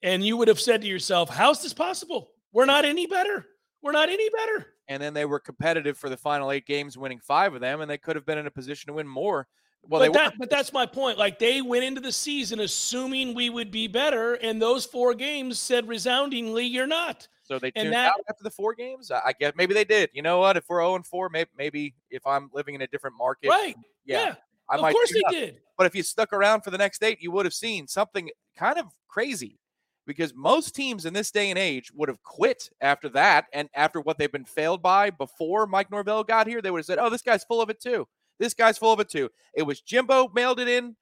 And 0.04 0.26
you 0.26 0.38
would 0.38 0.48
have 0.48 0.60
said 0.60 0.82
to 0.82 0.88
yourself, 0.88 1.30
How's 1.30 1.64
this 1.64 1.74
possible? 1.74 2.32
We're 2.54 2.66
not 2.66 2.86
any 2.86 3.08
better. 3.08 3.46
We're 3.82 3.92
not 3.92 4.10
any 4.10 4.30
better. 4.30 4.68
And 4.88 5.02
then 5.02 5.14
they 5.14 5.26
were 5.26 5.40
competitive 5.40 5.98
for 5.98 6.10
the 6.10 6.18
final 6.18 6.52
eight 6.52 6.66
games, 6.66 6.98
winning 6.98 7.20
five 7.20 7.54
of 7.54 7.62
them, 7.62 7.82
and 7.82 7.90
they 7.90 7.98
could 7.98 8.16
have 8.16 8.26
been 8.26 8.38
in 8.38 8.48
a 8.48 8.52
position 8.52 8.88
to 8.88 8.94
win 8.94 9.08
more. 9.08 9.48
Well, 9.88 10.02
but, 10.02 10.14
that, 10.14 10.34
but 10.38 10.50
that's 10.50 10.72
my 10.72 10.86
point. 10.86 11.18
Like 11.18 11.40
they 11.40 11.62
went 11.62 11.84
into 11.84 12.02
the 12.02 12.12
season 12.12 12.60
assuming 12.60 13.34
we 13.34 13.50
would 13.50 13.72
be 13.72 13.88
better, 13.88 14.36
and 14.36 14.62
those 14.62 14.86
four 14.86 15.14
games 15.16 15.58
said 15.58 15.88
resoundingly, 15.88 16.66
"You're 16.66 16.88
not." 16.88 17.28
So 17.44 17.58
they 17.58 17.72
tuned 17.72 17.94
that, 17.94 18.12
out 18.12 18.22
after 18.30 18.44
the 18.44 18.52
four 18.52 18.76
games. 18.76 19.10
I 19.10 19.34
guess 19.40 19.54
maybe 19.56 19.74
they 19.74 19.86
did. 19.86 20.12
You 20.14 20.22
know 20.22 20.38
what? 20.40 20.58
If 20.58 20.66
we're 20.70 20.82
zero 20.82 20.96
and 20.96 21.06
four, 21.06 21.30
maybe, 21.30 21.50
maybe 21.58 21.96
if 22.12 22.26
I'm 22.28 22.52
living 22.54 22.76
in 22.76 22.82
a 22.82 22.88
different 22.88 23.18
market, 23.18 23.50
right? 23.50 23.76
Yeah, 24.06 24.26
yeah. 24.26 24.36
I 24.70 24.76
of 24.76 24.82
might. 24.82 24.90
Of 24.90 24.94
course 24.94 25.14
they 25.14 25.24
did. 25.32 25.62
But 25.76 25.88
if 25.88 25.96
you 25.96 26.04
stuck 26.04 26.34
around 26.34 26.62
for 26.62 26.70
the 26.70 26.78
next 26.78 27.04
eight, 27.04 27.20
you 27.22 27.32
would 27.32 27.46
have 27.46 27.54
seen 27.54 27.88
something 27.88 28.30
kind 28.56 28.78
of 28.78 28.86
crazy 29.08 29.58
because 30.06 30.36
most 30.36 30.76
teams 30.76 31.06
in 31.06 31.14
this 31.14 31.32
day 31.32 31.50
and 31.50 31.58
age 31.58 31.92
would 31.96 32.10
have 32.10 32.22
quit 32.22 32.70
after 32.82 33.10
that 33.10 33.46
and 33.54 33.70
after 33.74 34.02
what 34.02 34.18
they've 34.18 34.32
been 34.32 34.46
failed 34.46 34.84
by 34.84 35.10
before 35.10 35.66
Mike 35.66 35.90
Norvell 35.90 36.24
got 36.24 36.46
here. 36.46 36.62
They 36.62 36.70
would 36.70 36.80
have 36.80 36.86
said, 36.86 37.00
"Oh, 37.00 37.10
this 37.10 37.24
guy's 37.24 37.44
full 37.44 37.62
of 37.62 37.72
it 37.72 37.82
too." 37.82 38.08
This 38.40 38.54
guy's 38.54 38.78
full 38.78 38.94
of 38.94 39.00
it 39.00 39.10
too. 39.10 39.30
It 39.54 39.64
was 39.64 39.82
Jimbo 39.82 40.30
mailed 40.34 40.60
it 40.60 40.68
in. 40.68 40.96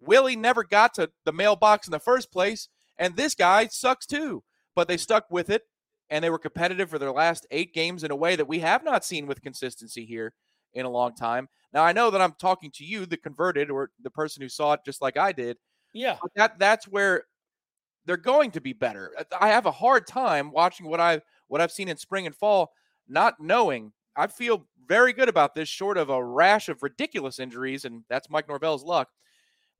Willie 0.00 0.36
never 0.36 0.64
got 0.64 0.94
to 0.94 1.10
the 1.24 1.32
mailbox 1.32 1.86
in 1.86 1.92
the 1.92 1.98
first 1.98 2.30
place. 2.32 2.68
And 2.98 3.16
this 3.16 3.34
guy 3.34 3.66
sucks 3.66 4.06
too. 4.06 4.42
But 4.74 4.88
they 4.88 4.96
stuck 4.96 5.30
with 5.30 5.50
it 5.50 5.62
and 6.10 6.22
they 6.22 6.30
were 6.30 6.38
competitive 6.38 6.90
for 6.90 6.98
their 6.98 7.12
last 7.12 7.46
eight 7.50 7.74
games 7.74 8.04
in 8.04 8.10
a 8.10 8.16
way 8.16 8.36
that 8.36 8.48
we 8.48 8.60
have 8.60 8.84
not 8.84 9.04
seen 9.04 9.26
with 9.26 9.42
consistency 9.42 10.04
here 10.04 10.32
in 10.74 10.86
a 10.86 10.90
long 10.90 11.14
time. 11.14 11.48
Now 11.72 11.82
I 11.82 11.92
know 11.92 12.10
that 12.10 12.20
I'm 12.20 12.34
talking 12.38 12.70
to 12.74 12.84
you, 12.84 13.06
the 13.06 13.16
converted 13.16 13.70
or 13.70 13.90
the 14.02 14.10
person 14.10 14.42
who 14.42 14.48
saw 14.48 14.74
it 14.74 14.80
just 14.84 15.02
like 15.02 15.16
I 15.16 15.32
did. 15.32 15.56
Yeah. 15.92 16.16
But 16.20 16.30
that 16.36 16.58
that's 16.58 16.86
where 16.86 17.24
they're 18.06 18.16
going 18.16 18.50
to 18.52 18.60
be 18.60 18.72
better. 18.72 19.12
I 19.40 19.48
have 19.48 19.66
a 19.66 19.72
hard 19.72 20.06
time 20.06 20.50
watching 20.50 20.86
what 20.86 21.00
I 21.00 21.20
what 21.48 21.60
I've 21.60 21.72
seen 21.72 21.88
in 21.88 21.96
spring 21.96 22.26
and 22.26 22.34
fall, 22.34 22.72
not 23.08 23.40
knowing 23.40 23.92
I 24.16 24.26
feel 24.26 24.66
very 24.86 25.12
good 25.12 25.28
about 25.28 25.54
this, 25.54 25.68
short 25.68 25.96
of 25.96 26.10
a 26.10 26.24
rash 26.24 26.68
of 26.68 26.82
ridiculous 26.82 27.38
injuries, 27.38 27.84
and 27.84 28.02
that's 28.08 28.30
Mike 28.30 28.48
Norvell's 28.48 28.84
luck. 28.84 29.08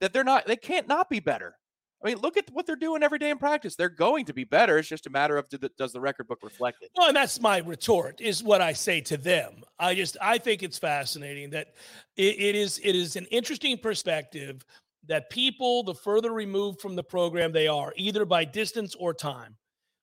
That 0.01 0.13
they're 0.13 0.25
not, 0.25 0.47
they 0.47 0.57
can't 0.57 0.89
not 0.89 1.09
be 1.09 1.21
better. 1.21 1.57
I 2.05 2.09
mean, 2.09 2.19
look 2.19 2.37
at 2.37 2.51
what 2.53 2.67
they're 2.67 2.77
doing 2.77 3.03
every 3.03 3.19
day 3.19 3.31
in 3.31 3.39
practice. 3.39 3.77
They're 3.77 3.89
going 3.89 4.27
to 4.27 4.35
be 4.35 4.45
better. 4.45 4.77
It's 4.77 4.89
just 4.89 5.07
a 5.07 5.11
matter 5.11 5.39
of 5.39 5.49
does 5.79 5.93
the 5.93 6.01
record 6.01 6.29
book 6.29 6.41
reflect 6.43 6.83
it? 6.83 6.91
Well, 6.95 7.09
and 7.09 7.17
that's 7.17 7.41
my 7.41 7.59
retort 7.59 8.21
is 8.21 8.43
what 8.43 8.61
I 8.61 8.75
say 8.75 9.01
to 9.03 9.17
them. 9.17 9.63
I 9.79 9.95
just 9.95 10.19
I 10.21 10.37
think 10.37 10.63
it's 10.63 10.79
fascinating 10.79 11.49
that 11.51 11.69
it, 12.17 12.39
it 12.39 12.55
is 12.57 12.79
it 12.85 12.95
is 12.95 13.17
an 13.17 13.25
interesting 13.27 13.79
perspective 13.79 14.67
that 15.07 15.31
people 15.31 15.83
the 15.83 15.95
further 15.95 16.33
removed 16.33 16.83
from 16.83 16.95
the 16.95 17.03
program 17.03 17.53
they 17.53 17.69
are, 17.69 17.95
either 17.97 18.27
by 18.27 18.45
distance 18.45 18.95
or 18.97 19.15
time, 19.15 19.57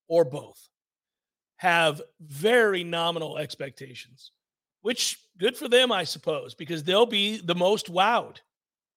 or 0.08 0.26
both, 0.26 0.70
have 1.62 2.02
very 2.19 2.84
nominal 2.84 3.38
expectations, 3.38 4.32
which 4.82 5.19
good 5.38 5.56
for 5.56 5.69
them, 5.69 5.91
I 5.91 6.06
suppose, 6.06 6.56
because 6.56 6.84
they'll 6.84 7.06
be 7.06 7.38
the 7.38 7.54
most 7.54 7.93
wowed. 7.93 8.38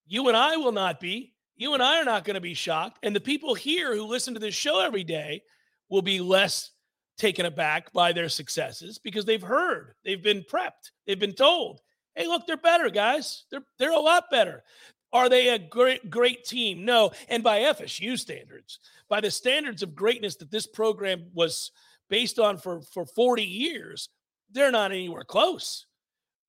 You 0.06 0.28
and 0.28 0.36
I 0.36 0.56
will 0.56 0.72
not 0.72 0.98
be. 0.98 1.34
You 1.56 1.74
and 1.74 1.82
I 1.82 2.00
are 2.00 2.06
not 2.06 2.24
going 2.24 2.36
to 2.36 2.40
be 2.40 2.54
shocked. 2.54 3.00
And 3.02 3.14
the 3.14 3.20
people 3.20 3.54
here 3.54 3.94
who 3.94 4.06
listen 4.06 4.32
to 4.32 4.40
this 4.40 4.54
show 4.54 4.80
every 4.80 5.04
day 5.04 5.42
will 5.90 6.00
be 6.00 6.20
less 6.20 6.70
taken 7.18 7.44
aback 7.44 7.92
by 7.92 8.12
their 8.12 8.30
successes 8.30 8.98
because 8.98 9.26
they've 9.26 9.42
heard, 9.42 9.92
they've 10.02 10.22
been 10.22 10.42
prepped, 10.50 10.90
they've 11.06 11.20
been 11.20 11.34
told, 11.34 11.82
hey, 12.14 12.26
look, 12.26 12.46
they're 12.46 12.56
better, 12.56 12.88
guys. 12.88 13.44
They're 13.50 13.64
they're 13.78 13.92
a 13.92 14.00
lot 14.00 14.30
better. 14.30 14.64
Are 15.12 15.28
they 15.28 15.50
a 15.50 15.58
great 15.58 16.08
great 16.08 16.44
team? 16.44 16.86
No. 16.86 17.10
And 17.28 17.42
by 17.42 17.58
FSU 17.58 18.18
standards, 18.18 18.78
by 19.10 19.20
the 19.20 19.30
standards 19.30 19.82
of 19.82 19.94
greatness 19.94 20.36
that 20.36 20.50
this 20.50 20.66
program 20.66 21.26
was 21.34 21.70
based 22.14 22.38
on 22.38 22.56
for 22.56 22.80
for 22.80 23.04
40 23.04 23.42
years, 23.42 24.08
they're 24.52 24.70
not 24.70 24.92
anywhere 24.92 25.24
close. 25.24 25.86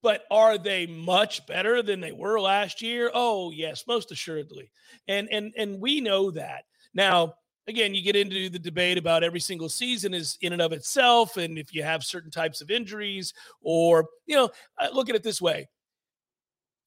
But 0.04 0.21
are 0.30 0.60
they 0.60 0.86
much 0.86 1.47
better 1.47 1.82
than 1.82 1.99
they 1.99 2.12
were 2.12 2.39
last 2.39 2.84
year? 2.84 3.10
Oh, 3.15 3.49
yes, 3.49 3.86
most 3.88 4.12
assuredly. 4.12 4.69
And 5.08 5.28
and 5.32 5.51
and 5.58 5.82
we 5.82 6.01
know 6.01 6.30
that. 6.30 6.65
Now, 6.93 7.34
again, 7.67 7.95
you 7.95 8.04
get 8.04 8.15
into 8.15 8.47
the 8.47 8.60
debate 8.60 8.99
about 8.99 9.23
every 9.23 9.39
single 9.39 9.67
season 9.67 10.13
is 10.13 10.38
in 10.41 10.54
and 10.54 10.62
of 10.62 10.71
itself 10.71 11.36
and 11.38 11.58
if 11.58 11.73
you 11.73 11.82
have 11.82 12.04
certain 12.04 12.30
types 12.30 12.62
of 12.62 12.69
injuries 12.69 13.34
or, 13.63 14.06
you 14.28 14.36
know, 14.36 14.51
look 14.93 15.10
at 15.10 15.15
it 15.15 15.23
this 15.23 15.41
way. 15.41 15.67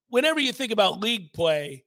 Whenever 0.09 0.39
you 0.39 0.53
think 0.53 0.71
about 0.71 1.01
league 1.01 1.33
play, 1.33 1.83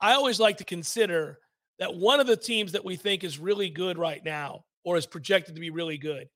I 0.00 0.14
always 0.14 0.40
like 0.40 0.56
to 0.56 0.64
consider 0.64 1.38
that 1.78 1.94
one 1.94 2.18
of 2.18 2.26
the 2.26 2.34
teams 2.34 2.72
that 2.72 2.84
we 2.84 2.96
think 2.96 3.24
is 3.24 3.38
really 3.38 3.68
good 3.68 3.98
right 3.98 4.24
now 4.24 4.64
or 4.84 4.96
is 4.96 5.06
projected 5.06 5.54
to 5.54 5.60
be 5.60 5.70
really 5.70 5.98
good 5.98 6.28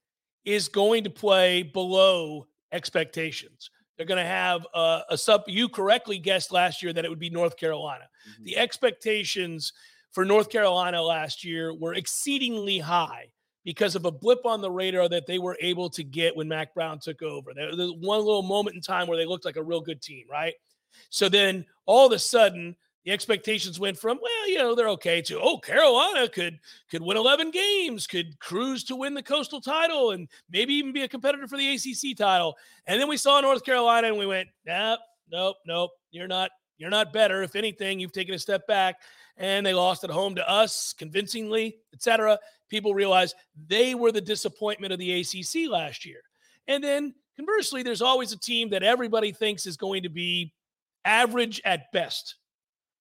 is 0.45 0.69
going 0.69 1.05
to 1.05 1.11
play 1.11 1.63
below 1.63 2.47
expectations. 2.73 3.71
They're 3.97 4.07
going 4.07 4.23
to 4.23 4.29
have 4.29 4.67
a, 4.75 5.03
a 5.11 5.19
sub. 5.19 5.45
You 5.47 5.69
correctly 5.69 6.19
guessed 6.19 6.53
last 6.53 6.83
year 6.83 6.93
that 6.93 7.05
it 7.05 7.09
would 7.09 7.19
be 7.19 7.31
North 7.31 7.57
Carolina. 7.57 8.05
Mm-hmm. 8.29 8.45
The 8.45 8.57
expectations 8.59 9.73
for 10.13 10.25
North 10.25 10.51
Carolina 10.51 11.01
last 11.01 11.45
year 11.45 11.75
were 11.75 11.95
exceedingly 11.95 12.79
high 12.79 13.27
because 13.65 13.95
of 13.97 14.05
a 14.05 14.11
blip 14.11 14.45
on 14.45 14.61
the 14.61 14.71
radar 14.71 15.09
that 15.09 15.27
they 15.27 15.39
were 15.39 15.57
able 15.61 15.89
to 15.91 16.05
get 16.05 16.37
when 16.37 16.49
Mack 16.49 16.75
Brown 16.75 16.99
took 16.99 17.23
over. 17.23 17.55
There 17.55 17.69
was 17.69 17.95
one 17.99 18.19
little 18.19 18.43
moment 18.43 18.77
in 18.77 18.83
time 18.83 19.07
where 19.07 19.17
they 19.17 19.25
looked 19.25 19.45
like 19.45 19.57
a 19.57 19.63
real 19.63 19.81
good 19.81 20.03
team, 20.03 20.27
right? 20.31 20.55
So 21.09 21.29
then 21.29 21.65
all 21.87 22.07
of 22.07 22.13
a 22.13 22.19
sudden, 22.19 22.77
the 23.05 23.13
expectations 23.13 23.79
went 23.79 23.99
from 23.99 24.19
well 24.21 24.49
you 24.49 24.59
know 24.59 24.75
they're 24.75 24.89
okay 24.89 25.21
to 25.21 25.41
oh 25.41 25.59
carolina 25.59 26.29
could 26.29 26.59
could 26.91 27.03
win 27.03 27.17
11 27.17 27.51
games 27.51 28.07
could 28.07 28.39
cruise 28.39 28.85
to 28.85 28.97
win 28.97 29.15
the 29.15 29.23
coastal 29.23 29.61
title 29.61 30.13
and 30.13 30.29
maybe 30.51 30.75
even 30.75 30.93
be 30.93 31.03
a 31.03 31.09
competitor 31.09 31.47
for 31.47 31.57
the 31.57 31.75
acc 31.75 32.17
title. 32.17 32.57
And 32.87 33.01
then 33.01 33.09
we 33.09 33.17
saw 33.17 33.41
north 33.41 33.65
carolina 33.65 34.09
and 34.09 34.19
we 34.19 34.27
went 34.27 34.49
nope 34.67 35.01
nope 35.31 35.57
nope 35.67 35.91
you're 36.11 36.29
not 36.29 36.51
you're 36.77 36.91
not 36.91 37.13
better. 37.13 37.43
If 37.43 37.55
anything 37.55 38.01
you've 38.01 38.13
taken 38.13 38.35
a 38.35 38.39
step 38.39 38.67
back. 38.67 38.97
And 39.37 39.67
they 39.67 39.75
lost 39.75 40.05
at 40.05 40.11
home 40.11 40.37
to 40.37 40.49
us 40.49 40.95
convincingly 40.97 41.79
etc 41.93 42.39
people 42.71 42.95
realize 42.95 43.35
they 43.67 43.95
were 43.95 44.13
the 44.13 44.21
disappointment 44.21 44.93
of 44.93 44.99
the 44.99 45.21
acc 45.21 45.71
last 45.71 46.05
year. 46.05 46.21
And 46.69 46.83
then 46.83 47.15
conversely 47.37 47.83
there's 47.83 48.03
always 48.03 48.33
a 48.33 48.39
team 48.39 48.71
that 48.71 48.83
everybody 48.83 49.33
thinks 49.33 49.67
is 49.67 49.77
going 49.77 50.05
to 50.05 50.09
be 50.09 50.53
average 51.05 51.61
at 51.65 51.91
best 51.93 52.37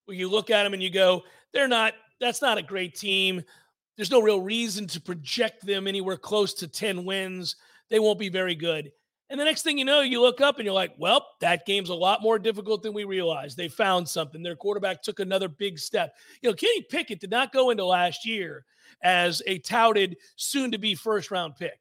where 0.06 0.18
you 0.18 0.30
look 0.30 0.50
at 0.50 0.63
them 0.63 0.74
and 0.74 0.84
you 0.84 0.89
go, 0.89 1.24
they're 1.54 1.68
not, 1.68 1.94
that's 2.20 2.42
not 2.42 2.58
a 2.58 2.63
great 2.63 2.96
team. 2.96 3.42
There's 3.96 4.12
no 4.12 4.22
real 4.22 4.42
reason 4.42 4.88
to 4.88 5.02
project 5.02 5.66
them 5.66 5.88
anywhere 5.88 6.18
close 6.18 6.54
to 6.56 6.68
10 6.68 7.06
wins. 7.06 7.56
They 7.89 8.00
won't 8.00 8.20
be 8.20 8.30
very 8.30 8.56
good. 8.56 8.92
And 9.30 9.39
the 9.39 9.46
next 9.46 9.63
thing 9.63 9.78
you 9.78 9.86
know, 9.86 10.02
you 10.02 10.22
look 10.22 10.42
up 10.42 10.58
and 10.58 10.66
you're 10.66 10.74
like, 10.74 10.94
well, 10.98 11.26
that 11.42 11.66
game's 11.66 11.89
a 11.89 11.96
lot 11.96 12.22
more 12.22 12.38
difficult 12.38 12.84
than 12.84 12.94
we 12.94 13.04
realized. 13.04 13.58
They 13.58 13.68
found 13.68 14.08
something. 14.08 14.44
Their 14.44 14.56
quarterback 14.56 15.02
took 15.02 15.20
another 15.20 15.48
big 15.48 15.80
step. 15.80 16.16
You 16.42 16.50
know, 16.50 16.56
Kenny 16.56 16.82
Pickett 16.82 17.20
did 17.20 17.32
not 17.32 17.52
go 17.52 17.69
into 17.69 17.86
last 17.86 18.27
year 18.27 18.65
as 19.02 19.42
a 19.48 19.60
touted 19.60 20.17
soon 20.36 20.71
to 20.71 20.77
be 20.77 20.94
first 20.94 21.32
round 21.32 21.56
pick. 21.56 21.80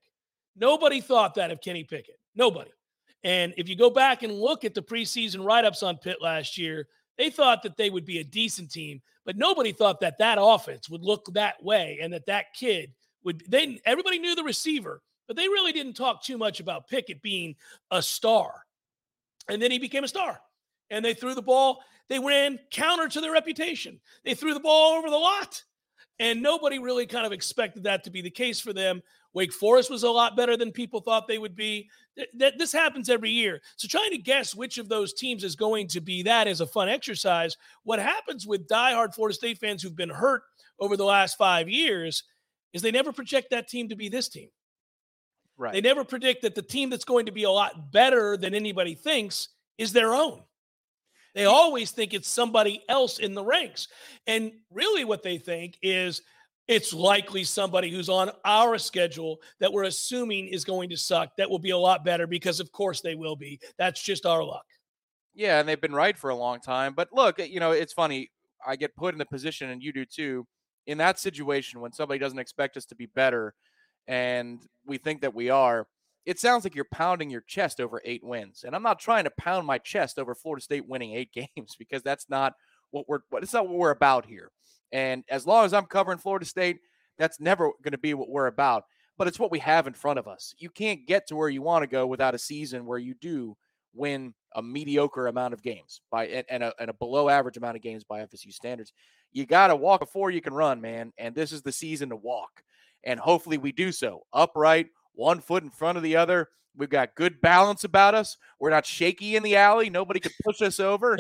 Nobody 0.57 1.01
thought 1.01 1.35
that 1.35 1.51
of 1.51 1.61
Kenny 1.61 1.85
Pickett. 1.85 2.19
Nobody. 2.35 2.71
And 3.25 3.55
if 3.57 3.69
you 3.69 3.77
go 3.77 3.91
back 3.91 4.23
and 4.23 4.33
look 4.33 4.65
at 4.65 4.75
the 4.75 4.83
preseason 4.83 5.45
write 5.45 5.65
ups 5.65 5.83
on 5.83 5.97
Pitt 5.97 6.21
last 6.21 6.59
year, 6.59 6.89
they 7.23 7.31
thought 7.31 7.63
that 7.63 7.77
they 7.77 7.89
would 7.89 8.05
be 8.05 8.19
a 8.19 8.25
decent 8.25 8.73
team, 8.73 9.01
but 9.25 9.37
nobody 9.37 9.71
thought 9.71 10.01
that 10.01 10.19
that 10.19 10.39
offense 10.41 10.91
would 10.91 11.03
look 11.03 11.33
that 11.35 11.63
way 11.63 12.01
and 12.03 12.13
that 12.13 12.27
that 12.27 12.53
kid 12.53 12.91
would. 13.23 13.45
They 13.49 13.81
everybody 13.87 14.19
knew 14.19 14.35
the 14.35 14.43
receiver, 14.43 15.01
but 15.29 15.37
they 15.37 15.47
really 15.47 15.71
didn't 15.71 15.93
talk 15.93 16.25
too 16.25 16.37
much 16.37 16.59
about 16.59 16.89
Pickett 16.89 17.23
being 17.23 17.55
a 17.93 18.03
star. 18.03 18.65
And 19.49 19.63
then 19.63 19.71
he 19.71 19.79
became 19.79 20.03
a 20.03 20.09
star. 20.09 20.41
And 20.91 21.05
they 21.05 21.15
threw 21.15 21.37
the 21.37 21.43
ball. 21.43 21.85
They 22.09 22.19
ran 22.19 22.59
counter 22.73 23.07
to 23.07 23.21
their 23.21 23.33
reputation. 23.33 24.01
They 24.25 24.35
threw 24.35 24.53
the 24.53 24.59
ball 24.59 24.95
over 24.99 25.09
the 25.09 25.17
lot. 25.17 25.63
And 26.23 26.41
nobody 26.41 26.79
really 26.79 27.05
kind 27.05 27.27
of 27.27 27.33
expected 27.33 27.83
that 27.83 28.05
to 28.05 28.11
be 28.11 28.23
the 28.23 28.31
case 28.31 28.61
for 28.61 28.73
them. 28.73 29.03
Wake 29.35 29.53
Forest 29.53 29.91
was 29.91 30.05
a 30.05 30.11
lot 30.11 30.37
better 30.37 30.57
than 30.57 30.71
people 30.71 31.01
thought 31.01 31.27
they 31.27 31.39
would 31.39 31.57
be. 31.57 31.89
That 32.35 32.59
this 32.59 32.73
happens 32.73 33.09
every 33.09 33.31
year. 33.31 33.61
So 33.77 33.89
trying 33.89 34.11
to 34.11 34.19
guess 34.19 34.55
which 34.55 34.79
of 34.79 34.89
those 34.89 35.15
teams 35.15 35.43
is 35.43 35.57
going 35.57 35.89
to 35.89 36.01
be 36.01 36.23
that 36.23 36.47
is 36.47 36.61
a 36.61 36.67
fun 36.67 36.89
exercise. 36.89 37.57
What 37.83 37.99
happens 37.99 38.47
with 38.47 38.69
diehard 38.69 39.15
Florida 39.15 39.35
State 39.35 39.59
fans 39.59 39.83
who've 39.83 39.97
been 39.97 40.11
hurt 40.11 40.43
over 40.79 40.97
the 40.97 41.05
last 41.05 41.37
five 41.37 41.69
years 41.69 42.23
is 42.73 42.83
they 42.83 42.93
never 42.93 43.13
project 43.13 43.51
that 43.51 43.67
team 43.67 43.89
to 43.89 43.97
be 43.97 44.09
this 44.09 44.29
team. 44.29 44.49
Right. 45.57 45.73
They 45.73 45.81
never 45.81 46.05
predict 46.05 46.43
that 46.43 46.55
the 46.55 46.63
team 46.63 46.89
that's 46.89 47.05
going 47.05 47.27
to 47.27 47.33
be 47.33 47.45
a 47.45 47.51
lot 47.51 47.91
better 47.91 48.37
than 48.37 48.55
anybody 48.55 48.95
thinks 48.95 49.49
is 49.77 49.93
their 49.93 50.15
own. 50.15 50.43
They 51.35 51.47
always 51.47 51.91
think 51.91 52.15
it's 52.15 52.29
somebody 52.29 52.83
else 52.89 53.19
in 53.19 53.35
the 53.35 53.45
ranks. 53.45 53.89
And 54.27 54.53
really, 54.71 55.05
what 55.05 55.23
they 55.23 55.39
think 55.39 55.79
is 55.83 56.23
it's 56.69 56.93
likely 56.93 57.45
somebody 57.45 57.91
who's 57.91 58.09
on 58.09 58.31
our 58.45 58.79
schedule 58.79 59.41
that 59.59 59.73
we're 59.73 59.85
assuming 59.85 60.47
is 60.47 60.65
going 60.65 60.91
to 60.91 60.97
suck 60.97 61.31
that 61.37 61.51
will 61.51 61.59
be 61.59 61.71
a 61.71 61.79
lot 61.79 62.05
better 62.05 62.27
because, 62.27 62.61
of 62.61 62.71
course, 62.73 63.01
they 63.01 63.15
will 63.15 63.37
be. 63.37 63.61
That's 63.79 64.03
just 64.03 64.27
our 64.27 64.45
luck. 64.45 64.65
Yeah, 65.35 65.59
and 65.59 65.69
they've 65.69 65.81
been 65.81 65.95
right 65.95 66.17
for 66.17 66.31
a 66.31 66.37
long 66.37 66.61
time. 66.61 66.93
But 66.95 67.09
look, 67.13 67.41
eh, 67.41 67.45
you 67.45 67.61
know, 67.61 67.73
it's 67.73 67.93
funny. 67.93 68.31
I 68.65 68.77
get 68.77 68.95
put 68.95 69.15
in 69.15 69.19
the 69.19 69.27
position, 69.27 69.71
and 69.71 69.83
you 69.83 69.93
do 69.93 70.05
too, 70.05 70.47
in 70.87 70.99
that 70.99 71.19
situation 71.19 71.81
when 71.81 71.93
somebody 71.93 72.19
doesn't 72.19 72.39
expect 72.39 72.77
us 72.77 72.85
to 72.87 72.95
be 72.95 73.07
better 73.07 73.55
and 74.09 74.61
we 74.87 74.99
think 74.99 75.21
that 75.21 75.35
we 75.35 75.51
are 75.51 75.87
it 76.25 76.39
sounds 76.39 76.65
like 76.65 76.75
you're 76.75 76.87
pounding 76.93 77.31
your 77.31 77.41
chest 77.43 77.81
over 77.81 78.01
eight 78.05 78.23
wins. 78.25 78.65
And 78.65 78.75
I'm 78.75 78.83
not 78.83 79.01
trying 79.01 79.25
to 79.25 79.31
pound 79.31 79.67
my 79.67 79.79
chest 79.79 80.19
over 80.19 80.35
Florida 80.35 80.63
State 80.63 80.89
winning 80.89 81.15
eight 81.15 81.33
games 81.57 81.77
because 81.79 82.03
that's 82.03 82.29
not 82.29 82.55
what 82.91 83.09
we're 83.09 83.21
what 83.31 83.43
it's 83.43 83.53
not 83.53 83.69
what 83.69 83.79
we're 83.79 83.91
about 83.91 84.27
here. 84.27 84.51
And 84.93 85.25
as 85.31 85.47
long 85.47 85.65
as 85.65 85.73
I'm 85.73 85.87
covering 85.87 86.19
Florida 86.19 86.45
State, 86.45 86.79
that's 87.19 87.41
never 87.41 87.71
going 87.83 87.93
to 87.93 87.99
be 87.99 88.15
what 88.15 88.29
we're 88.29 88.47
about. 88.47 88.85
But 89.19 89.29
it's 89.29 89.39
what 89.39 89.51
we 89.51 89.59
have 89.61 89.87
in 89.87 89.95
front 89.95 90.19
of 90.19 90.27
us. 90.27 90.55
You 90.59 90.71
can't 90.71 91.07
get 91.07 91.27
to 91.29 91.37
where 91.37 91.49
you 91.49 91.63
want 91.63 91.83
to 91.83 91.87
go 91.87 92.07
without 92.07 92.35
a 92.35 92.39
season 92.39 92.87
where 92.87 92.99
you 92.99 93.15
do 93.15 93.57
win 93.95 94.35
a 94.55 94.63
mediocre 94.63 95.27
amount 95.27 95.55
of 95.55 95.63
games 95.63 96.01
by 96.11 96.27
and, 96.27 96.63
a, 96.63 96.73
and 96.79 96.91
a 96.91 96.95
below 96.95 97.29
average 97.29 97.57
amount 97.57 97.77
of 97.77 97.83
games 97.83 98.05
by 98.05 98.21
FSU 98.21 98.53
standards. 98.53 98.93
You 99.33 99.47
got 99.47 99.69
to 99.69 99.77
walk 99.77 100.01
before 100.01 100.31
you 100.31 100.41
can 100.41 100.55
run, 100.55 100.81
man. 100.81 101.13
And 101.19 101.35
this 101.35 101.53
is 101.53 101.63
the 101.63 101.73
season 101.73 102.11
to 102.11 102.17
walk. 102.17 102.63
And 103.05 103.19
hopefully 103.19 103.59
we 103.59 103.73
do 103.73 103.93
so 103.93 104.23
upright, 104.33 104.89
one 105.15 105.41
foot 105.41 105.63
in 105.63 105.71
front 105.71 105.97
of 105.97 106.03
the 106.03 106.17
other. 106.17 106.49
We've 106.75 106.89
got 106.89 107.15
good 107.15 107.41
balance 107.43 107.85
about 107.85 108.15
us. 108.15 108.39
We're 108.59 108.71
not 108.71 108.87
shaky 108.87 109.37
in 109.37 109.43
the 109.43 109.57
alley. 109.57 109.91
Nobody 109.91 110.21
can 110.21 110.33
push 110.43 110.63
us 110.63 110.81
over. 110.81 111.19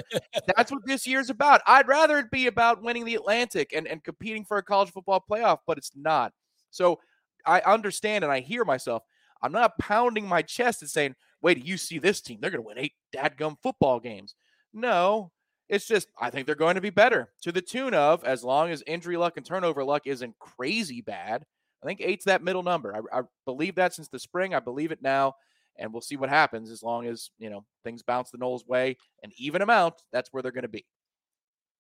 That's 0.57 0.73
what 0.73 0.87
this 0.87 1.07
year's 1.07 1.29
about. 1.29 1.61
I'd 1.67 1.89
rather 1.89 2.19
it 2.19 2.31
be 2.31 2.47
about 2.47 2.83
winning 2.83 3.05
the 3.05 3.17
Atlantic 3.17 3.73
and, 3.75 3.87
and 3.87 4.03
competing 4.03 4.47
for 4.47 4.57
a 4.57 4.63
college 4.63 4.91
football 4.91 5.23
playoff, 5.31 5.59
but 5.67 5.77
it's 5.77 5.93
not. 5.95 6.33
So 6.71 7.01
I 7.45 7.61
understand 7.61 8.25
and 8.25 8.33
I 8.33 8.41
hear 8.41 8.65
myself. 8.65 9.03
I'm 9.43 9.53
not 9.53 9.79
pounding 9.79 10.27
my 10.27 10.41
chest 10.41 10.81
and 10.81 10.91
saying, 10.91 11.17
wait, 11.43 11.65
you 11.67 11.77
see 11.77 11.99
this 11.99 12.23
team? 12.23 12.39
They're 12.41 12.51
going 12.51 12.63
to 12.63 12.67
win 12.67 12.79
eight 12.79 12.95
dadgum 13.15 13.57
football 13.63 14.01
games. 14.01 14.35
No, 14.73 15.33
it's 15.69 15.87
just, 15.87 16.09
I 16.19 16.31
think 16.31 16.47
they're 16.47 16.55
going 16.55 16.77
to 16.77 16.81
be 16.81 16.91
better 16.91 17.31
to 17.43 17.53
the 17.53 17.61
tune 17.61 17.93
of, 17.93 18.25
as 18.25 18.43
long 18.43 18.71
as 18.71 18.83
injury 18.87 19.19
luck 19.19 19.37
and 19.37 19.45
turnover 19.45 19.85
luck 19.85 20.07
isn't 20.07 20.39
crazy 20.39 21.03
bad, 21.03 21.45
I 21.83 21.87
think 21.87 22.01
eight's 22.01 22.25
that 22.27 22.43
middle 22.43 22.63
number. 22.63 22.95
I, 22.95 23.19
I 23.19 23.23
believe 23.45 23.75
that 23.77 23.95
since 23.95 24.09
the 24.09 24.19
spring. 24.19 24.55
I 24.55 24.61
believe 24.61 24.93
it 24.93 25.03
now. 25.03 25.35
And 25.79 25.93
we'll 25.93 26.03
see 26.03 26.17
what 26.17 26.29
happens 26.29 26.71
as 26.71 26.83
long 26.83 27.07
as, 27.07 27.31
you 27.39 27.51
know, 27.51 27.65
things 27.83 28.03
bounce 28.03 28.31
the 28.31 28.39
Noles 28.39 28.67
way. 28.67 28.97
An 29.23 29.33
even 29.37 29.63
amount, 29.63 29.95
that's 30.13 30.33
where 30.33 30.43
they're 30.43 30.53
going 30.53 30.63
to 30.63 30.69
be. 30.69 30.85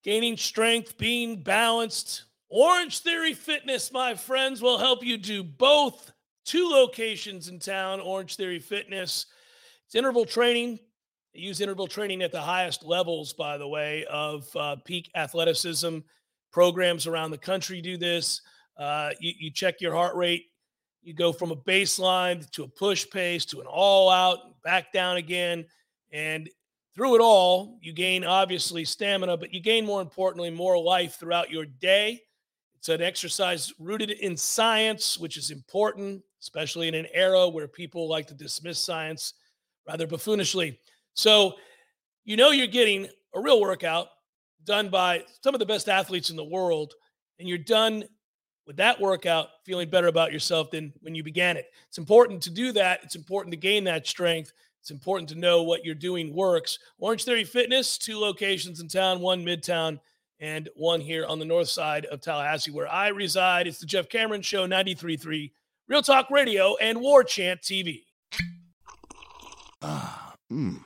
Gaining 0.02 0.36
strength, 0.36 0.96
being 0.96 1.42
balanced. 1.42 2.24
Orangetheory 2.52 3.34
Fitness, 3.34 3.92
my 3.92 4.14
friends, 4.14 4.60
will 4.60 4.78
help 4.78 5.04
you 5.04 5.16
do 5.18 5.44
both. 5.44 6.10
Two 6.44 6.68
locations 6.68 7.48
in 7.48 7.58
town, 7.58 8.00
Orangetheory 8.00 8.62
Fitness. 8.62 9.26
It's 9.86 9.94
interval 9.94 10.24
training. 10.24 10.80
They 11.34 11.40
use 11.40 11.60
interval 11.60 11.86
training 11.86 12.22
at 12.22 12.32
the 12.32 12.40
highest 12.40 12.84
levels, 12.84 13.32
by 13.32 13.58
the 13.58 13.68
way, 13.68 14.04
of 14.10 14.48
uh, 14.56 14.76
peak 14.84 15.10
athleticism. 15.14 15.98
Programs 16.50 17.06
around 17.06 17.30
the 17.30 17.38
country 17.38 17.80
do 17.80 17.96
this. 17.96 18.40
Uh, 18.76 19.10
you, 19.20 19.32
you 19.38 19.50
check 19.50 19.80
your 19.80 19.94
heart 19.94 20.16
rate. 20.16 20.46
You 21.02 21.14
go 21.14 21.32
from 21.32 21.50
a 21.50 21.56
baseline 21.56 22.48
to 22.52 22.64
a 22.64 22.68
push 22.68 23.08
pace 23.10 23.44
to 23.46 23.60
an 23.60 23.66
all 23.66 24.08
out, 24.08 24.62
back 24.62 24.92
down 24.92 25.16
again. 25.16 25.64
And 26.12 26.48
through 26.94 27.16
it 27.16 27.20
all, 27.20 27.78
you 27.80 27.92
gain 27.92 28.24
obviously 28.24 28.84
stamina, 28.84 29.36
but 29.36 29.52
you 29.52 29.60
gain 29.60 29.84
more 29.84 30.00
importantly, 30.00 30.50
more 30.50 30.78
life 30.78 31.16
throughout 31.18 31.50
your 31.50 31.64
day. 31.64 32.20
It's 32.76 32.88
an 32.88 33.00
exercise 33.00 33.72
rooted 33.78 34.10
in 34.10 34.36
science, 34.36 35.18
which 35.18 35.36
is 35.36 35.50
important, 35.50 36.22
especially 36.40 36.88
in 36.88 36.94
an 36.94 37.06
era 37.12 37.48
where 37.48 37.68
people 37.68 38.08
like 38.08 38.26
to 38.26 38.34
dismiss 38.34 38.78
science 38.78 39.34
rather 39.86 40.06
buffoonishly. 40.06 40.78
So, 41.14 41.54
you 42.24 42.36
know, 42.36 42.50
you're 42.50 42.66
getting 42.66 43.08
a 43.34 43.40
real 43.40 43.60
workout 43.60 44.08
done 44.64 44.88
by 44.88 45.24
some 45.42 45.54
of 45.54 45.58
the 45.58 45.66
best 45.66 45.88
athletes 45.88 46.30
in 46.30 46.36
the 46.36 46.44
world, 46.44 46.94
and 47.38 47.48
you're 47.48 47.58
done 47.58 48.04
with 48.66 48.76
that 48.76 49.00
workout 49.00 49.48
feeling 49.64 49.88
better 49.88 50.08
about 50.08 50.32
yourself 50.32 50.70
than 50.70 50.92
when 51.00 51.14
you 51.14 51.22
began 51.22 51.56
it. 51.56 51.70
It's 51.88 51.98
important 51.98 52.42
to 52.42 52.50
do 52.50 52.72
that. 52.72 53.00
It's 53.02 53.16
important 53.16 53.52
to 53.52 53.56
gain 53.56 53.84
that 53.84 54.06
strength. 54.06 54.52
It's 54.80 54.90
important 54.90 55.28
to 55.30 55.38
know 55.38 55.62
what 55.62 55.84
you're 55.84 55.94
doing 55.94 56.34
works. 56.34 56.78
Orangetheory 57.00 57.46
Fitness, 57.46 57.98
two 57.98 58.18
locations 58.18 58.80
in 58.80 58.88
town, 58.88 59.20
one 59.20 59.44
midtown 59.44 60.00
and 60.40 60.68
one 60.74 61.00
here 61.00 61.24
on 61.24 61.38
the 61.38 61.44
north 61.44 61.68
side 61.68 62.04
of 62.06 62.20
Tallahassee, 62.20 62.72
where 62.72 62.92
I 62.92 63.08
reside. 63.08 63.68
It's 63.68 63.78
the 63.78 63.86
Jeff 63.86 64.08
Cameron 64.08 64.42
Show, 64.42 64.66
93.3, 64.66 65.52
Real 65.86 66.02
Talk 66.02 66.30
Radio, 66.30 66.74
and 66.80 67.00
War 67.00 67.22
Chant 67.22 67.60
TV. 67.60 68.02
Ah, 69.80 70.34
mmm. 70.52 70.82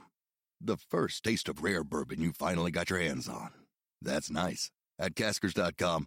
The 0.61 0.77
first 0.91 1.22
taste 1.22 1.49
of 1.49 1.62
rare 1.62 1.85
bourbon 1.85 2.20
you 2.20 2.33
finally 2.33 2.70
got 2.70 2.91
your 2.91 2.99
hands 2.99 3.29
on. 3.29 3.51
That's 4.03 4.31
nice. 4.31 4.70
At 4.99 5.14
caskers.com, 5.14 6.07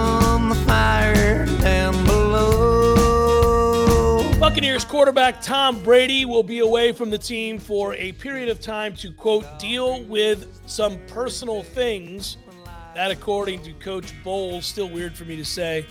quarterback 5.01 5.41
Tom 5.41 5.81
Brady 5.81 6.25
will 6.25 6.43
be 6.43 6.59
away 6.59 6.91
from 6.91 7.09
the 7.09 7.17
team 7.17 7.57
for 7.57 7.95
a 7.95 8.11
period 8.11 8.49
of 8.49 8.61
time 8.61 8.95
to, 8.97 9.11
quote, 9.11 9.47
deal 9.57 10.03
with 10.03 10.61
some 10.67 10.99
personal 11.07 11.63
things. 11.63 12.37
That, 12.93 13.09
according 13.09 13.63
to 13.63 13.73
Coach 13.73 14.13
Bowles, 14.23 14.67
still 14.67 14.87
weird 14.87 15.17
for 15.17 15.25
me 15.25 15.35
to 15.37 15.43
say, 15.43 15.87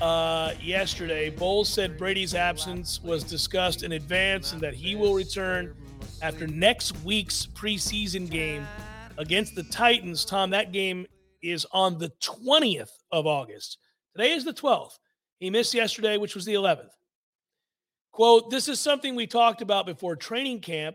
uh, 0.00 0.54
yesterday. 0.62 1.28
Bowles 1.28 1.68
said 1.68 1.98
Brady's 1.98 2.34
absence 2.34 3.02
was 3.02 3.22
discussed 3.22 3.82
in 3.82 3.92
advance 3.92 4.54
and 4.54 4.62
that 4.62 4.72
he 4.72 4.96
will 4.96 5.12
return 5.12 5.74
after 6.22 6.46
next 6.46 6.96
week's 7.04 7.44
preseason 7.44 8.30
game 8.30 8.66
against 9.18 9.54
the 9.54 9.64
Titans. 9.64 10.24
Tom, 10.24 10.48
that 10.48 10.72
game 10.72 11.06
is 11.42 11.66
on 11.72 11.98
the 11.98 12.10
20th 12.22 12.92
of 13.12 13.26
August. 13.26 13.76
Today 14.16 14.32
is 14.32 14.42
the 14.42 14.54
12th. 14.54 14.98
He 15.38 15.50
missed 15.50 15.74
yesterday, 15.74 16.16
which 16.16 16.34
was 16.34 16.46
the 16.46 16.54
11th. 16.54 16.88
Quote, 18.14 18.48
this 18.48 18.68
is 18.68 18.78
something 18.78 19.16
we 19.16 19.26
talked 19.26 19.60
about 19.60 19.86
before 19.86 20.14
training 20.14 20.60
camp. 20.60 20.94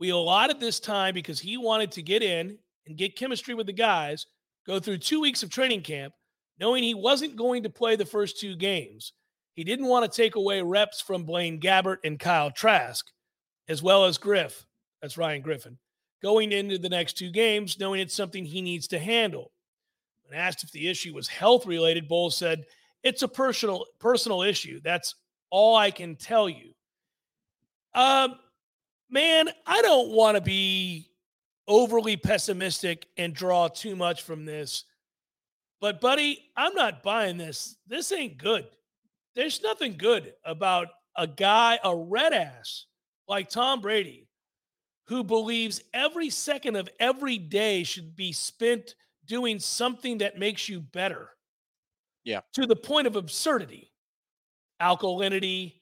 We 0.00 0.10
allotted 0.10 0.58
this 0.58 0.80
time 0.80 1.14
because 1.14 1.38
he 1.38 1.56
wanted 1.56 1.92
to 1.92 2.02
get 2.02 2.24
in 2.24 2.58
and 2.88 2.96
get 2.96 3.14
chemistry 3.14 3.54
with 3.54 3.66
the 3.66 3.72
guys, 3.72 4.26
go 4.66 4.80
through 4.80 4.98
two 4.98 5.20
weeks 5.20 5.44
of 5.44 5.48
training 5.48 5.82
camp, 5.82 6.12
knowing 6.58 6.82
he 6.82 6.92
wasn't 6.92 7.36
going 7.36 7.62
to 7.62 7.70
play 7.70 7.94
the 7.94 8.04
first 8.04 8.40
two 8.40 8.56
games. 8.56 9.12
He 9.54 9.62
didn't 9.62 9.86
want 9.86 10.10
to 10.10 10.16
take 10.16 10.34
away 10.34 10.60
reps 10.60 11.00
from 11.00 11.22
Blaine 11.22 11.60
Gabbert 11.60 11.98
and 12.02 12.18
Kyle 12.18 12.50
Trask, 12.50 13.06
as 13.68 13.80
well 13.80 14.04
as 14.04 14.18
Griff, 14.18 14.66
That's 15.00 15.16
Ryan 15.16 15.42
Griffin. 15.42 15.78
Going 16.20 16.50
into 16.50 16.78
the 16.78 16.88
next 16.88 17.12
two 17.12 17.30
games, 17.30 17.78
knowing 17.78 18.00
it's 18.00 18.12
something 18.12 18.44
he 18.44 18.60
needs 18.60 18.88
to 18.88 18.98
handle. 18.98 19.52
When 20.24 20.36
asked 20.36 20.64
if 20.64 20.72
the 20.72 20.88
issue 20.88 21.14
was 21.14 21.28
health 21.28 21.64
related, 21.64 22.08
Bowles 22.08 22.36
said, 22.36 22.64
It's 23.04 23.22
a 23.22 23.28
personal 23.28 23.86
personal 24.00 24.42
issue. 24.42 24.80
That's 24.82 25.14
all 25.50 25.76
I 25.76 25.90
can 25.90 26.16
tell 26.16 26.48
you. 26.48 26.72
Um, 27.94 28.34
man, 29.10 29.48
I 29.66 29.82
don't 29.82 30.10
want 30.10 30.36
to 30.36 30.40
be 30.40 31.08
overly 31.68 32.16
pessimistic 32.16 33.06
and 33.16 33.34
draw 33.34 33.68
too 33.68 33.96
much 33.96 34.22
from 34.22 34.44
this. 34.44 34.84
But, 35.80 36.00
buddy, 36.00 36.50
I'm 36.56 36.74
not 36.74 37.02
buying 37.02 37.36
this. 37.36 37.76
This 37.86 38.12
ain't 38.12 38.38
good. 38.38 38.66
There's 39.34 39.62
nothing 39.62 39.96
good 39.96 40.32
about 40.44 40.88
a 41.16 41.26
guy, 41.26 41.78
a 41.84 41.94
red 41.94 42.32
ass 42.32 42.86
like 43.28 43.50
Tom 43.50 43.80
Brady, 43.80 44.28
who 45.08 45.22
believes 45.22 45.82
every 45.92 46.30
second 46.30 46.76
of 46.76 46.88
every 46.98 47.38
day 47.38 47.84
should 47.84 48.16
be 48.16 48.32
spent 48.32 48.94
doing 49.26 49.58
something 49.58 50.18
that 50.18 50.38
makes 50.38 50.68
you 50.68 50.80
better. 50.80 51.30
Yeah. 52.24 52.40
To 52.54 52.66
the 52.66 52.76
point 52.76 53.06
of 53.06 53.16
absurdity, 53.16 53.92
alkalinity, 54.80 55.74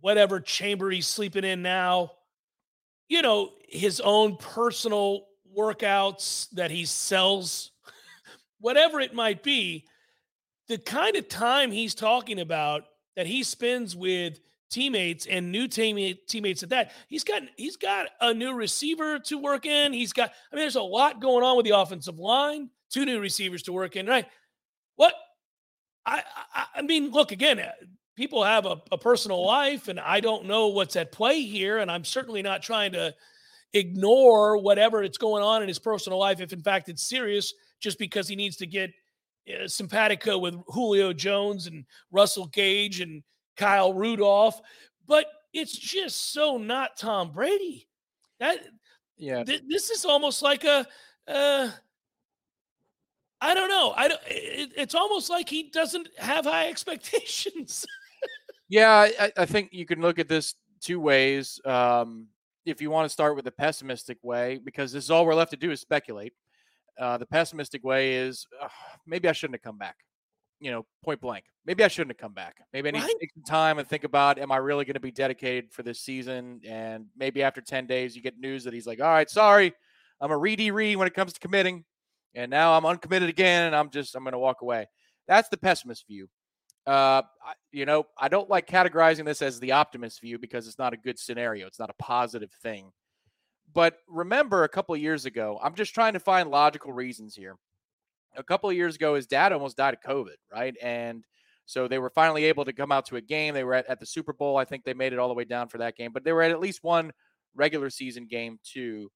whatever 0.00 0.40
chamber 0.40 0.90
he's 0.90 1.06
sleeping 1.06 1.44
in 1.44 1.62
now, 1.62 2.12
you 3.08 3.22
know, 3.22 3.50
his 3.68 4.00
own 4.00 4.36
personal 4.36 5.26
workouts 5.56 6.48
that 6.50 6.70
he 6.70 6.84
sells, 6.84 7.72
whatever 8.60 9.00
it 9.00 9.14
might 9.14 9.42
be, 9.42 9.84
the 10.68 10.78
kind 10.78 11.16
of 11.16 11.28
time 11.28 11.70
he's 11.70 11.94
talking 11.94 12.40
about 12.40 12.84
that 13.16 13.26
he 13.26 13.42
spends 13.42 13.96
with 13.96 14.38
teammates 14.70 15.26
and 15.26 15.50
new 15.50 15.66
teammate, 15.66 16.26
teammates 16.28 16.62
at 16.62 16.68
that. 16.68 16.92
He's 17.08 17.24
got 17.24 17.42
he's 17.56 17.76
got 17.76 18.08
a 18.20 18.34
new 18.34 18.54
receiver 18.54 19.18
to 19.20 19.38
work 19.38 19.66
in. 19.66 19.92
He's 19.92 20.12
got 20.12 20.30
I 20.52 20.56
mean 20.56 20.62
there's 20.62 20.76
a 20.76 20.82
lot 20.82 21.20
going 21.20 21.44
on 21.44 21.56
with 21.56 21.64
the 21.64 21.78
offensive 21.78 22.18
line, 22.18 22.70
two 22.90 23.04
new 23.06 23.18
receivers 23.18 23.62
to 23.64 23.72
work 23.72 23.96
in, 23.96 24.06
right? 24.06 24.26
What 24.96 25.14
I 26.08 26.22
I, 26.54 26.64
I 26.76 26.82
mean, 26.82 27.10
look 27.10 27.32
again, 27.32 27.58
uh, 27.60 27.70
people 28.16 28.42
have 28.42 28.66
a, 28.66 28.80
a 28.90 28.98
personal 28.98 29.44
life 29.44 29.88
and 29.88 30.00
I 30.00 30.20
don't 30.20 30.46
know 30.46 30.68
what's 30.68 30.96
at 30.96 31.12
play 31.12 31.42
here 31.42 31.78
and 31.78 31.90
I'm 31.90 32.04
certainly 32.04 32.42
not 32.42 32.62
trying 32.62 32.92
to 32.92 33.14
ignore 33.74 34.56
whatever 34.56 35.02
it's 35.04 35.18
going 35.18 35.42
on 35.42 35.62
in 35.62 35.68
his 35.68 35.78
personal 35.78 36.18
life 36.18 36.40
if 36.40 36.52
in 36.52 36.62
fact 36.62 36.88
it's 36.88 37.06
serious 37.08 37.52
just 37.80 37.98
because 37.98 38.26
he 38.26 38.34
needs 38.34 38.56
to 38.56 38.66
get 38.66 38.90
uh, 39.48 39.68
simpatico 39.68 40.38
with 40.38 40.54
Julio 40.66 41.12
Jones 41.12 41.66
and 41.66 41.84
Russell 42.10 42.46
Gage 42.46 43.00
and 43.00 43.22
Kyle 43.56 43.92
Rudolph, 43.92 44.60
but 45.06 45.26
it's 45.52 45.76
just 45.76 46.32
so 46.32 46.58
not 46.58 46.96
Tom 46.96 47.30
Brady. 47.32 47.88
That 48.40 48.58
yeah, 49.16 49.42
th- 49.44 49.62
this 49.68 49.90
is 49.90 50.04
almost 50.04 50.42
like 50.42 50.64
a 50.64 50.86
uh, 51.26 51.70
I 53.40 53.54
don't 53.54 53.68
know. 53.68 53.92
I 53.96 54.08
don't, 54.08 54.20
it, 54.26 54.72
it's 54.76 54.94
almost 54.94 55.30
like 55.30 55.48
he 55.48 55.70
doesn't 55.70 56.08
have 56.18 56.44
high 56.44 56.68
expectations. 56.70 57.86
yeah, 58.68 59.08
I, 59.18 59.32
I, 59.36 59.46
think 59.46 59.70
you 59.72 59.86
can 59.86 60.00
look 60.00 60.18
at 60.18 60.28
this 60.28 60.54
two 60.80 61.00
ways. 61.00 61.60
Um, 61.64 62.26
if 62.66 62.82
you 62.82 62.90
want 62.90 63.06
to 63.06 63.08
start 63.08 63.36
with 63.36 63.44
the 63.44 63.52
pessimistic 63.52 64.18
way, 64.22 64.60
because 64.62 64.92
this 64.92 65.04
is 65.04 65.10
all 65.10 65.24
we're 65.24 65.34
left 65.34 65.52
to 65.52 65.56
do 65.56 65.70
is 65.70 65.80
speculate. 65.80 66.32
Uh, 66.98 67.16
the 67.16 67.26
pessimistic 67.26 67.84
way 67.84 68.14
is 68.14 68.46
uh, 68.60 68.68
maybe 69.06 69.28
I 69.28 69.32
shouldn't 69.32 69.54
have 69.54 69.62
come 69.62 69.78
back 69.78 69.96
you 70.60 70.70
know, 70.70 70.84
point 71.04 71.20
blank. 71.20 71.44
Maybe 71.64 71.84
I 71.84 71.88
shouldn't 71.88 72.10
have 72.10 72.18
come 72.18 72.32
back. 72.32 72.56
Maybe 72.72 72.88
I 72.88 72.92
need 72.92 73.00
right? 73.00 73.08
to 73.08 73.18
take 73.20 73.32
some 73.32 73.44
time 73.44 73.78
and 73.78 73.86
think 73.86 74.04
about 74.04 74.38
am 74.38 74.50
I 74.50 74.56
really 74.56 74.84
going 74.84 74.94
to 74.94 75.00
be 75.00 75.10
dedicated 75.10 75.72
for 75.72 75.82
this 75.82 76.00
season? 76.00 76.60
And 76.66 77.06
maybe 77.16 77.42
after 77.42 77.60
10 77.60 77.86
days, 77.86 78.16
you 78.16 78.22
get 78.22 78.38
news 78.38 78.64
that 78.64 78.74
he's 78.74 78.86
like, 78.86 79.00
all 79.00 79.08
right, 79.08 79.28
sorry, 79.28 79.72
I'm 80.20 80.30
a 80.30 80.36
reedy 80.36 80.70
re 80.70 80.96
when 80.96 81.06
it 81.06 81.14
comes 81.14 81.32
to 81.32 81.40
committing. 81.40 81.84
And 82.34 82.50
now 82.50 82.74
I'm 82.74 82.86
uncommitted 82.86 83.28
again 83.28 83.66
and 83.66 83.76
I'm 83.76 83.90
just, 83.90 84.14
I'm 84.14 84.22
going 84.22 84.32
to 84.32 84.38
walk 84.38 84.62
away. 84.62 84.86
That's 85.26 85.48
the 85.48 85.56
pessimist 85.56 86.06
view. 86.06 86.28
Uh, 86.86 87.22
I, 87.44 87.52
you 87.72 87.84
know, 87.84 88.06
I 88.16 88.28
don't 88.28 88.48
like 88.48 88.66
categorizing 88.66 89.24
this 89.24 89.42
as 89.42 89.60
the 89.60 89.72
optimist 89.72 90.20
view 90.20 90.38
because 90.38 90.66
it's 90.66 90.78
not 90.78 90.94
a 90.94 90.96
good 90.96 91.18
scenario. 91.18 91.66
It's 91.66 91.78
not 91.78 91.90
a 91.90 92.02
positive 92.02 92.50
thing. 92.62 92.90
But 93.74 93.98
remember 94.08 94.64
a 94.64 94.68
couple 94.68 94.96
years 94.96 95.26
ago, 95.26 95.58
I'm 95.62 95.74
just 95.74 95.94
trying 95.94 96.14
to 96.14 96.20
find 96.20 96.50
logical 96.50 96.92
reasons 96.92 97.34
here 97.34 97.56
a 98.36 98.42
couple 98.42 98.70
of 98.70 98.76
years 98.76 98.96
ago, 98.96 99.14
his 99.14 99.26
dad 99.26 99.52
almost 99.52 99.76
died 99.76 99.94
of 99.94 100.00
COVID, 100.00 100.36
right? 100.52 100.74
And 100.82 101.24
so 101.66 101.88
they 101.88 101.98
were 101.98 102.10
finally 102.10 102.44
able 102.44 102.64
to 102.64 102.72
come 102.72 102.92
out 102.92 103.06
to 103.06 103.16
a 103.16 103.20
game. 103.20 103.54
They 103.54 103.64
were 103.64 103.74
at, 103.74 103.86
at 103.86 104.00
the 104.00 104.06
Super 104.06 104.32
Bowl. 104.32 104.56
I 104.56 104.64
think 104.64 104.84
they 104.84 104.94
made 104.94 105.12
it 105.12 105.18
all 105.18 105.28
the 105.28 105.34
way 105.34 105.44
down 105.44 105.68
for 105.68 105.78
that 105.78 105.96
game, 105.96 106.12
but 106.12 106.24
they 106.24 106.32
were 106.32 106.42
at 106.42 106.50
at 106.50 106.60
least 106.60 106.82
one 106.82 107.12
regular 107.54 107.90
season 107.90 108.26
game 108.26 108.58
too. 108.64 109.10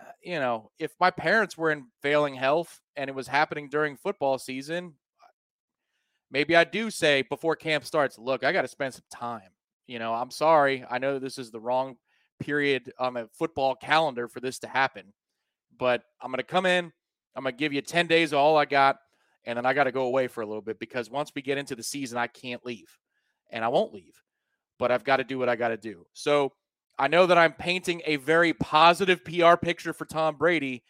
Uh, 0.00 0.04
you 0.22 0.38
know, 0.38 0.70
if 0.78 0.92
my 1.00 1.10
parents 1.10 1.56
were 1.56 1.70
in 1.70 1.86
failing 2.02 2.34
health 2.34 2.80
and 2.96 3.08
it 3.08 3.14
was 3.14 3.28
happening 3.28 3.68
during 3.68 3.96
football 3.96 4.38
season, 4.38 4.94
maybe 6.30 6.56
I 6.56 6.64
do 6.64 6.90
say 6.90 7.22
before 7.22 7.56
camp 7.56 7.84
starts, 7.84 8.18
look, 8.18 8.44
I 8.44 8.52
got 8.52 8.62
to 8.62 8.68
spend 8.68 8.94
some 8.94 9.04
time. 9.10 9.50
You 9.86 9.98
know, 9.98 10.12
I'm 10.12 10.30
sorry. 10.30 10.84
I 10.90 10.98
know 10.98 11.18
this 11.18 11.38
is 11.38 11.50
the 11.50 11.60
wrong 11.60 11.96
period 12.40 12.92
on 12.98 13.16
a 13.16 13.28
football 13.28 13.74
calendar 13.74 14.28
for 14.28 14.40
this 14.40 14.58
to 14.60 14.68
happen, 14.68 15.12
but 15.78 16.02
I'm 16.20 16.30
going 16.30 16.38
to 16.38 16.42
come 16.42 16.66
in. 16.66 16.92
I'm 17.34 17.42
going 17.42 17.54
to 17.54 17.58
give 17.58 17.72
you 17.72 17.82
10 17.82 18.06
days 18.06 18.32
of 18.32 18.38
all 18.38 18.56
I 18.56 18.64
got, 18.64 18.96
and 19.44 19.56
then 19.56 19.66
I 19.66 19.74
got 19.74 19.84
to 19.84 19.92
go 19.92 20.04
away 20.04 20.26
for 20.26 20.40
a 20.40 20.46
little 20.46 20.62
bit 20.62 20.78
because 20.78 21.10
once 21.10 21.30
we 21.34 21.42
get 21.42 21.58
into 21.58 21.76
the 21.76 21.82
season, 21.82 22.18
I 22.18 22.26
can't 22.26 22.64
leave 22.64 22.96
and 23.50 23.64
I 23.64 23.68
won't 23.68 23.92
leave, 23.92 24.22
but 24.78 24.90
I've 24.90 25.04
got 25.04 25.18
to 25.18 25.24
do 25.24 25.38
what 25.38 25.48
I 25.48 25.56
got 25.56 25.68
to 25.68 25.76
do. 25.76 26.06
So 26.12 26.52
I 26.98 27.08
know 27.08 27.26
that 27.26 27.38
I'm 27.38 27.52
painting 27.52 28.02
a 28.06 28.16
very 28.16 28.52
positive 28.54 29.24
PR 29.24 29.56
picture 29.56 29.92
for 29.92 30.06
Tom 30.06 30.36
Brady, 30.36 30.82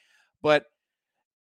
but 0.43 0.67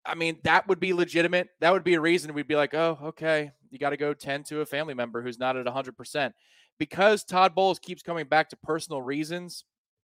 I 0.04 0.14
mean, 0.14 0.38
that 0.44 0.68
would 0.68 0.80
be 0.80 0.92
legitimate. 0.92 1.48
That 1.60 1.72
would 1.72 1.84
be 1.84 1.94
a 1.94 2.00
reason 2.00 2.34
we'd 2.34 2.48
be 2.48 2.56
like, 2.56 2.74
oh, 2.74 2.98
okay, 3.02 3.52
you 3.70 3.78
got 3.78 3.90
to 3.90 3.96
go 3.96 4.14
tend 4.14 4.46
to 4.46 4.60
a 4.60 4.66
family 4.66 4.94
member 4.94 5.22
who's 5.22 5.38
not 5.38 5.56
at 5.56 5.66
100%. 5.66 6.32
Because 6.78 7.24
Todd 7.24 7.54
Bowles 7.54 7.78
keeps 7.78 8.02
coming 8.02 8.26
back 8.26 8.48
to 8.50 8.56
personal 8.56 9.02
reasons, 9.02 9.64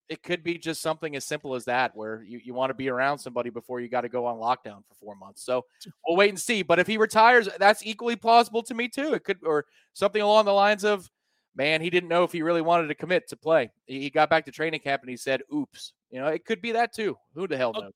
it 0.08 0.22
could 0.22 0.42
be 0.42 0.58
just 0.58 0.82
something 0.82 1.16
as 1.16 1.24
simple 1.24 1.54
as 1.54 1.64
that, 1.64 1.92
where 1.94 2.22
you, 2.22 2.40
you 2.44 2.54
want 2.54 2.70
to 2.70 2.74
be 2.74 2.88
around 2.88 3.18
somebody 3.18 3.50
before 3.50 3.80
you 3.80 3.88
got 3.88 4.02
to 4.02 4.08
go 4.08 4.26
on 4.26 4.36
lockdown 4.36 4.82
for 4.88 4.94
four 5.00 5.14
months. 5.14 5.44
So 5.44 5.64
we'll 6.06 6.16
wait 6.16 6.30
and 6.30 6.38
see. 6.38 6.62
But 6.62 6.78
if 6.78 6.86
he 6.86 6.96
retires, 6.96 7.48
that's 7.58 7.84
equally 7.86 8.16
plausible 8.16 8.62
to 8.64 8.74
me 8.74 8.88
too. 8.88 9.14
It 9.14 9.24
could, 9.24 9.38
or 9.44 9.66
something 9.92 10.20
along 10.20 10.44
the 10.44 10.52
lines 10.52 10.84
of, 10.84 11.08
man, 11.54 11.80
he 11.80 11.90
didn't 11.90 12.08
know 12.08 12.24
if 12.24 12.32
he 12.32 12.42
really 12.42 12.62
wanted 12.62 12.88
to 12.88 12.94
commit 12.94 13.28
to 13.28 13.36
play. 13.36 13.70
He 13.86 14.10
got 14.10 14.30
back 14.30 14.44
to 14.46 14.52
training 14.52 14.80
camp 14.80 15.02
and 15.02 15.10
he 15.10 15.16
said, 15.16 15.42
"Oops." 15.54 15.92
You 16.10 16.20
know, 16.20 16.26
it 16.26 16.44
could 16.44 16.60
be 16.60 16.72
that 16.72 16.92
too. 16.92 17.16
Who 17.34 17.46
the 17.46 17.56
hell 17.56 17.72
knows? 17.72 17.92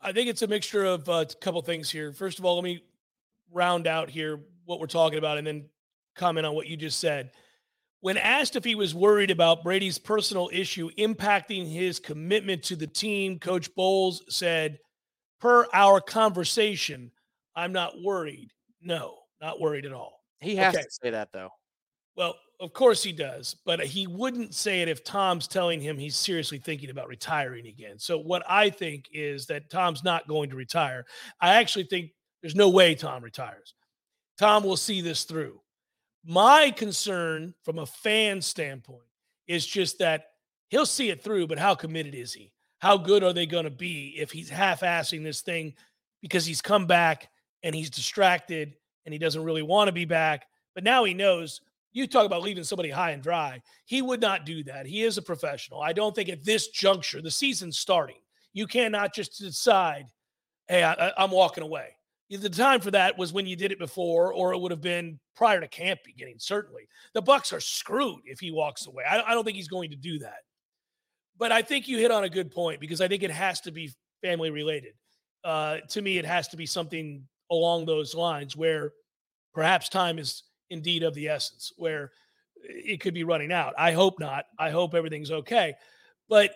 I 0.00 0.12
think 0.12 0.28
it's 0.28 0.42
a 0.42 0.46
mixture 0.46 0.84
of 0.84 1.08
uh, 1.08 1.24
a 1.28 1.34
couple 1.40 1.60
things 1.62 1.90
here. 1.90 2.12
First 2.12 2.38
of 2.38 2.44
all, 2.44 2.54
let 2.54 2.64
me 2.64 2.82
round 3.52 3.86
out 3.86 4.08
here 4.08 4.40
what 4.64 4.80
we're 4.80 4.86
talking 4.86 5.18
about, 5.18 5.38
and 5.38 5.46
then 5.46 5.68
comment 6.14 6.46
on 6.46 6.54
what 6.54 6.66
you 6.66 6.76
just 6.76 7.00
said. 7.00 7.32
When 8.00 8.16
asked 8.16 8.56
if 8.56 8.64
he 8.64 8.74
was 8.74 8.94
worried 8.94 9.30
about 9.30 9.62
Brady's 9.62 9.98
personal 9.98 10.48
issue 10.52 10.90
impacting 10.96 11.70
his 11.70 11.98
commitment 11.98 12.62
to 12.64 12.76
the 12.76 12.86
team, 12.86 13.38
Coach 13.38 13.74
Bowles 13.74 14.22
said, 14.28 14.78
Per 15.38 15.66
our 15.74 16.00
conversation, 16.00 17.10
I'm 17.54 17.72
not 17.72 18.00
worried. 18.02 18.52
No, 18.80 19.18
not 19.40 19.60
worried 19.60 19.84
at 19.84 19.92
all. 19.92 20.22
He 20.40 20.56
has 20.56 20.74
okay. 20.74 20.84
to 20.84 20.90
say 20.90 21.10
that, 21.10 21.28
though. 21.32 21.50
Well, 22.16 22.36
of 22.60 22.72
course 22.74 23.02
he 23.02 23.12
does, 23.12 23.56
but 23.64 23.80
he 23.80 24.06
wouldn't 24.06 24.54
say 24.54 24.82
it 24.82 24.88
if 24.88 25.02
Tom's 25.02 25.48
telling 25.48 25.80
him 25.80 25.96
he's 25.96 26.16
seriously 26.16 26.58
thinking 26.58 26.90
about 26.90 27.08
retiring 27.08 27.66
again. 27.66 27.98
So, 27.98 28.18
what 28.18 28.42
I 28.48 28.68
think 28.68 29.08
is 29.12 29.46
that 29.46 29.70
Tom's 29.70 30.04
not 30.04 30.28
going 30.28 30.50
to 30.50 30.56
retire. 30.56 31.06
I 31.40 31.54
actually 31.54 31.84
think 31.84 32.10
there's 32.42 32.54
no 32.54 32.68
way 32.68 32.94
Tom 32.94 33.22
retires. 33.22 33.74
Tom 34.38 34.62
will 34.62 34.76
see 34.76 35.00
this 35.00 35.24
through. 35.24 35.60
My 36.24 36.70
concern 36.70 37.54
from 37.62 37.78
a 37.78 37.86
fan 37.86 38.42
standpoint 38.42 39.04
is 39.46 39.66
just 39.66 39.98
that 39.98 40.26
he'll 40.68 40.86
see 40.86 41.08
it 41.08 41.22
through, 41.22 41.46
but 41.46 41.58
how 41.58 41.74
committed 41.74 42.14
is 42.14 42.32
he? 42.32 42.52
How 42.78 42.96
good 42.96 43.22
are 43.22 43.32
they 43.32 43.46
going 43.46 43.64
to 43.64 43.70
be 43.70 44.14
if 44.18 44.30
he's 44.30 44.48
half 44.48 44.80
assing 44.80 45.22
this 45.22 45.40
thing 45.40 45.74
because 46.22 46.46
he's 46.46 46.62
come 46.62 46.86
back 46.86 47.28
and 47.62 47.74
he's 47.74 47.90
distracted 47.90 48.74
and 49.04 49.12
he 49.12 49.18
doesn't 49.18 49.44
really 49.44 49.62
want 49.62 49.88
to 49.88 49.92
be 49.92 50.04
back? 50.04 50.46
But 50.74 50.84
now 50.84 51.04
he 51.04 51.14
knows 51.14 51.60
you 51.92 52.06
talk 52.06 52.26
about 52.26 52.42
leaving 52.42 52.64
somebody 52.64 52.90
high 52.90 53.10
and 53.10 53.22
dry. 53.22 53.60
He 53.84 54.02
would 54.02 54.20
not 54.20 54.46
do 54.46 54.62
that. 54.64 54.86
He 54.86 55.02
is 55.02 55.18
a 55.18 55.22
professional. 55.22 55.80
I 55.80 55.92
don't 55.92 56.14
think 56.14 56.28
at 56.28 56.44
this 56.44 56.68
juncture, 56.68 57.20
the 57.20 57.30
season's 57.30 57.78
starting, 57.78 58.20
you 58.52 58.66
cannot 58.66 59.14
just 59.14 59.38
decide, 59.38 60.06
hey, 60.68 60.82
I, 60.84 61.12
am 61.16 61.30
walking 61.30 61.64
away 61.64 61.90
the 62.38 62.48
time 62.48 62.80
for 62.80 62.92
that 62.92 63.18
was 63.18 63.32
when 63.32 63.46
you 63.46 63.56
did 63.56 63.72
it 63.72 63.78
before, 63.78 64.32
or 64.32 64.52
it 64.52 64.58
would 64.58 64.70
have 64.70 64.80
been 64.80 65.18
prior 65.34 65.60
to 65.60 65.66
camp 65.66 66.00
beginning. 66.04 66.36
Certainly, 66.38 66.88
the 67.12 67.22
Bucks 67.22 67.52
are 67.52 67.60
screwed 67.60 68.20
if 68.24 68.38
he 68.38 68.52
walks 68.52 68.86
away. 68.86 69.02
I, 69.08 69.22
I 69.22 69.34
don't 69.34 69.44
think 69.44 69.56
he's 69.56 69.68
going 69.68 69.90
to 69.90 69.96
do 69.96 70.20
that. 70.20 70.38
But 71.36 71.50
I 71.50 71.62
think 71.62 71.88
you 71.88 71.98
hit 71.98 72.12
on 72.12 72.24
a 72.24 72.28
good 72.28 72.52
point 72.52 72.80
because 72.80 73.00
I 73.00 73.08
think 73.08 73.22
it 73.22 73.30
has 73.30 73.60
to 73.62 73.72
be 73.72 73.90
family 74.22 74.50
related. 74.50 74.92
Uh, 75.42 75.78
to 75.88 76.02
me, 76.02 76.18
it 76.18 76.24
has 76.24 76.48
to 76.48 76.56
be 76.56 76.66
something 76.66 77.26
along 77.50 77.86
those 77.86 78.14
lines 78.14 78.56
where 78.56 78.92
perhaps 79.52 79.88
time 79.88 80.18
is 80.18 80.44
indeed 80.70 81.02
of 81.02 81.14
the 81.14 81.28
essence, 81.28 81.72
where 81.76 82.12
it 82.62 83.00
could 83.00 83.14
be 83.14 83.24
running 83.24 83.52
out. 83.52 83.74
I 83.76 83.92
hope 83.92 84.18
not. 84.18 84.44
I 84.58 84.70
hope 84.70 84.94
everything's 84.94 85.30
okay. 85.30 85.74
But 86.28 86.52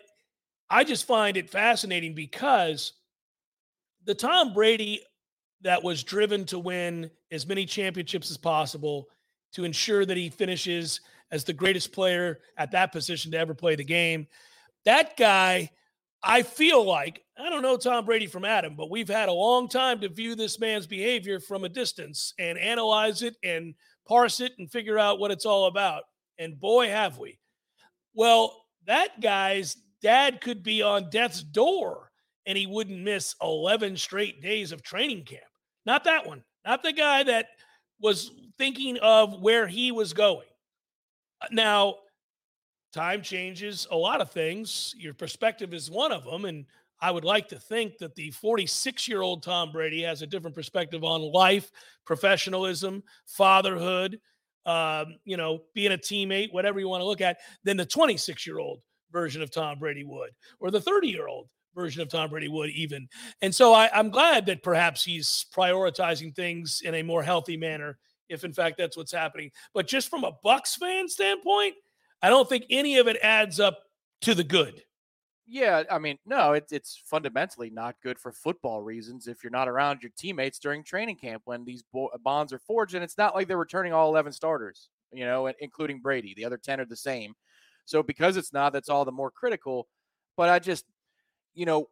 I 0.71 0.85
just 0.85 1.07
find 1.07 1.37
it 1.37 1.51
fascinating 1.51 2.15
because 2.15 2.93
the 4.05 4.15
Tom 4.15 4.53
Brady 4.53 5.03
that 5.63 5.83
was 5.83 6.03
driven 6.03 6.45
to 6.47 6.59
win 6.59 7.11
as 7.33 7.47
many 7.47 7.65
championships 7.65 8.31
as 8.31 8.37
possible 8.37 9.09
to 9.53 9.65
ensure 9.65 10.05
that 10.05 10.17
he 10.17 10.29
finishes 10.29 11.01
as 11.31 11.45
the 11.45 11.53
greatest 11.53 11.93
player 11.93 12.41
at 12.59 12.71
that 12.73 12.93
position 12.93 13.33
to 13.33 13.39
ever 13.39 13.55
play 13.55 13.75
the 13.75 13.85
game. 13.85 14.27
That 14.85 15.17
guy, 15.17 15.71
I 16.23 16.43
feel 16.43 16.85
like, 16.85 17.23
I 17.39 17.49
don't 17.49 17.63
know 17.63 17.77
Tom 17.77 18.05
Brady 18.05 18.27
from 18.27 18.45
Adam, 18.45 18.77
but 18.77 18.91
we've 18.91 19.09
had 19.09 19.29
a 19.29 19.33
long 19.33 19.69
time 19.69 20.01
to 20.01 20.09
view 20.09 20.35
this 20.35 20.61
man's 20.61 20.87
behavior 20.87 21.41
from 21.41 21.65
a 21.65 21.69
distance 21.69 22.35
and 22.39 22.59
analyze 22.59 23.23
it 23.23 23.37
and 23.43 23.75
parse 24.07 24.41
it 24.41 24.53
and 24.59 24.71
figure 24.71 24.99
out 24.99 25.19
what 25.19 25.31
it's 25.31 25.47
all 25.47 25.67
about. 25.67 26.05
And 26.39 26.59
boy, 26.59 26.89
have 26.89 27.19
we. 27.19 27.39
Well, 28.15 28.65
that 28.87 29.21
guy's 29.21 29.77
dad 30.03 30.41
could 30.41 30.63
be 30.63 30.83
on 30.83 31.11
death's 31.11 31.43
door 31.43 32.11
and 32.47 32.59
he 32.59 32.67
wouldn't 32.67 33.01
miss 33.01 33.35
11 33.43 33.97
straight 33.97 34.43
days 34.43 34.73
of 34.73 34.83
training 34.83 35.25
camp. 35.25 35.43
Not 35.87 36.05
that 36.05 36.27
one, 36.27 36.45
not 36.65 36.83
the 36.83 36.93
guy 36.93 37.23
that 37.25 37.49
was 38.01 38.31
thinking 38.59 38.99
of 38.99 39.41
where 39.41 39.67
he 39.67 39.93
was 39.93 40.13
going. 40.13 40.47
Now, 41.51 41.97
time 42.93 43.23
changes 43.23 43.87
a 43.91 43.97
lot 43.97 44.21
of 44.21 44.31
things. 44.31 44.95
Your 44.97 45.15
perspective 45.15 45.75
is 45.75 45.91
one 45.91 46.13
of 46.13 46.25
them. 46.25 46.45
And 46.45 46.67
I 47.01 47.11
would 47.11 47.25
like 47.25 47.49
to 47.49 47.59
think 47.59 47.99
that 47.99 48.15
the 48.15 48.31
46 48.31 49.09
year 49.09 49.23
old 49.23 49.43
Tom 49.43 49.73
Brady 49.73 50.03
has 50.03 50.23
a 50.23 50.27
different 50.27 50.57
perspective 50.57 51.05
on 51.05 51.21
life, 51.21 51.71
professionalism, 52.05 53.03
fatherhood, 53.27 54.21
um, 54.67 55.17
you 55.25 55.37
know, 55.37 55.61
being 55.75 55.93
a 55.93 55.99
teammate, 55.99 56.53
whatever 56.53 56.81
you 56.81 56.89
want 56.89 57.03
to 57.03 57.07
look 57.07 57.21
at, 57.21 57.39
than 57.65 57.77
the 57.77 57.85
26 57.85 58.47
year 58.47 58.59
old 58.59 58.81
version 59.13 59.43
of 59.43 59.51
Tom 59.51 59.79
Brady 59.79 60.05
would, 60.05 60.31
or 60.61 60.71
the 60.71 60.81
30 60.81 61.09
year 61.09 61.29
old 61.29 61.49
version 61.75 62.03
of 62.03 62.09
Tom 62.09 62.31
Brady 62.31 62.49
would, 62.49 62.71
even. 62.71 63.09
And 63.43 63.55
so 63.55 63.73
I, 63.73 63.91
I'm 63.93 64.11
glad 64.11 64.47
that 64.47 64.63
perhaps 64.63 65.05
he's 65.05 65.47
prioritizing 65.55 66.35
things 66.35 66.83
in 66.85 66.95
a 66.95 67.03
more 67.03 67.23
healthy 67.23 67.57
manner, 67.57 67.99
if 68.29 68.45
in 68.45 68.53
fact 68.53 68.79
that's 68.79 68.97
what's 68.97 69.13
happening. 69.13 69.51
But 69.75 69.87
just 69.87 70.09
from 70.09 70.25
a 70.25 70.33
Bucks 70.43 70.77
fan 70.77 71.09
standpoint, 71.09 71.75
I 72.23 72.31
don't 72.31 72.49
think 72.49 72.65
any 72.71 72.97
of 72.99 73.09
it 73.09 73.19
adds 73.23 73.61
up 73.61 73.79
to 74.23 74.35
the 74.35 74.45
good. 74.45 74.83
Yeah, 75.47 75.83
I 75.91 75.99
mean, 75.99 76.19
no, 76.25 76.55
it's 76.55 76.73
it's 76.73 76.97
fundamentally 77.05 77.69
not 77.69 77.97
good 78.03 78.19
for 78.19 78.33
football 78.33 78.81
reasons 78.83 79.27
if 79.29 79.45
you're 79.45 79.51
not 79.51 79.69
around 79.69 80.03
your 80.03 80.13
teammates 80.17 80.59
during 80.59 80.83
training 80.83 81.17
camp 81.17 81.43
when 81.45 81.65
these 81.67 81.83
bo- 81.93 82.07
uh, 82.09 82.19
bonds 82.19 82.53
are 82.53 82.59
forged, 82.59 82.95
and 82.95 83.05
it's 83.05 83.19
not 83.19 83.35
like 83.35 83.47
they're 83.47 83.59
returning 83.59 83.93
all 83.93 84.09
11 84.09 84.33
starters, 84.33 84.89
you 85.13 85.27
know, 85.27 85.53
including 85.61 86.01
Brady. 86.01 86.33
The 86.35 86.47
other 86.47 86.57
10 86.57 86.81
are 86.81 86.87
the 86.87 86.97
same. 86.97 87.35
So 87.85 88.03
because 88.03 88.39
it's 88.39 88.55
not, 88.55 88.73
that's 88.73 88.89
all 88.89 89.05
the 89.05 89.13
more 89.13 89.31
critical. 89.31 89.87
But 90.37 90.49
I 90.49 90.59
just, 90.59 90.87
you 91.55 91.67
know, 91.67 91.89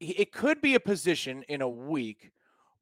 it 0.00 0.32
could 0.32 0.60
be 0.60 0.74
a 0.74 0.80
position 0.80 1.44
in 1.48 1.62
a 1.62 1.68
week 1.68 2.30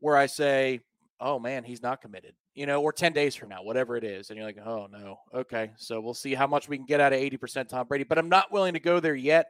where 0.00 0.16
I 0.16 0.26
say, 0.26 0.80
oh 1.20 1.38
man, 1.38 1.64
he's 1.64 1.82
not 1.82 2.00
committed, 2.00 2.34
you 2.54 2.66
know, 2.66 2.82
or 2.82 2.92
10 2.92 3.12
days 3.12 3.34
from 3.34 3.48
now, 3.48 3.62
whatever 3.62 3.96
it 3.96 4.04
is. 4.04 4.30
And 4.30 4.36
you're 4.36 4.46
like, 4.46 4.58
oh 4.64 4.86
no, 4.90 5.18
okay. 5.34 5.70
So 5.76 6.00
we'll 6.00 6.14
see 6.14 6.34
how 6.34 6.46
much 6.46 6.68
we 6.68 6.76
can 6.76 6.86
get 6.86 7.00
out 7.00 7.12
of 7.12 7.20
80% 7.20 7.68
Tom 7.68 7.86
Brady. 7.86 8.04
But 8.04 8.18
I'm 8.18 8.28
not 8.28 8.52
willing 8.52 8.74
to 8.74 8.80
go 8.80 9.00
there 9.00 9.14
yet. 9.14 9.46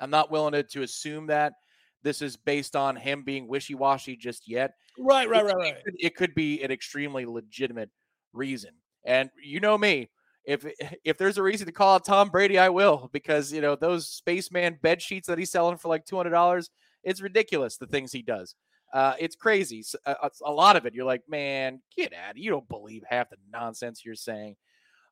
I'm 0.00 0.10
not 0.10 0.30
willing 0.30 0.52
to, 0.52 0.62
to 0.62 0.82
assume 0.82 1.26
that 1.26 1.54
this 2.02 2.22
is 2.22 2.36
based 2.36 2.76
on 2.76 2.96
him 2.96 3.22
being 3.22 3.48
wishy 3.48 3.74
washy 3.74 4.16
just 4.16 4.48
yet. 4.48 4.72
Right, 4.98 5.28
right, 5.28 5.44
right, 5.44 5.56
right. 5.56 5.74
It 5.74 5.84
could, 5.84 5.94
it 5.98 6.16
could 6.16 6.34
be 6.34 6.62
an 6.62 6.70
extremely 6.70 7.26
legitimate 7.26 7.90
reason. 8.32 8.70
And 9.04 9.30
you 9.42 9.60
know 9.60 9.76
me, 9.76 10.10
if 10.44 10.66
if 11.04 11.18
there's 11.18 11.38
a 11.38 11.42
reason 11.42 11.66
to 11.66 11.72
call 11.72 11.96
out 11.96 12.04
Tom 12.04 12.30
Brady, 12.30 12.58
I 12.58 12.68
will 12.70 13.10
because 13.12 13.52
you 13.52 13.60
know 13.60 13.76
those 13.76 14.08
spaceman 14.08 14.78
bed 14.82 15.02
sheets 15.02 15.28
that 15.28 15.38
he's 15.38 15.50
selling 15.50 15.76
for 15.76 15.88
like 15.88 16.06
two 16.06 16.16
hundred 16.16 16.30
dollars. 16.30 16.70
It's 17.04 17.20
ridiculous 17.20 17.76
the 17.76 17.86
things 17.86 18.12
he 18.12 18.22
does. 18.22 18.54
Uh, 18.92 19.14
it's 19.18 19.36
crazy. 19.36 19.84
A, 20.06 20.24
uh, 20.24 20.28
a 20.44 20.52
lot 20.52 20.76
of 20.76 20.86
it, 20.86 20.94
you're 20.94 21.04
like, 21.04 21.22
man, 21.28 21.80
get 21.96 22.12
out. 22.14 22.36
You 22.36 22.50
don't 22.50 22.68
believe 22.68 23.04
half 23.08 23.30
the 23.30 23.36
nonsense 23.52 24.04
you're 24.04 24.14
saying. 24.14 24.56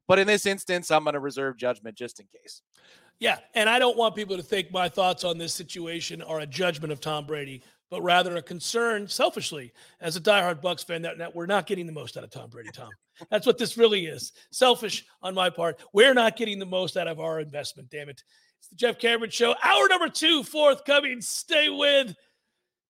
But 0.08 0.18
in 0.18 0.26
this 0.26 0.46
instance, 0.46 0.90
I'm 0.90 1.04
going 1.04 1.14
to 1.14 1.20
reserve 1.20 1.56
judgment 1.56 1.96
just 1.96 2.20
in 2.20 2.26
case. 2.26 2.62
Yeah, 3.18 3.38
and 3.54 3.68
I 3.68 3.78
don't 3.78 3.96
want 3.96 4.14
people 4.14 4.36
to 4.36 4.42
think 4.42 4.70
my 4.70 4.88
thoughts 4.88 5.24
on 5.24 5.38
this 5.38 5.54
situation 5.54 6.22
are 6.22 6.40
a 6.40 6.46
judgment 6.46 6.92
of 6.92 7.00
Tom 7.00 7.26
Brady 7.26 7.62
but 7.90 8.02
rather 8.02 8.36
a 8.36 8.42
concern, 8.42 9.06
selfishly, 9.06 9.72
as 10.00 10.16
a 10.16 10.20
diehard 10.20 10.60
Bucks 10.60 10.82
fan, 10.82 11.02
that, 11.02 11.18
that 11.18 11.34
we're 11.34 11.46
not 11.46 11.66
getting 11.66 11.86
the 11.86 11.92
most 11.92 12.16
out 12.16 12.24
of 12.24 12.30
Tom 12.30 12.50
Brady. 12.50 12.70
Tom, 12.72 12.90
that's 13.30 13.46
what 13.46 13.58
this 13.58 13.76
really 13.76 14.06
is. 14.06 14.32
Selfish 14.50 15.06
on 15.22 15.34
my 15.34 15.50
part. 15.50 15.80
We're 15.92 16.14
not 16.14 16.36
getting 16.36 16.58
the 16.58 16.66
most 16.66 16.96
out 16.96 17.08
of 17.08 17.20
our 17.20 17.40
investment. 17.40 17.90
Damn 17.90 18.08
it! 18.08 18.22
It's 18.58 18.68
the 18.68 18.76
Jeff 18.76 18.98
Cameron 18.98 19.30
Show, 19.30 19.54
hour 19.62 19.88
number 19.88 20.08
two, 20.08 20.42
forthcoming. 20.42 21.20
Stay 21.20 21.68
with 21.68 22.14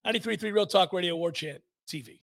93.3 0.07 0.53
Real 0.53 0.67
Talk 0.67 0.93
Radio 0.93 1.17
War 1.17 1.33
Chant 1.33 1.61
TV. 1.89 2.15